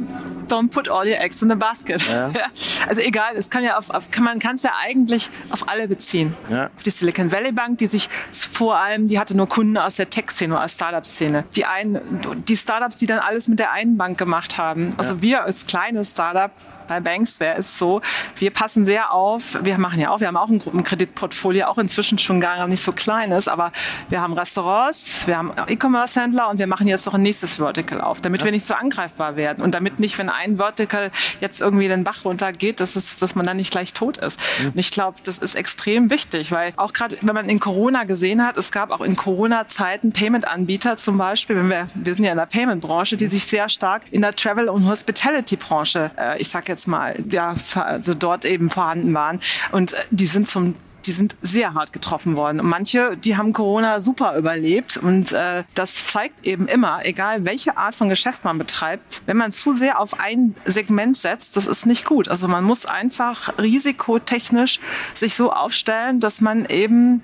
don't 0.48 0.70
put 0.70 0.90
all 0.90 1.08
your 1.08 1.20
eggs 1.20 1.42
in 1.42 1.52
a 1.52 1.56
basket. 1.56 2.02
Ja. 2.08 2.32
Also 2.88 3.02
egal, 3.02 3.36
es 3.36 3.50
kann 3.50 3.64
ja 3.64 3.78
auf, 3.78 3.90
auf 3.90 4.12
kann, 4.12 4.24
man 4.24 4.40
kann 4.40 4.56
es 4.56 4.64
ja 4.64 4.72
eigentlich 4.82 5.30
auf 5.50 5.68
alle 5.68 5.88
beziehen. 5.90 6.36
Ja. 6.50 6.68
Auf 6.68 6.84
die 6.84 6.90
Silicon 6.90 7.32
Valley 7.32 7.52
Bank, 7.52 7.80
die 7.80 7.88
sich 7.88 8.08
vor 8.32 8.78
allem, 8.78 9.08
die 9.08 9.20
hatte 9.20 9.36
nur 9.36 9.50
Kunden 9.50 9.78
aus 9.78 9.96
der 9.96 10.10
Tech-Szene, 10.10 10.58
aus 10.58 10.76
Startup-Szene. 10.76 11.44
Die 11.56 11.66
einen, 11.66 12.00
die 12.48 12.56
Startups, 12.56 12.98
die 12.98 13.08
dann 13.08 13.20
alles 13.20 13.48
mit 13.50 13.60
der 13.60 13.72
einen 13.72 13.98
Bank 13.98 14.18
gemacht 14.18 14.58
haben. 14.58 14.94
Also 14.98 15.22
wir 15.22 15.44
als 15.44 15.66
kleines 15.66 16.12
Startup 16.12 16.52
bei 16.88 17.00
Banksware 17.00 17.58
ist 17.58 17.78
so, 17.78 18.02
wir 18.36 18.52
passen 18.52 18.86
sehr 18.86 19.14
auf, 19.14 19.58
wir 19.62 19.78
machen 19.78 20.00
ja 20.00 20.10
auch, 20.10 20.20
wir 20.20 20.28
haben 20.28 20.38
auch 20.38 20.50
ein 20.50 20.60
Gruppenkreditportfolio, 20.60 21.68
auch 21.68 21.78
inzwischen 21.78 22.18
schon 22.18 22.40
gar 22.40 22.68
nicht 22.68 22.84
so 22.84 22.92
klein 22.92 23.32
ist, 23.32 23.48
aber 23.48 23.72
wir 24.10 24.22
haben 24.22 24.34
Restaurants, 24.34 25.28
wir 25.28 25.38
haben 25.38 25.52
E-Commerce-Händler 25.68 26.50
und 26.50 26.60
wir 26.60 26.68
machen 26.68 26.88
jetzt 26.88 27.06
noch 27.06 27.14
ein 27.14 27.22
nächstes 27.22 27.56
Vertical 27.58 28.02
auf, 28.02 28.22
damit 28.22 28.44
wir 28.44 28.52
nicht 28.52 28.66
so 28.66 28.74
angreifbar 28.74 29.36
werden 29.36 29.64
und 29.64 29.74
damit 29.74 30.00
nicht, 30.00 30.18
wenn 30.18 30.30
ein 30.30 30.58
Vertical 30.58 31.12
jetzt 31.40 31.62
irgendwie 31.62 31.88
den 31.88 32.04
Bach 32.04 32.26
runtergeht, 32.26 32.80
dass, 32.80 32.96
es, 32.96 33.18
dass 33.18 33.36
man 33.36 33.46
dann 33.46 33.58
nicht 33.58 33.72
gleich 33.72 33.94
tot 33.94 34.18
ist. 34.18 34.40
Mhm. 34.60 34.68
Und 34.70 34.78
ich 34.78 34.92
glaube, 34.92 35.18
das 35.24 35.38
ist 35.38 35.56
extrem 35.56 36.10
wichtig, 36.10 36.52
weil 36.52 36.74
auch 36.78 36.94
gerade, 36.94 37.18
wenn 37.22 37.36
man 37.36 37.50
in 37.50 37.60
Corona 37.60 38.04
gesehen 38.04 38.46
hat, 38.46 38.58
es 38.58 38.72
gab 38.72 38.92
auch 38.92 39.02
in 39.02 39.16
Corona-Zeiten 39.16 40.14
Payment-Anbieter 40.14 40.98
zum 40.98 41.18
Beispiel, 41.18 41.58
wenn 41.58 41.70
wir, 41.70 41.88
wir 41.94 42.14
sind 42.16 42.26
ja 42.26 42.32
in 42.32 42.38
der 42.38 42.46
Payment-Branche, 42.46 43.18
die 43.18 43.28
sich 43.28 43.46
sehr 43.46 43.70
stark 43.70 44.04
in 44.12 44.22
der 44.22 44.36
Travel- 44.36 44.70
und 44.70 44.88
Hospitality-Branche, 44.88 46.12
äh, 46.18 46.42
ich 46.42 46.50
sag 46.50 46.68
jetzt 46.70 46.77
mal, 46.86 47.16
ja, 47.30 47.56
also 47.76 48.14
dort 48.14 48.46
eben 48.46 48.70
vorhanden 48.70 49.14
waren. 49.14 49.40
Und 49.72 49.94
äh, 49.94 49.98
die 50.12 50.28
sind 50.28 50.48
zum 50.48 50.76
die 51.08 51.14
sind 51.14 51.36
sehr 51.42 51.74
hart 51.74 51.94
getroffen 51.94 52.36
worden. 52.36 52.60
Und 52.60 52.68
manche, 52.68 53.16
die 53.18 53.38
haben 53.38 53.54
Corona 53.54 54.00
super 54.00 54.38
überlebt. 54.38 54.98
Und 54.98 55.32
äh, 55.32 55.64
das 55.74 56.08
zeigt 56.08 56.46
eben 56.46 56.68
immer, 56.68 57.06
egal 57.06 57.46
welche 57.46 57.78
Art 57.78 57.96
von 57.96 58.10
Geschäft 58.10 58.44
man 58.44 58.58
betreibt, 58.58 59.22
wenn 59.26 59.38
man 59.38 59.52
zu 59.52 59.76
sehr 59.76 60.00
auf 60.00 60.20
ein 60.20 60.54
Segment 60.66 61.16
setzt, 61.16 61.56
das 61.56 61.66
ist 61.66 61.86
nicht 61.86 62.06
gut. 62.06 62.28
Also 62.28 62.48
man 62.48 62.64
muss 62.64 62.86
einfach 62.86 63.58
risikotechnisch 63.58 64.80
sich 65.14 65.36
so 65.36 65.52
aufstellen, 65.52 66.20
dass 66.20 66.42
man 66.42 66.66
eben 66.66 67.24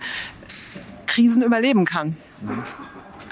Krisen 1.06 1.44
überleben 1.44 1.86
kann. 1.86 2.16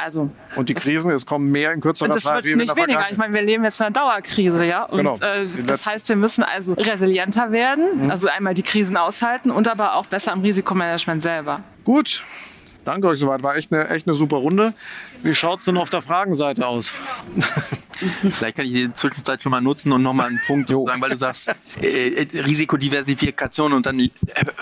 Also 0.03 0.29
und 0.55 0.69
die 0.69 0.73
Krisen, 0.73 1.11
es 1.11 1.25
kommen 1.25 1.51
mehr 1.51 1.71
in 1.71 1.81
kürzerer 1.81 2.09
das 2.09 2.23
Zeit. 2.23 2.43
Wird 2.43 2.57
nicht 2.57 2.75
weniger. 2.75 3.05
Ich 3.11 3.17
meine, 3.17 3.33
wir 3.33 3.41
leben 3.41 3.63
jetzt 3.63 3.79
in 3.79 3.87
einer 3.87 3.93
Dauerkrise, 3.93 4.65
ja. 4.65 4.83
Und 4.83 4.97
genau. 4.97 5.15
äh, 5.17 5.45
das 5.65 5.85
heißt, 5.85 6.09
wir 6.09 6.15
müssen 6.15 6.43
also 6.43 6.73
resilienter 6.73 7.51
werden, 7.51 8.05
mhm. 8.05 8.11
also 8.11 8.27
einmal 8.27 8.53
die 8.53 8.63
Krisen 8.63 8.97
aushalten 8.97 9.51
und 9.51 9.67
aber 9.67 9.95
auch 9.95 10.05
besser 10.05 10.33
am 10.33 10.41
Risikomanagement 10.41 11.21
selber. 11.21 11.61
Gut, 11.83 12.23
Danke 12.83 13.07
euch 13.07 13.19
soweit. 13.19 13.43
War 13.43 13.55
echt 13.55 13.71
eine, 13.71 13.89
echt 13.89 14.07
eine 14.07 14.15
super 14.15 14.37
Runde. 14.37 14.73
Wie 15.23 15.35
schaut 15.35 15.59
es 15.59 15.65
denn 15.65 15.77
auf 15.77 15.89
der 15.89 16.01
Fragenseite 16.01 16.65
aus? 16.67 16.93
Vielleicht 18.31 18.57
kann 18.57 18.65
ich 18.65 18.73
die 18.73 18.93
Zwischenzeit 18.93 19.43
schon 19.43 19.51
mal 19.51 19.61
nutzen 19.61 19.91
und 19.91 20.01
nochmal 20.01 20.27
einen 20.27 20.41
Punkt 20.45 20.69
sagen, 20.69 21.01
weil 21.01 21.11
du 21.11 21.17
sagst, 21.17 21.49
äh, 21.81 21.87
äh, 21.87 22.41
Risikodiversifikation 22.41 23.73
und 23.73 23.85
dann 23.85 23.99
äh, 23.99 24.09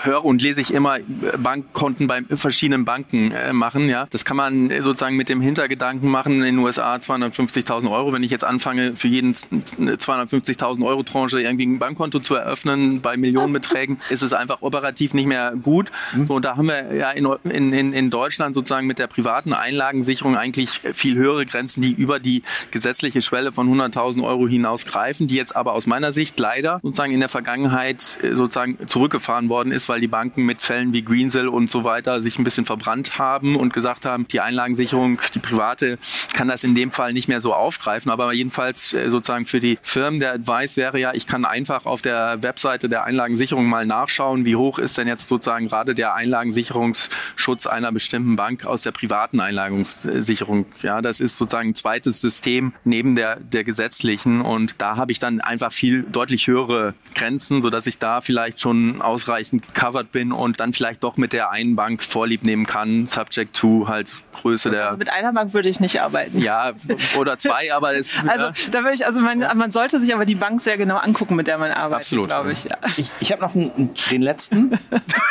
höre 0.02 0.24
und 0.24 0.42
lese 0.42 0.60
ich 0.60 0.72
immer 0.72 0.98
Bankkonten 1.38 2.06
bei 2.06 2.22
verschiedenen 2.28 2.84
Banken 2.84 3.32
äh, 3.32 3.52
machen. 3.52 3.88
Ja, 3.88 4.06
Das 4.10 4.24
kann 4.24 4.36
man 4.36 4.70
sozusagen 4.82 5.16
mit 5.16 5.28
dem 5.28 5.40
Hintergedanken 5.40 6.10
machen, 6.10 6.34
in 6.34 6.56
den 6.56 6.58
USA 6.58 6.96
250.000 6.96 7.90
Euro. 7.90 8.12
Wenn 8.12 8.22
ich 8.22 8.30
jetzt 8.30 8.44
anfange, 8.44 8.96
für 8.96 9.08
jeden 9.08 9.34
250.000 9.34 10.84
Euro 10.84 11.02
Tranche 11.02 11.40
irgendwie 11.40 11.66
ein 11.66 11.78
Bankkonto 11.78 12.20
zu 12.20 12.34
eröffnen 12.34 13.00
bei 13.00 13.16
Millionenbeträgen, 13.16 14.00
ist 14.10 14.22
es 14.22 14.32
einfach 14.32 14.58
operativ 14.60 15.14
nicht 15.14 15.26
mehr 15.26 15.54
gut. 15.62 15.90
Mhm. 16.14 16.26
So, 16.26 16.34
und 16.34 16.44
da 16.44 16.56
haben 16.56 16.68
wir 16.68 16.94
ja 16.94 17.10
in, 17.10 17.72
in, 17.72 17.92
in 17.92 18.10
Deutschland 18.10 18.54
sozusagen 18.54 18.86
mit 18.86 18.98
der 18.98 19.06
privaten 19.06 19.52
Einlagensicherung 19.52 20.36
eigentlich 20.36 20.49
viel 20.94 21.16
höhere 21.16 21.46
Grenzen, 21.46 21.82
die 21.82 21.92
über 21.92 22.20
die 22.20 22.42
gesetzliche 22.70 23.22
Schwelle 23.22 23.52
von 23.52 23.72
100.000 23.72 24.24
Euro 24.24 24.48
hinaus 24.48 24.86
greifen, 24.86 25.28
die 25.28 25.36
jetzt 25.36 25.54
aber 25.56 25.72
aus 25.72 25.86
meiner 25.86 26.12
Sicht 26.12 26.38
leider 26.38 26.80
sozusagen 26.82 27.12
in 27.12 27.20
der 27.20 27.28
Vergangenheit 27.28 28.18
äh, 28.22 28.34
sozusagen 28.34 28.86
zurückgefahren 28.86 29.48
worden 29.48 29.72
ist, 29.72 29.88
weil 29.88 30.00
die 30.00 30.08
Banken 30.08 30.44
mit 30.44 30.60
Fällen 30.60 30.92
wie 30.92 31.02
Greensill 31.02 31.48
und 31.48 31.70
so 31.70 31.84
weiter 31.84 32.20
sich 32.20 32.38
ein 32.38 32.44
bisschen 32.44 32.66
verbrannt 32.66 33.18
haben 33.18 33.56
und 33.56 33.72
gesagt 33.72 34.06
haben, 34.06 34.26
die 34.28 34.40
Einlagensicherung, 34.40 35.20
die 35.34 35.38
private, 35.38 35.98
kann 36.32 36.48
das 36.48 36.64
in 36.64 36.74
dem 36.74 36.90
Fall 36.90 37.12
nicht 37.12 37.28
mehr 37.28 37.40
so 37.40 37.54
aufgreifen. 37.54 38.10
Aber 38.10 38.32
jedenfalls 38.32 38.92
äh, 38.92 39.10
sozusagen 39.10 39.46
für 39.46 39.60
die 39.60 39.78
Firmen 39.82 40.20
der 40.20 40.34
Advice 40.34 40.76
wäre 40.76 40.98
ja, 40.98 41.12
ich 41.14 41.26
kann 41.26 41.44
einfach 41.44 41.86
auf 41.86 42.02
der 42.02 42.42
Webseite 42.42 42.88
der 42.88 43.04
Einlagensicherung 43.04 43.66
mal 43.68 43.86
nachschauen, 43.86 44.44
wie 44.44 44.56
hoch 44.56 44.78
ist 44.78 44.98
denn 44.98 45.08
jetzt 45.08 45.28
sozusagen 45.28 45.68
gerade 45.68 45.94
der 45.94 46.14
Einlagensicherungsschutz 46.14 47.66
einer 47.66 47.92
bestimmten 47.92 48.36
Bank 48.36 48.64
aus 48.64 48.82
der 48.82 48.92
privaten 48.92 49.40
Einlagensicherung. 49.40 50.39
Ja, 50.82 51.00
das 51.00 51.20
ist 51.20 51.36
sozusagen 51.36 51.70
ein 51.70 51.74
zweites 51.74 52.20
System 52.20 52.72
neben 52.84 53.16
der, 53.16 53.36
der 53.36 53.64
gesetzlichen 53.64 54.40
und 54.40 54.74
da 54.78 54.96
habe 54.96 55.12
ich 55.12 55.18
dann 55.18 55.40
einfach 55.40 55.72
viel 55.72 56.02
deutlich 56.02 56.46
höhere 56.46 56.94
Grenzen, 57.14 57.62
sodass 57.62 57.86
ich 57.86 57.98
da 57.98 58.20
vielleicht 58.20 58.60
schon 58.60 59.02
ausreichend 59.02 59.74
gecovert 59.74 60.12
bin 60.12 60.32
und 60.32 60.60
dann 60.60 60.72
vielleicht 60.72 61.04
doch 61.04 61.16
mit 61.16 61.32
der 61.32 61.50
einen 61.50 61.76
Bank 61.76 62.02
Vorlieb 62.02 62.44
nehmen 62.44 62.66
kann, 62.66 63.06
subject 63.06 63.56
to 63.56 63.86
halt 63.88 64.12
Größe 64.32 64.70
der. 64.70 64.84
Also 64.86 64.96
mit 64.96 65.12
einer 65.12 65.32
Bank 65.32 65.52
würde 65.54 65.68
ich 65.68 65.80
nicht 65.80 66.00
arbeiten. 66.00 66.40
Ja, 66.40 66.72
oder 67.18 67.36
zwei, 67.38 67.72
aber 67.74 67.94
es. 67.94 68.14
Also 68.30 68.50
da 68.70 68.80
würde 68.80 68.94
ich, 68.94 69.06
also 69.06 69.20
man, 69.20 69.40
man, 69.56 69.70
sollte 69.70 69.98
sich 69.98 70.14
aber 70.14 70.24
die 70.24 70.36
Bank 70.36 70.60
sehr 70.60 70.76
genau 70.76 70.98
angucken, 70.98 71.34
mit 71.34 71.46
der 71.46 71.58
man 71.58 71.72
arbeitet, 71.72 72.04
Absolut. 72.04 72.28
glaube 72.28 72.52
ich. 72.52 72.64
Ja. 72.64 72.76
Ich, 72.96 73.10
ich 73.18 73.32
habe 73.32 73.42
noch 73.42 73.54
einen, 73.54 73.90
den 74.10 74.22
letzten. 74.22 74.78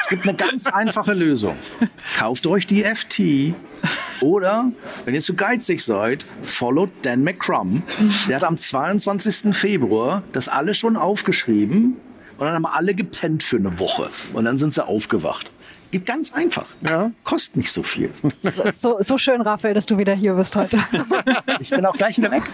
es 0.02 0.10
gibt 0.10 0.24
eine 0.24 0.36
ganz 0.36 0.68
einfache 0.74 1.14
Lösung. 1.14 1.56
Kauft 2.18 2.46
euch 2.48 2.68
die 2.68 2.84
FT 2.84 3.54
oder, 4.22 4.72
wenn 5.06 5.14
ihr 5.14 5.22
zu 5.22 5.34
geizig 5.34 5.84
seid, 5.84 6.26
follow 6.44 6.90
Dan 7.02 7.24
McCrum. 7.24 7.84
Der 8.28 8.38
hat 8.38 8.44
am 8.44 8.58
22. 8.58 9.56
Februar 9.56 10.24
das 10.32 10.50
alles 10.50 10.78
schon 10.78 10.98
aufgeschrieben 10.98 11.98
und 12.38 12.46
dann 12.46 12.54
haben 12.54 12.66
alle 12.66 12.94
gepennt 12.94 13.44
für 13.44 13.58
eine 13.58 13.80
Woche. 13.80 14.10
Und 14.34 14.46
dann 14.46 14.58
sind 14.58 14.74
sie 14.74 14.86
aufgewacht. 14.86 15.52
Geht 15.92 16.06
ganz 16.06 16.34
einfach. 16.34 16.66
Ja. 16.82 17.12
Kostet 17.24 17.58
nicht 17.58 17.72
so 17.72 17.82
viel. 17.82 18.12
So, 18.74 18.98
so 19.00 19.18
schön, 19.18 19.42
Raphael, 19.42 19.74
dass 19.74 19.88
du 19.88 19.98
wieder 19.98 20.14
hier 20.14 20.34
bist 20.34 20.56
heute. 20.56 20.78
ich 21.60 21.70
bin 21.70 21.86
auch 21.86 21.94
gleich 21.94 22.18
wieder 22.18 22.32
weg. 22.32 22.44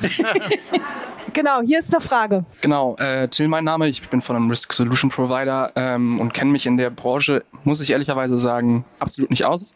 Genau, 1.34 1.60
hier 1.62 1.80
ist 1.80 1.94
eine 1.94 2.00
Frage. 2.00 2.46
Genau, 2.62 2.96
äh, 2.96 3.28
Till 3.28 3.50
mein 3.50 3.66
Name, 3.66 3.90
ich 3.90 4.08
bin 4.08 4.22
von 4.22 4.38
einem 4.38 4.50
Risk 4.50 4.72
Solution 4.72 5.10
Provider 5.10 5.70
ähm, 5.76 6.22
und 6.22 6.34
kenne 6.34 6.50
mich 6.50 6.66
in 6.66 6.78
der 6.78 6.90
Branche, 6.90 7.44
muss 7.66 7.82
ich 7.82 7.90
ehrlicherweise 7.90 8.40
sagen, 8.40 8.86
absolut 9.00 9.32
nicht 9.32 9.44
aus. 9.44 9.76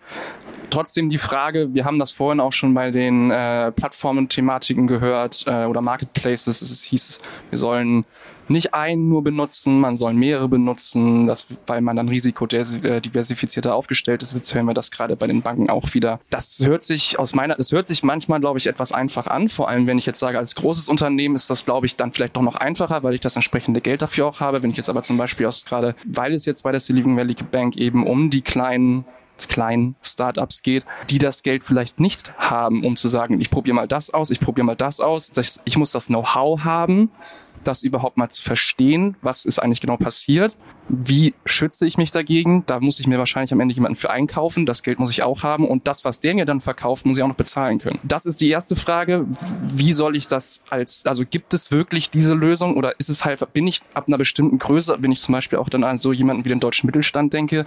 Trotzdem 0.69 1.09
die 1.09 1.17
Frage, 1.17 1.73
wir 1.73 1.83
haben 1.83 1.99
das 1.99 2.11
vorhin 2.11 2.39
auch 2.39 2.53
schon 2.53 2.73
bei 2.73 2.91
den 2.91 3.29
äh, 3.29 3.73
Plattformen-Thematiken 3.73 4.87
gehört 4.87 5.43
äh, 5.47 5.65
oder 5.65 5.81
Marketplaces, 5.81 6.61
es 6.61 6.83
hieß, 6.83 7.19
wir 7.49 7.57
sollen 7.57 8.05
nicht 8.49 8.73
einen 8.73 9.09
nur 9.09 9.23
benutzen, 9.23 9.79
man 9.79 9.97
soll 9.97 10.13
mehrere 10.13 10.47
benutzen, 10.47 11.27
das, 11.27 11.47
weil 11.67 11.81
man 11.81 11.95
dann 11.95 12.09
risikodiversifizierter 12.09 13.75
aufgestellt 13.75 14.21
ist. 14.21 14.33
Jetzt 14.33 14.53
hören 14.53 14.65
wir 14.65 14.73
das 14.73 14.91
gerade 14.91 15.15
bei 15.15 15.27
den 15.27 15.41
Banken 15.41 15.69
auch 15.69 15.93
wieder. 15.93 16.19
Das 16.29 16.59
hört 16.63 16.83
sich 16.83 17.19
aus 17.19 17.33
meiner, 17.33 17.55
das 17.55 17.71
hört 17.71 17.87
sich 17.87 18.03
manchmal, 18.03 18.39
glaube 18.39 18.59
ich, 18.59 18.67
etwas 18.67 18.91
einfach 18.91 19.27
an. 19.27 19.49
Vor 19.49 19.69
allem, 19.69 19.87
wenn 19.87 19.97
ich 19.97 20.05
jetzt 20.05 20.19
sage, 20.19 20.37
als 20.37 20.55
großes 20.55 20.87
Unternehmen 20.87 21.35
ist 21.35 21.49
das, 21.49 21.65
glaube 21.65 21.85
ich, 21.85 21.95
dann 21.95 22.13
vielleicht 22.13 22.35
doch 22.35 22.41
noch 22.41 22.55
einfacher, 22.55 23.03
weil 23.03 23.13
ich 23.13 23.21
das 23.21 23.35
entsprechende 23.35 23.81
Geld 23.81 24.01
dafür 24.01 24.27
auch 24.27 24.39
habe. 24.39 24.63
Wenn 24.63 24.71
ich 24.71 24.77
jetzt 24.77 24.89
aber 24.89 25.01
zum 25.01 25.17
Beispiel 25.17 25.45
aus 25.45 25.65
gerade, 25.65 25.95
weil 26.05 26.33
es 26.33 26.45
jetzt 26.45 26.63
bei 26.63 26.71
der 26.71 26.79
Silicon 26.79 27.17
Valley 27.17 27.35
Bank 27.51 27.77
eben 27.77 28.05
um 28.05 28.29
die 28.29 28.41
kleinen 28.41 29.05
kleinen 29.47 29.95
Startups 30.01 30.63
geht, 30.63 30.85
die 31.09 31.17
das 31.17 31.43
Geld 31.43 31.63
vielleicht 31.63 31.99
nicht 31.99 32.37
haben, 32.37 32.83
um 32.83 32.97
zu 32.97 33.07
sagen, 33.09 33.39
ich 33.39 33.49
probiere 33.49 33.75
mal 33.75 33.87
das 33.87 34.13
aus, 34.13 34.31
ich 34.31 34.39
probiere 34.39 34.65
mal 34.65 34.75
das 34.75 34.99
aus. 34.99 35.31
Ich 35.63 35.77
muss 35.77 35.91
das 35.91 36.07
Know-how 36.07 36.63
haben, 36.63 37.09
das 37.63 37.83
überhaupt 37.83 38.17
mal 38.17 38.29
zu 38.29 38.41
verstehen, 38.41 39.15
was 39.21 39.45
ist 39.45 39.59
eigentlich 39.59 39.81
genau 39.81 39.97
passiert. 39.97 40.57
Wie 40.87 41.33
schütze 41.45 41.85
ich 41.85 41.97
mich 41.97 42.11
dagegen? 42.11 42.63
Da 42.65 42.79
muss 42.79 42.99
ich 42.99 43.07
mir 43.07 43.19
wahrscheinlich 43.19 43.53
am 43.53 43.59
Ende 43.59 43.75
jemanden 43.75 43.95
für 43.95 44.09
einkaufen. 44.09 44.65
Das 44.65 44.81
Geld 44.81 44.99
muss 44.99 45.11
ich 45.11 45.23
auch 45.23 45.43
haben. 45.43 45.67
Und 45.67 45.87
das, 45.87 46.03
was 46.05 46.19
der 46.19 46.33
mir 46.33 46.45
dann 46.45 46.61
verkauft, 46.61 47.05
muss 47.05 47.17
ich 47.17 47.23
auch 47.23 47.27
noch 47.27 47.35
bezahlen 47.35 47.79
können. 47.79 47.99
Das 48.03 48.25
ist 48.25 48.41
die 48.41 48.49
erste 48.49 48.75
Frage. 48.75 49.25
Wie 49.73 49.93
soll 49.93 50.15
ich 50.15 50.27
das 50.27 50.61
als, 50.69 51.05
also 51.05 51.25
gibt 51.25 51.53
es 51.53 51.69
wirklich 51.71 52.09
diese 52.09 52.33
Lösung 52.33 52.75
oder 52.75 52.99
ist 52.99 53.09
es 53.09 53.23
halt, 53.23 53.53
bin 53.53 53.67
ich 53.67 53.81
ab 53.93 54.07
einer 54.07 54.17
bestimmten 54.17 54.57
Größe, 54.57 54.97
bin 54.97 55.11
ich 55.11 55.19
zum 55.19 55.33
Beispiel 55.33 55.59
auch 55.59 55.69
dann 55.69 55.83
an 55.83 55.97
so 55.97 56.11
jemanden 56.11 56.45
wie 56.45 56.49
den 56.49 56.59
deutschen 56.59 56.87
Mittelstand 56.87 57.33
denke, 57.33 57.65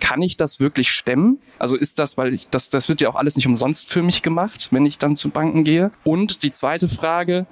kann 0.00 0.22
ich 0.22 0.36
das 0.36 0.60
wirklich 0.60 0.90
stemmen? 0.90 1.38
Also 1.58 1.76
ist 1.76 1.98
das, 1.98 2.16
weil 2.16 2.34
ich, 2.34 2.48
das, 2.48 2.70
das 2.70 2.88
wird 2.88 3.00
ja 3.00 3.08
auch 3.08 3.14
alles 3.14 3.36
nicht 3.36 3.46
umsonst 3.46 3.90
für 3.90 4.02
mich 4.02 4.22
gemacht, 4.22 4.68
wenn 4.70 4.86
ich 4.86 4.98
dann 4.98 5.16
zu 5.16 5.30
Banken 5.30 5.64
gehe. 5.64 5.90
Und 6.04 6.42
die 6.42 6.50
zweite 6.50 6.88
Frage, 6.88 7.46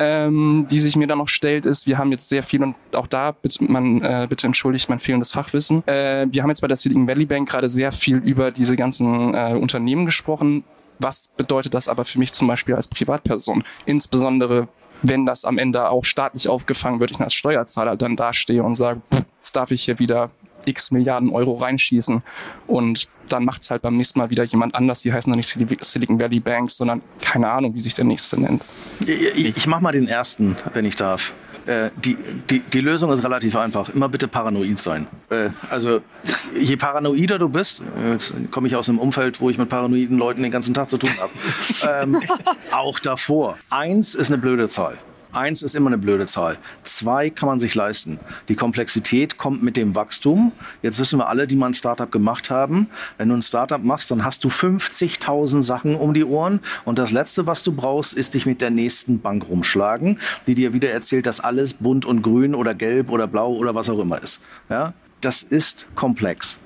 ähm, 0.00 0.66
die 0.70 0.78
sich 0.78 0.96
mir 0.96 1.06
dann 1.06 1.18
noch 1.18 1.28
stellt, 1.28 1.66
ist, 1.66 1.86
wir 1.86 1.98
haben 1.98 2.10
jetzt 2.10 2.28
sehr 2.28 2.42
viel 2.42 2.62
und 2.62 2.76
auch 2.92 3.06
da 3.06 3.32
bitte, 3.32 3.64
man, 3.64 4.02
äh, 4.02 4.26
bitte 4.28 4.46
entschuldigt 4.46 4.88
mein 4.88 4.98
fehlendes 4.98 5.32
Fachwissen. 5.32 5.86
Äh, 5.86 6.26
wir 6.30 6.42
haben 6.42 6.50
jetzt 6.50 6.60
bei 6.60 6.68
der 6.68 6.76
Silicon 6.76 7.06
Valley 7.06 7.26
Bank 7.26 7.48
gerade 7.48 7.68
sehr 7.68 7.92
viel 7.92 8.16
über 8.16 8.50
diese 8.50 8.76
ganzen 8.76 9.34
äh, 9.34 9.54
Unternehmen 9.54 10.06
gesprochen. 10.06 10.64
Was 10.98 11.28
bedeutet 11.36 11.74
das 11.74 11.88
aber 11.88 12.04
für 12.04 12.18
mich 12.18 12.32
zum 12.32 12.48
Beispiel 12.48 12.74
als 12.74 12.88
Privatperson? 12.88 13.64
Insbesondere 13.86 14.68
wenn 15.02 15.26
das 15.26 15.44
am 15.44 15.58
Ende 15.58 15.88
auch 15.90 16.04
staatlich 16.04 16.48
aufgefangen 16.48 17.00
wird, 17.00 17.10
ich 17.12 17.20
als 17.20 17.34
Steuerzahler 17.34 17.96
dann 17.96 18.16
dastehe 18.16 18.62
und 18.62 18.74
sage, 18.74 19.00
jetzt 19.38 19.54
darf 19.54 19.70
ich 19.70 19.84
hier 19.84 19.98
wieder 19.98 20.30
x 20.64 20.90
Milliarden 20.90 21.30
Euro 21.30 21.54
reinschießen 21.54 22.22
und 22.66 23.08
dann 23.28 23.44
macht 23.44 23.62
es 23.62 23.70
halt 23.70 23.82
beim 23.82 23.96
nächsten 23.96 24.18
Mal 24.18 24.30
wieder 24.30 24.44
jemand 24.44 24.74
anders. 24.74 25.02
Die 25.02 25.12
heißen 25.12 25.30
dann 25.30 25.38
nicht 25.38 25.48
Silicon 25.80 26.18
Valley 26.18 26.40
Banks, 26.40 26.76
sondern 26.76 27.02
keine 27.20 27.50
Ahnung, 27.50 27.74
wie 27.74 27.80
sich 27.80 27.94
der 27.94 28.04
nächste 28.04 28.40
nennt. 28.40 28.62
Ich, 29.00 29.56
ich 29.56 29.66
mache 29.66 29.82
mal 29.82 29.92
den 29.92 30.08
ersten, 30.08 30.56
wenn 30.72 30.84
ich 30.84 30.96
darf. 30.96 31.32
Äh, 31.66 31.90
die, 32.02 32.16
die, 32.48 32.60
die 32.60 32.80
Lösung 32.80 33.12
ist 33.12 33.22
relativ 33.22 33.54
einfach. 33.54 33.90
Immer 33.90 34.08
bitte 34.08 34.26
paranoid 34.26 34.78
sein. 34.78 35.06
Äh, 35.28 35.50
also 35.68 36.00
je 36.58 36.76
paranoider 36.76 37.38
du 37.38 37.50
bist, 37.50 37.82
jetzt 38.10 38.32
komme 38.50 38.68
ich 38.68 38.76
aus 38.76 38.88
einem 38.88 38.98
Umfeld, 38.98 39.40
wo 39.42 39.50
ich 39.50 39.58
mit 39.58 39.68
paranoiden 39.68 40.16
Leuten 40.16 40.42
den 40.42 40.50
ganzen 40.50 40.72
Tag 40.72 40.88
zu 40.88 40.96
tun 40.96 41.10
habe, 41.20 41.30
ähm, 42.02 42.22
auch 42.70 42.98
davor. 42.98 43.58
Eins 43.68 44.14
ist 44.14 44.28
eine 44.28 44.38
blöde 44.38 44.68
Zahl. 44.68 44.96
Eins 45.32 45.62
ist 45.62 45.74
immer 45.74 45.88
eine 45.88 45.98
blöde 45.98 46.26
Zahl. 46.26 46.58
Zwei 46.84 47.30
kann 47.30 47.48
man 47.48 47.60
sich 47.60 47.74
leisten. 47.74 48.18
Die 48.48 48.54
Komplexität 48.54 49.38
kommt 49.38 49.62
mit 49.62 49.76
dem 49.76 49.94
Wachstum. 49.94 50.52
Jetzt 50.82 50.98
wissen 50.98 51.18
wir 51.18 51.28
alle, 51.28 51.46
die 51.46 51.56
mal 51.56 51.66
ein 51.66 51.74
Startup 51.74 52.10
gemacht 52.10 52.50
haben. 52.50 52.88
Wenn 53.18 53.28
du 53.28 53.34
ein 53.34 53.42
Startup 53.42 53.82
machst, 53.82 54.10
dann 54.10 54.24
hast 54.24 54.44
du 54.44 54.48
50.000 54.48 55.62
Sachen 55.62 55.94
um 55.96 56.14
die 56.14 56.24
Ohren. 56.24 56.60
Und 56.84 56.98
das 56.98 57.12
Letzte, 57.12 57.46
was 57.46 57.62
du 57.62 57.72
brauchst, 57.72 58.14
ist 58.14 58.34
dich 58.34 58.46
mit 58.46 58.60
der 58.60 58.70
nächsten 58.70 59.20
Bank 59.20 59.48
rumschlagen, 59.48 60.18
die 60.46 60.54
dir 60.54 60.72
wieder 60.72 60.90
erzählt, 60.90 61.26
dass 61.26 61.40
alles 61.40 61.74
bunt 61.74 62.04
und 62.04 62.22
grün 62.22 62.54
oder 62.54 62.74
gelb 62.74 63.10
oder 63.10 63.26
blau 63.26 63.52
oder 63.52 63.74
was 63.74 63.90
auch 63.90 63.98
immer 63.98 64.22
ist. 64.22 64.40
Ja? 64.70 64.94
Das 65.20 65.42
ist 65.42 65.86
komplex. 65.94 66.58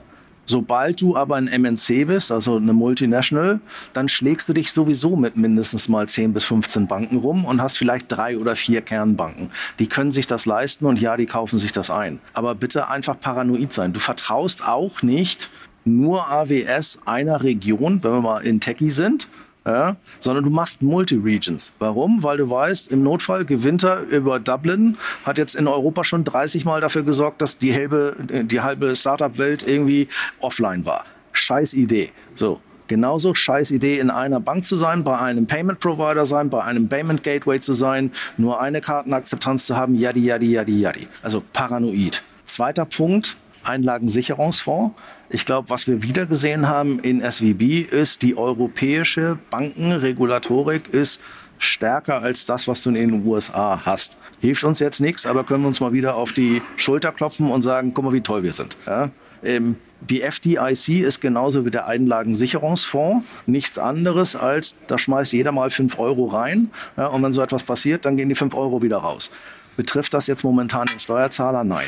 Sobald 0.45 1.01
du 1.01 1.17
aber 1.17 1.37
ein 1.37 1.45
MNC 1.45 2.07
bist, 2.07 2.33
also 2.33 2.57
eine 2.57 2.73
Multinational, 2.73 3.61
dann 3.93 4.09
schlägst 4.09 4.49
du 4.49 4.53
dich 4.53 4.73
sowieso 4.73 5.15
mit 5.15 5.37
mindestens 5.37 5.89
mal 5.89 6.09
10 6.09 6.33
bis 6.33 6.45
15 6.45 6.89
Banken 6.89 7.19
rum 7.19 7.45
und 7.45 7.63
hast 7.63 7.79
vielleicht 7.79 8.07
drei 8.11 8.37
oder 8.37 8.57
vier 8.57 8.81
Kernbanken. 8.81 9.51
Die 9.79 9.87
können 9.87 10.11
sich 10.11 10.27
das 10.27 10.45
leisten 10.45 10.87
und 10.87 11.01
ja, 11.01 11.17
die 11.17 11.27
kaufen 11.27 11.59
sich 11.59 11.73
das 11.73 11.91
ein. 11.91 12.19
Aber 12.33 12.55
bitte 12.55 12.89
einfach 12.89 13.19
paranoid 13.19 13.73
sein. 13.73 13.93
Du 13.93 14.01
vertraust 14.01 14.67
auch 14.67 15.03
nicht 15.03 15.49
nur 15.85 16.29
AWS 16.29 16.99
einer 17.05 17.43
Region, 17.43 18.03
wenn 18.03 18.13
wir 18.13 18.21
mal 18.21 18.39
in 18.41 18.61
Techie 18.61 18.91
sind, 18.91 19.29
ja, 19.67 19.97
sondern 20.21 20.45
du 20.45 20.51
machst 20.51 20.83
Multi-Regions. 20.83 21.73
Warum? 21.79 22.23
Weil 22.23 22.39
du 22.39 22.51
weißt, 22.51 22.91
im 22.91 23.03
Notfall 23.03 23.45
gewinnt 23.45 23.85
er 23.85 24.01
über 24.03 24.41
Dublin, 24.41 24.97
hat 25.25 25.39
jetzt 25.39 25.55
in 25.55 25.69
Europa 25.69 26.05
schon 26.05 26.25
30 26.25 26.65
Mal 26.65 26.81
dafür 26.81 27.03
gesorgt, 27.03 27.43
dass 27.43 27.59
die 27.59 27.73
halbe, 27.73 28.17
die 28.21 28.61
halbe 28.61 28.95
Startup-Welt 28.97 29.67
irgendwie 29.67 30.09
offline 30.41 30.85
war. 30.85 31.05
Scheiß 31.33 31.75
Idee. 31.75 32.11
So. 32.35 32.61
Genauso 32.89 33.33
scheiß 33.35 33.71
Idee, 33.71 34.01
in 34.01 34.11
einer 34.11 34.39
Bank 34.39 34.67
zu 34.67 34.77
sein, 34.77 35.03
bei 35.03 35.17
einem 35.17 35.47
Payment 35.47 35.81
Provider 35.81 36.27
sein, 36.27 36.51
bei 36.51 36.63
einem 36.63 36.89
Payment 36.89 37.23
Gateway 37.23 37.59
zu 37.59 37.73
sein, 37.73 38.11
nur 38.37 38.61
eine 38.61 38.83
Kartenakzeptanz 38.83 39.65
zu 39.65 39.77
haben, 39.77 39.95
yadi, 39.95 40.27
yadi, 40.27 40.51
yadi, 40.53 40.81
yadi. 40.81 41.09
Also 41.23 41.43
paranoid. 41.55 42.23
Zweiter 42.45 42.85
Punkt, 42.85 43.37
Einlagensicherungsfonds. 43.65 44.95
Ich 45.31 45.47
glaube, 45.47 45.71
was 45.71 45.87
wir 45.87 46.03
wieder 46.03 46.27
gesehen 46.27 46.69
haben 46.69 46.99
in 47.01 47.21
SVB 47.23 47.91
ist, 47.91 48.23
die 48.23 48.37
europäische 48.37 49.39
Bankenregulatorik 49.51 50.89
ist 50.89 51.21
stärker 51.59 52.23
als 52.23 52.45
das, 52.45 52.67
was 52.67 52.83
du 52.83 52.91
in 52.91 52.97
den 52.97 53.27
USA 53.27 53.83
hast. 53.85 54.17
Hilft 54.41 54.65
uns 54.65 54.81
jetzt 54.81 55.01
nichts, 55.01 55.27
aber 55.27 55.45
können 55.45 55.63
wir 55.63 55.69
uns 55.69 55.81
mal 55.81 55.93
wieder 55.93 56.17
auf 56.17 56.33
die 56.33 56.61
Schulter 56.77 57.13
klopfen 57.13 57.51
und 57.51 57.63
sagen, 57.63 57.95
guck 57.95 58.05
mal, 58.05 58.13
wie 58.13 58.21
toll 58.21 58.43
wir 58.43 58.53
sind. 58.53 58.77
Ja? 58.87 59.11
Ähm, 59.45 59.77
die 60.01 60.23
FDIC 60.23 61.03
ist 61.03 61.21
genauso 61.21 61.65
wie 61.65 61.71
der 61.71 61.87
Einlagensicherungsfonds 61.87 63.27
nichts 63.47 63.79
anderes 63.79 64.37
als, 64.37 64.77
da 64.87 64.99
schmeißt 64.99 65.33
jeder 65.33 65.53
mal 65.53 65.71
fünf 65.71 65.99
Euro 65.99 66.27
rein 66.27 66.71
ja, 66.97 67.07
und 67.07 67.23
wenn 67.23 67.33
so 67.33 67.43
etwas 67.43 67.65
passiert, 67.65 68.05
dann 68.05 68.17
gehen 68.17 68.29
die 68.29 68.35
fünf 68.35 68.55
Euro 68.55 68.83
wieder 68.83 68.99
raus. 68.99 69.31
Betrifft 69.77 70.13
das 70.15 70.27
jetzt 70.27 70.45
momentan 70.45 70.87
den 70.87 70.99
Steuerzahler? 70.99 71.65
Nein. 71.65 71.87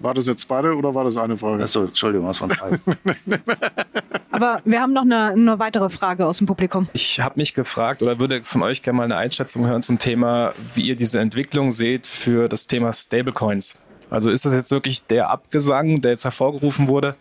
War 0.00 0.14
das 0.14 0.26
jetzt 0.26 0.46
beide 0.46 0.74
oder 0.74 0.94
war 0.94 1.04
das 1.04 1.16
eine 1.16 1.36
Frage? 1.36 1.62
Achso, 1.62 1.84
Entschuldigung, 1.84 2.28
was 2.28 2.38
von 2.38 2.50
zwei. 2.50 2.78
Aber 4.30 4.60
wir 4.64 4.80
haben 4.80 4.92
noch 4.92 5.02
eine, 5.02 5.28
eine 5.30 5.58
weitere 5.58 5.88
Frage 5.88 6.26
aus 6.26 6.38
dem 6.38 6.46
Publikum. 6.46 6.88
Ich 6.92 7.20
habe 7.20 7.34
mich 7.36 7.54
gefragt 7.54 8.02
oder 8.02 8.20
würde 8.20 8.44
von 8.44 8.62
euch 8.62 8.82
gerne 8.82 8.98
mal 8.98 9.04
eine 9.04 9.16
Einschätzung 9.16 9.66
hören 9.66 9.82
zum 9.82 9.98
Thema, 9.98 10.52
wie 10.74 10.82
ihr 10.82 10.96
diese 10.96 11.20
Entwicklung 11.20 11.70
seht 11.70 12.06
für 12.06 12.48
das 12.48 12.66
Thema 12.66 12.92
Stablecoins. 12.92 13.78
Also 14.10 14.30
ist 14.30 14.44
das 14.44 14.52
jetzt 14.52 14.70
wirklich 14.70 15.04
der 15.06 15.30
Abgesang, 15.30 16.00
der 16.00 16.12
jetzt 16.12 16.24
hervorgerufen 16.24 16.88
wurde 16.88 17.16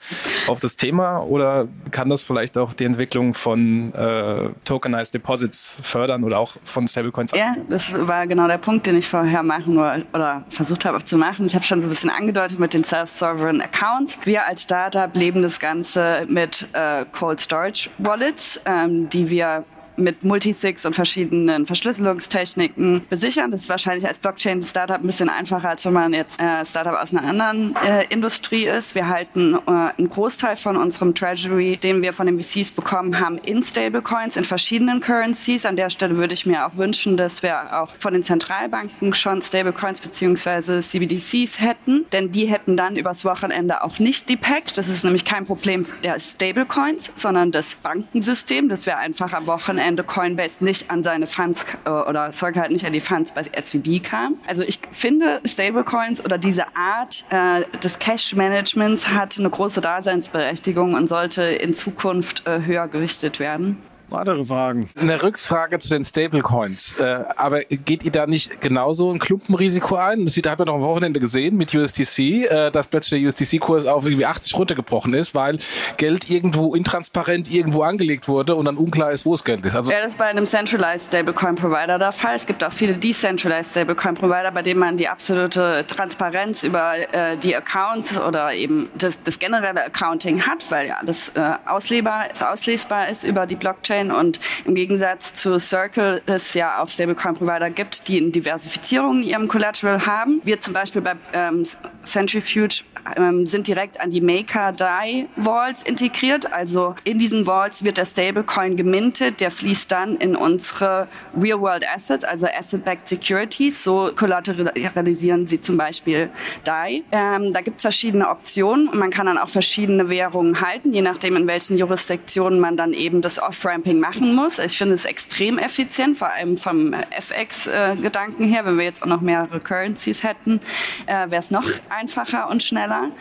auf 0.47 0.59
das 0.59 0.77
Thema 0.77 1.19
oder 1.19 1.67
kann 1.91 2.09
das 2.09 2.23
vielleicht 2.23 2.57
auch 2.57 2.73
die 2.73 2.85
Entwicklung 2.85 3.33
von 3.33 3.93
äh, 3.93 4.49
Tokenized 4.65 5.13
Deposits 5.13 5.77
fördern 5.81 6.23
oder 6.23 6.39
auch 6.39 6.55
von 6.63 6.87
Stablecoins? 6.87 7.31
Ja, 7.31 7.55
das 7.69 7.91
war 7.93 8.27
genau 8.27 8.47
der 8.47 8.57
Punkt, 8.57 8.85
den 8.85 8.97
ich 8.97 9.07
vorher 9.07 9.43
machen 9.43 9.77
oder 9.77 10.43
versucht 10.49 10.85
habe 10.85 11.03
zu 11.03 11.17
machen. 11.17 11.45
Ich 11.45 11.55
habe 11.55 11.65
schon 11.65 11.81
so 11.81 11.87
ein 11.87 11.89
bisschen 11.89 12.09
angedeutet 12.09 12.59
mit 12.59 12.73
den 12.73 12.83
Self-Sovereign 12.83 13.61
Accounts. 13.61 14.19
Wir 14.23 14.45
als 14.47 14.63
Startup 14.63 15.13
leben 15.15 15.41
das 15.41 15.59
Ganze 15.59 16.25
mit 16.27 16.67
äh, 16.73 17.05
Cold 17.11 17.39
Storage 17.39 17.89
Wallets, 17.97 18.59
ähm, 18.65 19.09
die 19.09 19.29
wir 19.29 19.63
mit 19.97 20.23
Multisigs 20.23 20.85
und 20.85 20.93
verschiedenen 20.93 21.65
Verschlüsselungstechniken 21.65 23.05
besichern. 23.09 23.51
Das 23.51 23.61
ist 23.61 23.69
wahrscheinlich 23.69 24.07
als 24.07 24.19
Blockchain-Startup 24.19 24.97
ein 24.97 25.05
bisschen 25.05 25.29
einfacher, 25.29 25.69
als 25.69 25.85
wenn 25.85 25.93
man 25.93 26.13
jetzt 26.13 26.39
äh, 26.39 26.65
Startup 26.65 26.95
aus 26.95 27.13
einer 27.13 27.27
anderen 27.27 27.75
äh, 27.77 28.05
Industrie 28.09 28.65
ist. 28.65 28.95
Wir 28.95 29.07
halten 29.07 29.55
äh, 29.55 29.71
einen 29.97 30.09
Großteil 30.09 30.55
von 30.55 30.77
unserem 30.77 31.13
Treasury, 31.15 31.77
den 31.77 32.01
wir 32.01 32.13
von 32.13 32.27
den 32.27 32.41
VCs 32.41 32.71
bekommen 32.71 33.19
haben, 33.19 33.37
in 33.39 33.63
Stablecoins, 33.63 34.37
in 34.37 34.45
verschiedenen 34.45 34.99
Currencies. 34.99 35.65
An 35.65 35.75
der 35.75 35.89
Stelle 35.89 36.17
würde 36.17 36.33
ich 36.33 36.45
mir 36.45 36.65
auch 36.65 36.75
wünschen, 36.75 37.17
dass 37.17 37.43
wir 37.43 37.81
auch 37.81 37.89
von 37.99 38.13
den 38.13 38.23
Zentralbanken 38.23 39.13
schon 39.13 39.41
Stablecoins 39.41 39.99
bzw. 39.99 40.81
CBDCs 40.81 41.59
hätten, 41.59 42.05
denn 42.11 42.31
die 42.31 42.45
hätten 42.45 42.77
dann 42.77 42.95
übers 42.95 43.25
Wochenende 43.25 43.83
auch 43.83 43.99
nicht 43.99 44.29
die 44.29 44.37
Pack. 44.37 44.73
Das 44.75 44.87
ist 44.87 45.03
nämlich 45.03 45.25
kein 45.25 45.45
Problem 45.45 45.85
der 46.03 46.19
Stablecoins, 46.19 47.11
sondern 47.15 47.51
das 47.51 47.75
Bankensystem, 47.75 48.69
das 48.69 48.85
wäre 48.85 48.97
einfach 48.97 49.33
am 49.33 49.47
Wochenende 49.47 49.84
Ende 49.85 50.03
Coinbase 50.03 50.63
nicht 50.63 50.89
an 50.91 51.03
seine 51.03 51.27
Funds 51.27 51.65
äh, 51.85 51.89
oder 51.89 52.31
Sorge 52.31 52.59
halt 52.59 52.71
nicht 52.71 52.85
an 52.85 52.93
die 52.93 52.99
Funds 52.99 53.31
bei 53.31 53.43
SVB 53.43 54.03
kam. 54.03 54.35
Also 54.47 54.63
ich 54.63 54.79
finde 54.91 55.41
Stablecoins 55.45 56.23
oder 56.23 56.37
diese 56.37 56.65
Art 56.75 57.23
äh, 57.29 57.63
des 57.79 57.99
Cash-Managements 57.99 59.09
hat 59.09 59.39
eine 59.39 59.49
große 59.49 59.81
Daseinsberechtigung 59.81 60.93
und 60.93 61.07
sollte 61.07 61.43
in 61.43 61.73
Zukunft 61.73 62.45
äh, 62.47 62.61
höher 62.65 62.87
gerichtet 62.87 63.39
werden. 63.39 63.81
Weitere 64.09 64.45
Fragen? 64.45 64.89
Eine 64.99 65.21
Rückfrage 65.21 65.79
zu 65.79 65.89
den 65.89 66.03
Stablecoins. 66.03 66.93
Äh, 66.99 67.23
aber 67.35 67.61
geht 67.63 68.03
ihr 68.03 68.11
da 68.11 68.27
nicht 68.27 68.61
genauso 68.61 69.11
ein 69.11 69.19
Klumpenrisiko 69.19 69.95
ein? 69.95 70.25
Das 70.25 70.37
hat 70.37 70.59
man 70.59 70.67
doch 70.67 70.75
am 70.75 70.81
Wochenende 70.81 71.19
gesehen 71.19 71.57
mit 71.57 71.73
USDC, 71.73 72.19
äh, 72.19 72.71
dass 72.71 72.87
plötzlich 72.87 73.21
der 73.21 73.27
USDC-Kurs 73.27 73.85
auf 73.85 74.05
irgendwie 74.05 74.25
80 74.25 74.55
runtergebrochen 74.55 75.13
ist, 75.13 75.33
weil 75.33 75.57
Geld 75.97 76.29
irgendwo 76.29 76.75
intransparent 76.75 77.51
irgendwo 77.51 77.83
angelegt 77.83 78.27
wurde 78.27 78.55
und 78.55 78.65
dann 78.65 78.77
unklar 78.77 79.11
ist, 79.11 79.25
wo 79.25 79.31
das 79.31 79.43
Geld 79.43 79.65
ist. 79.65 79.75
Also 79.75 79.91
ja, 79.91 80.01
das 80.01 80.13
ist 80.13 80.17
bei 80.17 80.25
einem 80.25 80.45
Centralized 80.45 81.07
Stablecoin 81.07 81.55
Provider 81.55 81.97
der 81.97 82.11
Fall. 82.11 82.35
Es 82.35 82.45
gibt 82.45 82.63
auch 82.63 82.71
viele 82.71 82.93
Decentralized 82.93 83.71
Stablecoin 83.71 84.15
Provider, 84.15 84.51
bei 84.51 84.61
denen 84.61 84.79
man 84.79 84.97
die 84.97 85.07
absolute 85.07 85.85
Transparenz 85.87 86.63
über 86.63 86.95
äh, 87.13 87.37
die 87.37 87.55
Accounts 87.55 88.17
oder 88.17 88.53
eben 88.53 88.89
das, 88.97 89.21
das, 89.23 89.39
generelle 89.39 89.85
Accounting 89.85 90.41
hat, 90.41 90.69
weil 90.69 90.87
ja 90.87 90.97
das 91.05 91.29
äh, 91.29 91.53
auslesbar, 91.65 92.27
auslesbar 92.39 93.09
ist 93.09 93.23
über 93.23 93.45
die 93.45 93.55
Blockchain 93.55 94.04
Blockchain 94.05 94.11
und 94.11 94.39
im 94.65 94.75
Gegensatz 94.75 95.33
zu 95.33 95.59
Circle 95.59 96.21
es 96.25 96.53
ja 96.53 96.81
auch 96.81 96.89
Stablecoin-Provider 96.89 97.69
gibt, 97.69 98.07
die 98.07 98.17
eine 98.17 98.29
Diversifizierung 98.29 99.21
in 99.21 99.23
ihrem 99.23 99.47
Collateral 99.47 100.05
haben. 100.05 100.41
Wir 100.43 100.59
zum 100.59 100.73
Beispiel 100.73 101.01
bei 101.01 101.15
ähm, 101.33 101.63
Centrifuge 102.03 102.83
ähm, 103.15 103.45
sind 103.45 103.67
direkt 103.67 104.01
an 104.01 104.09
die 104.09 104.21
Maker-DAI-Vaults 104.21 105.83
integriert. 105.83 106.51
Also 106.51 106.95
in 107.03 107.19
diesen 107.19 107.45
Vaults 107.45 107.83
wird 107.83 107.97
der 107.97 108.05
Stablecoin 108.05 108.75
gemintet, 108.75 109.41
der 109.41 109.51
fließt 109.51 109.91
dann 109.91 110.15
in 110.17 110.35
unsere 110.35 111.07
Real-World 111.39 111.87
Assets, 111.87 112.23
also 112.23 112.47
Asset-Backed 112.47 113.07
Securities. 113.07 113.83
So 113.83 114.11
kollateralisieren 114.15 115.47
sie 115.47 115.61
zum 115.61 115.77
Beispiel 115.77 116.29
DAI. 116.63 117.03
Ähm, 117.11 117.53
da 117.53 117.61
gibt 117.61 117.77
es 117.77 117.81
verschiedene 117.83 118.29
Optionen 118.29 118.89
man 118.93 119.11
kann 119.11 119.25
dann 119.25 119.37
auch 119.37 119.49
verschiedene 119.49 120.09
Währungen 120.09 120.61
halten, 120.61 120.93
je 120.93 121.01
nachdem 121.01 121.35
in 121.35 121.47
welchen 121.47 121.77
Jurisdiktionen 121.77 122.59
man 122.59 122.77
dann 122.77 122.93
eben 122.93 123.21
das 123.21 123.41
Off-Ramping 123.41 123.99
machen 123.99 124.33
muss. 124.33 124.59
Ich 124.59 124.77
finde 124.77 124.95
es 124.95 125.05
extrem 125.05 125.57
effizient, 125.57 126.17
vor 126.17 126.29
allem 126.29 126.57
vom 126.57 126.93
FX-Gedanken 126.93 128.45
her. 128.45 128.65
Wenn 128.65 128.77
wir 128.77 128.85
jetzt 128.85 129.03
auch 129.03 129.07
noch 129.07 129.21
mehrere 129.21 129.59
Currencies 129.59 130.23
hätten, 130.23 130.59
äh, 131.05 131.29
wäre 131.29 131.37
es 131.37 131.51
noch 131.51 131.65
einfacher 131.89 132.49
und 132.49 132.63
schneller 132.63 132.94
war. 132.95 133.11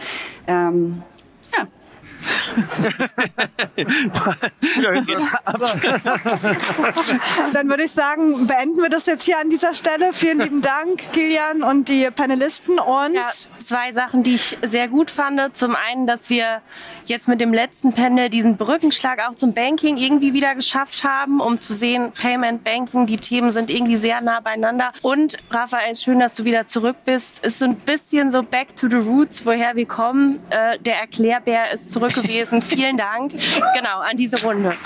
Ähm. 0.47 1.03
Dann 7.53 7.69
würde 7.69 7.85
ich 7.85 7.93
sagen, 7.93 8.47
beenden 8.47 8.83
wir 8.83 8.89
das 8.89 9.07
jetzt 9.07 9.25
hier 9.25 9.39
an 9.39 9.51
dieser 9.51 9.75
Stelle. 9.75 10.13
Vielen 10.13 10.41
lieben 10.41 10.63
Dank, 10.63 11.13
Kilian 11.13 11.63
und 11.63 11.89
die 11.89 12.09
Panelisten. 12.11 12.79
Und 12.79 13.15
ja, 13.15 13.27
zwei 13.59 13.93
Sachen, 13.93 14.23
die 14.23 14.35
ich 14.35 14.59
sehr 14.63 14.89
gut 14.89 15.11
fand. 15.11 15.57
Zum 15.57 15.75
einen, 15.75 16.07
dass 16.07 16.31
wir 16.31 16.63
jetzt 17.07 17.29
mit 17.29 17.41
dem 17.41 17.53
letzten 17.53 17.93
Panel 17.93 18.31
diesen 18.31 18.57
Brückenschlag 18.57 19.21
auch 19.29 19.35
zum 19.35 19.53
Banking 19.53 19.97
irgendwie 19.97 20.33
wieder 20.33 20.55
geschafft 20.55 21.05
haben, 21.05 21.41
um 21.41 21.61
zu 21.61 21.75
sehen, 21.75 22.13
Payment, 22.13 22.65
Banking, 22.65 23.07
die 23.07 23.19
Themen 23.19 23.53
sind 23.53 23.71
irgendwie 23.71 23.97
sehr 23.97 24.21
nah 24.21 24.41
beieinander. 24.41 24.93
Und 25.03 25.37
Raphael, 25.51 25.97
schön, 25.97 26.21
dass 26.21 26.37
du 26.37 26.45
wieder 26.45 26.67
zurück 26.67 26.97
bist. 27.05 27.45
Ist 27.45 27.59
so 27.59 27.67
ein 27.67 27.77
bisschen 27.77 28.31
so 28.31 28.43
back 28.43 28.75
to 28.77 28.89
the 28.89 28.97
roots, 28.97 29.45
woher 29.45 29.77
wir 29.77 29.87
kommen. 29.87 30.41
Äh, 30.51 30.79
der 30.79 31.01
Erklärbär 31.01 31.73
ist 31.73 31.93
zurück 31.93 32.14
gewesen. 32.15 32.63
Vielen 32.63 32.97
Dank. 32.97 33.33
Genau, 33.75 34.01
an 34.01 34.17
diese 34.17 34.41
Runde. 34.43 34.77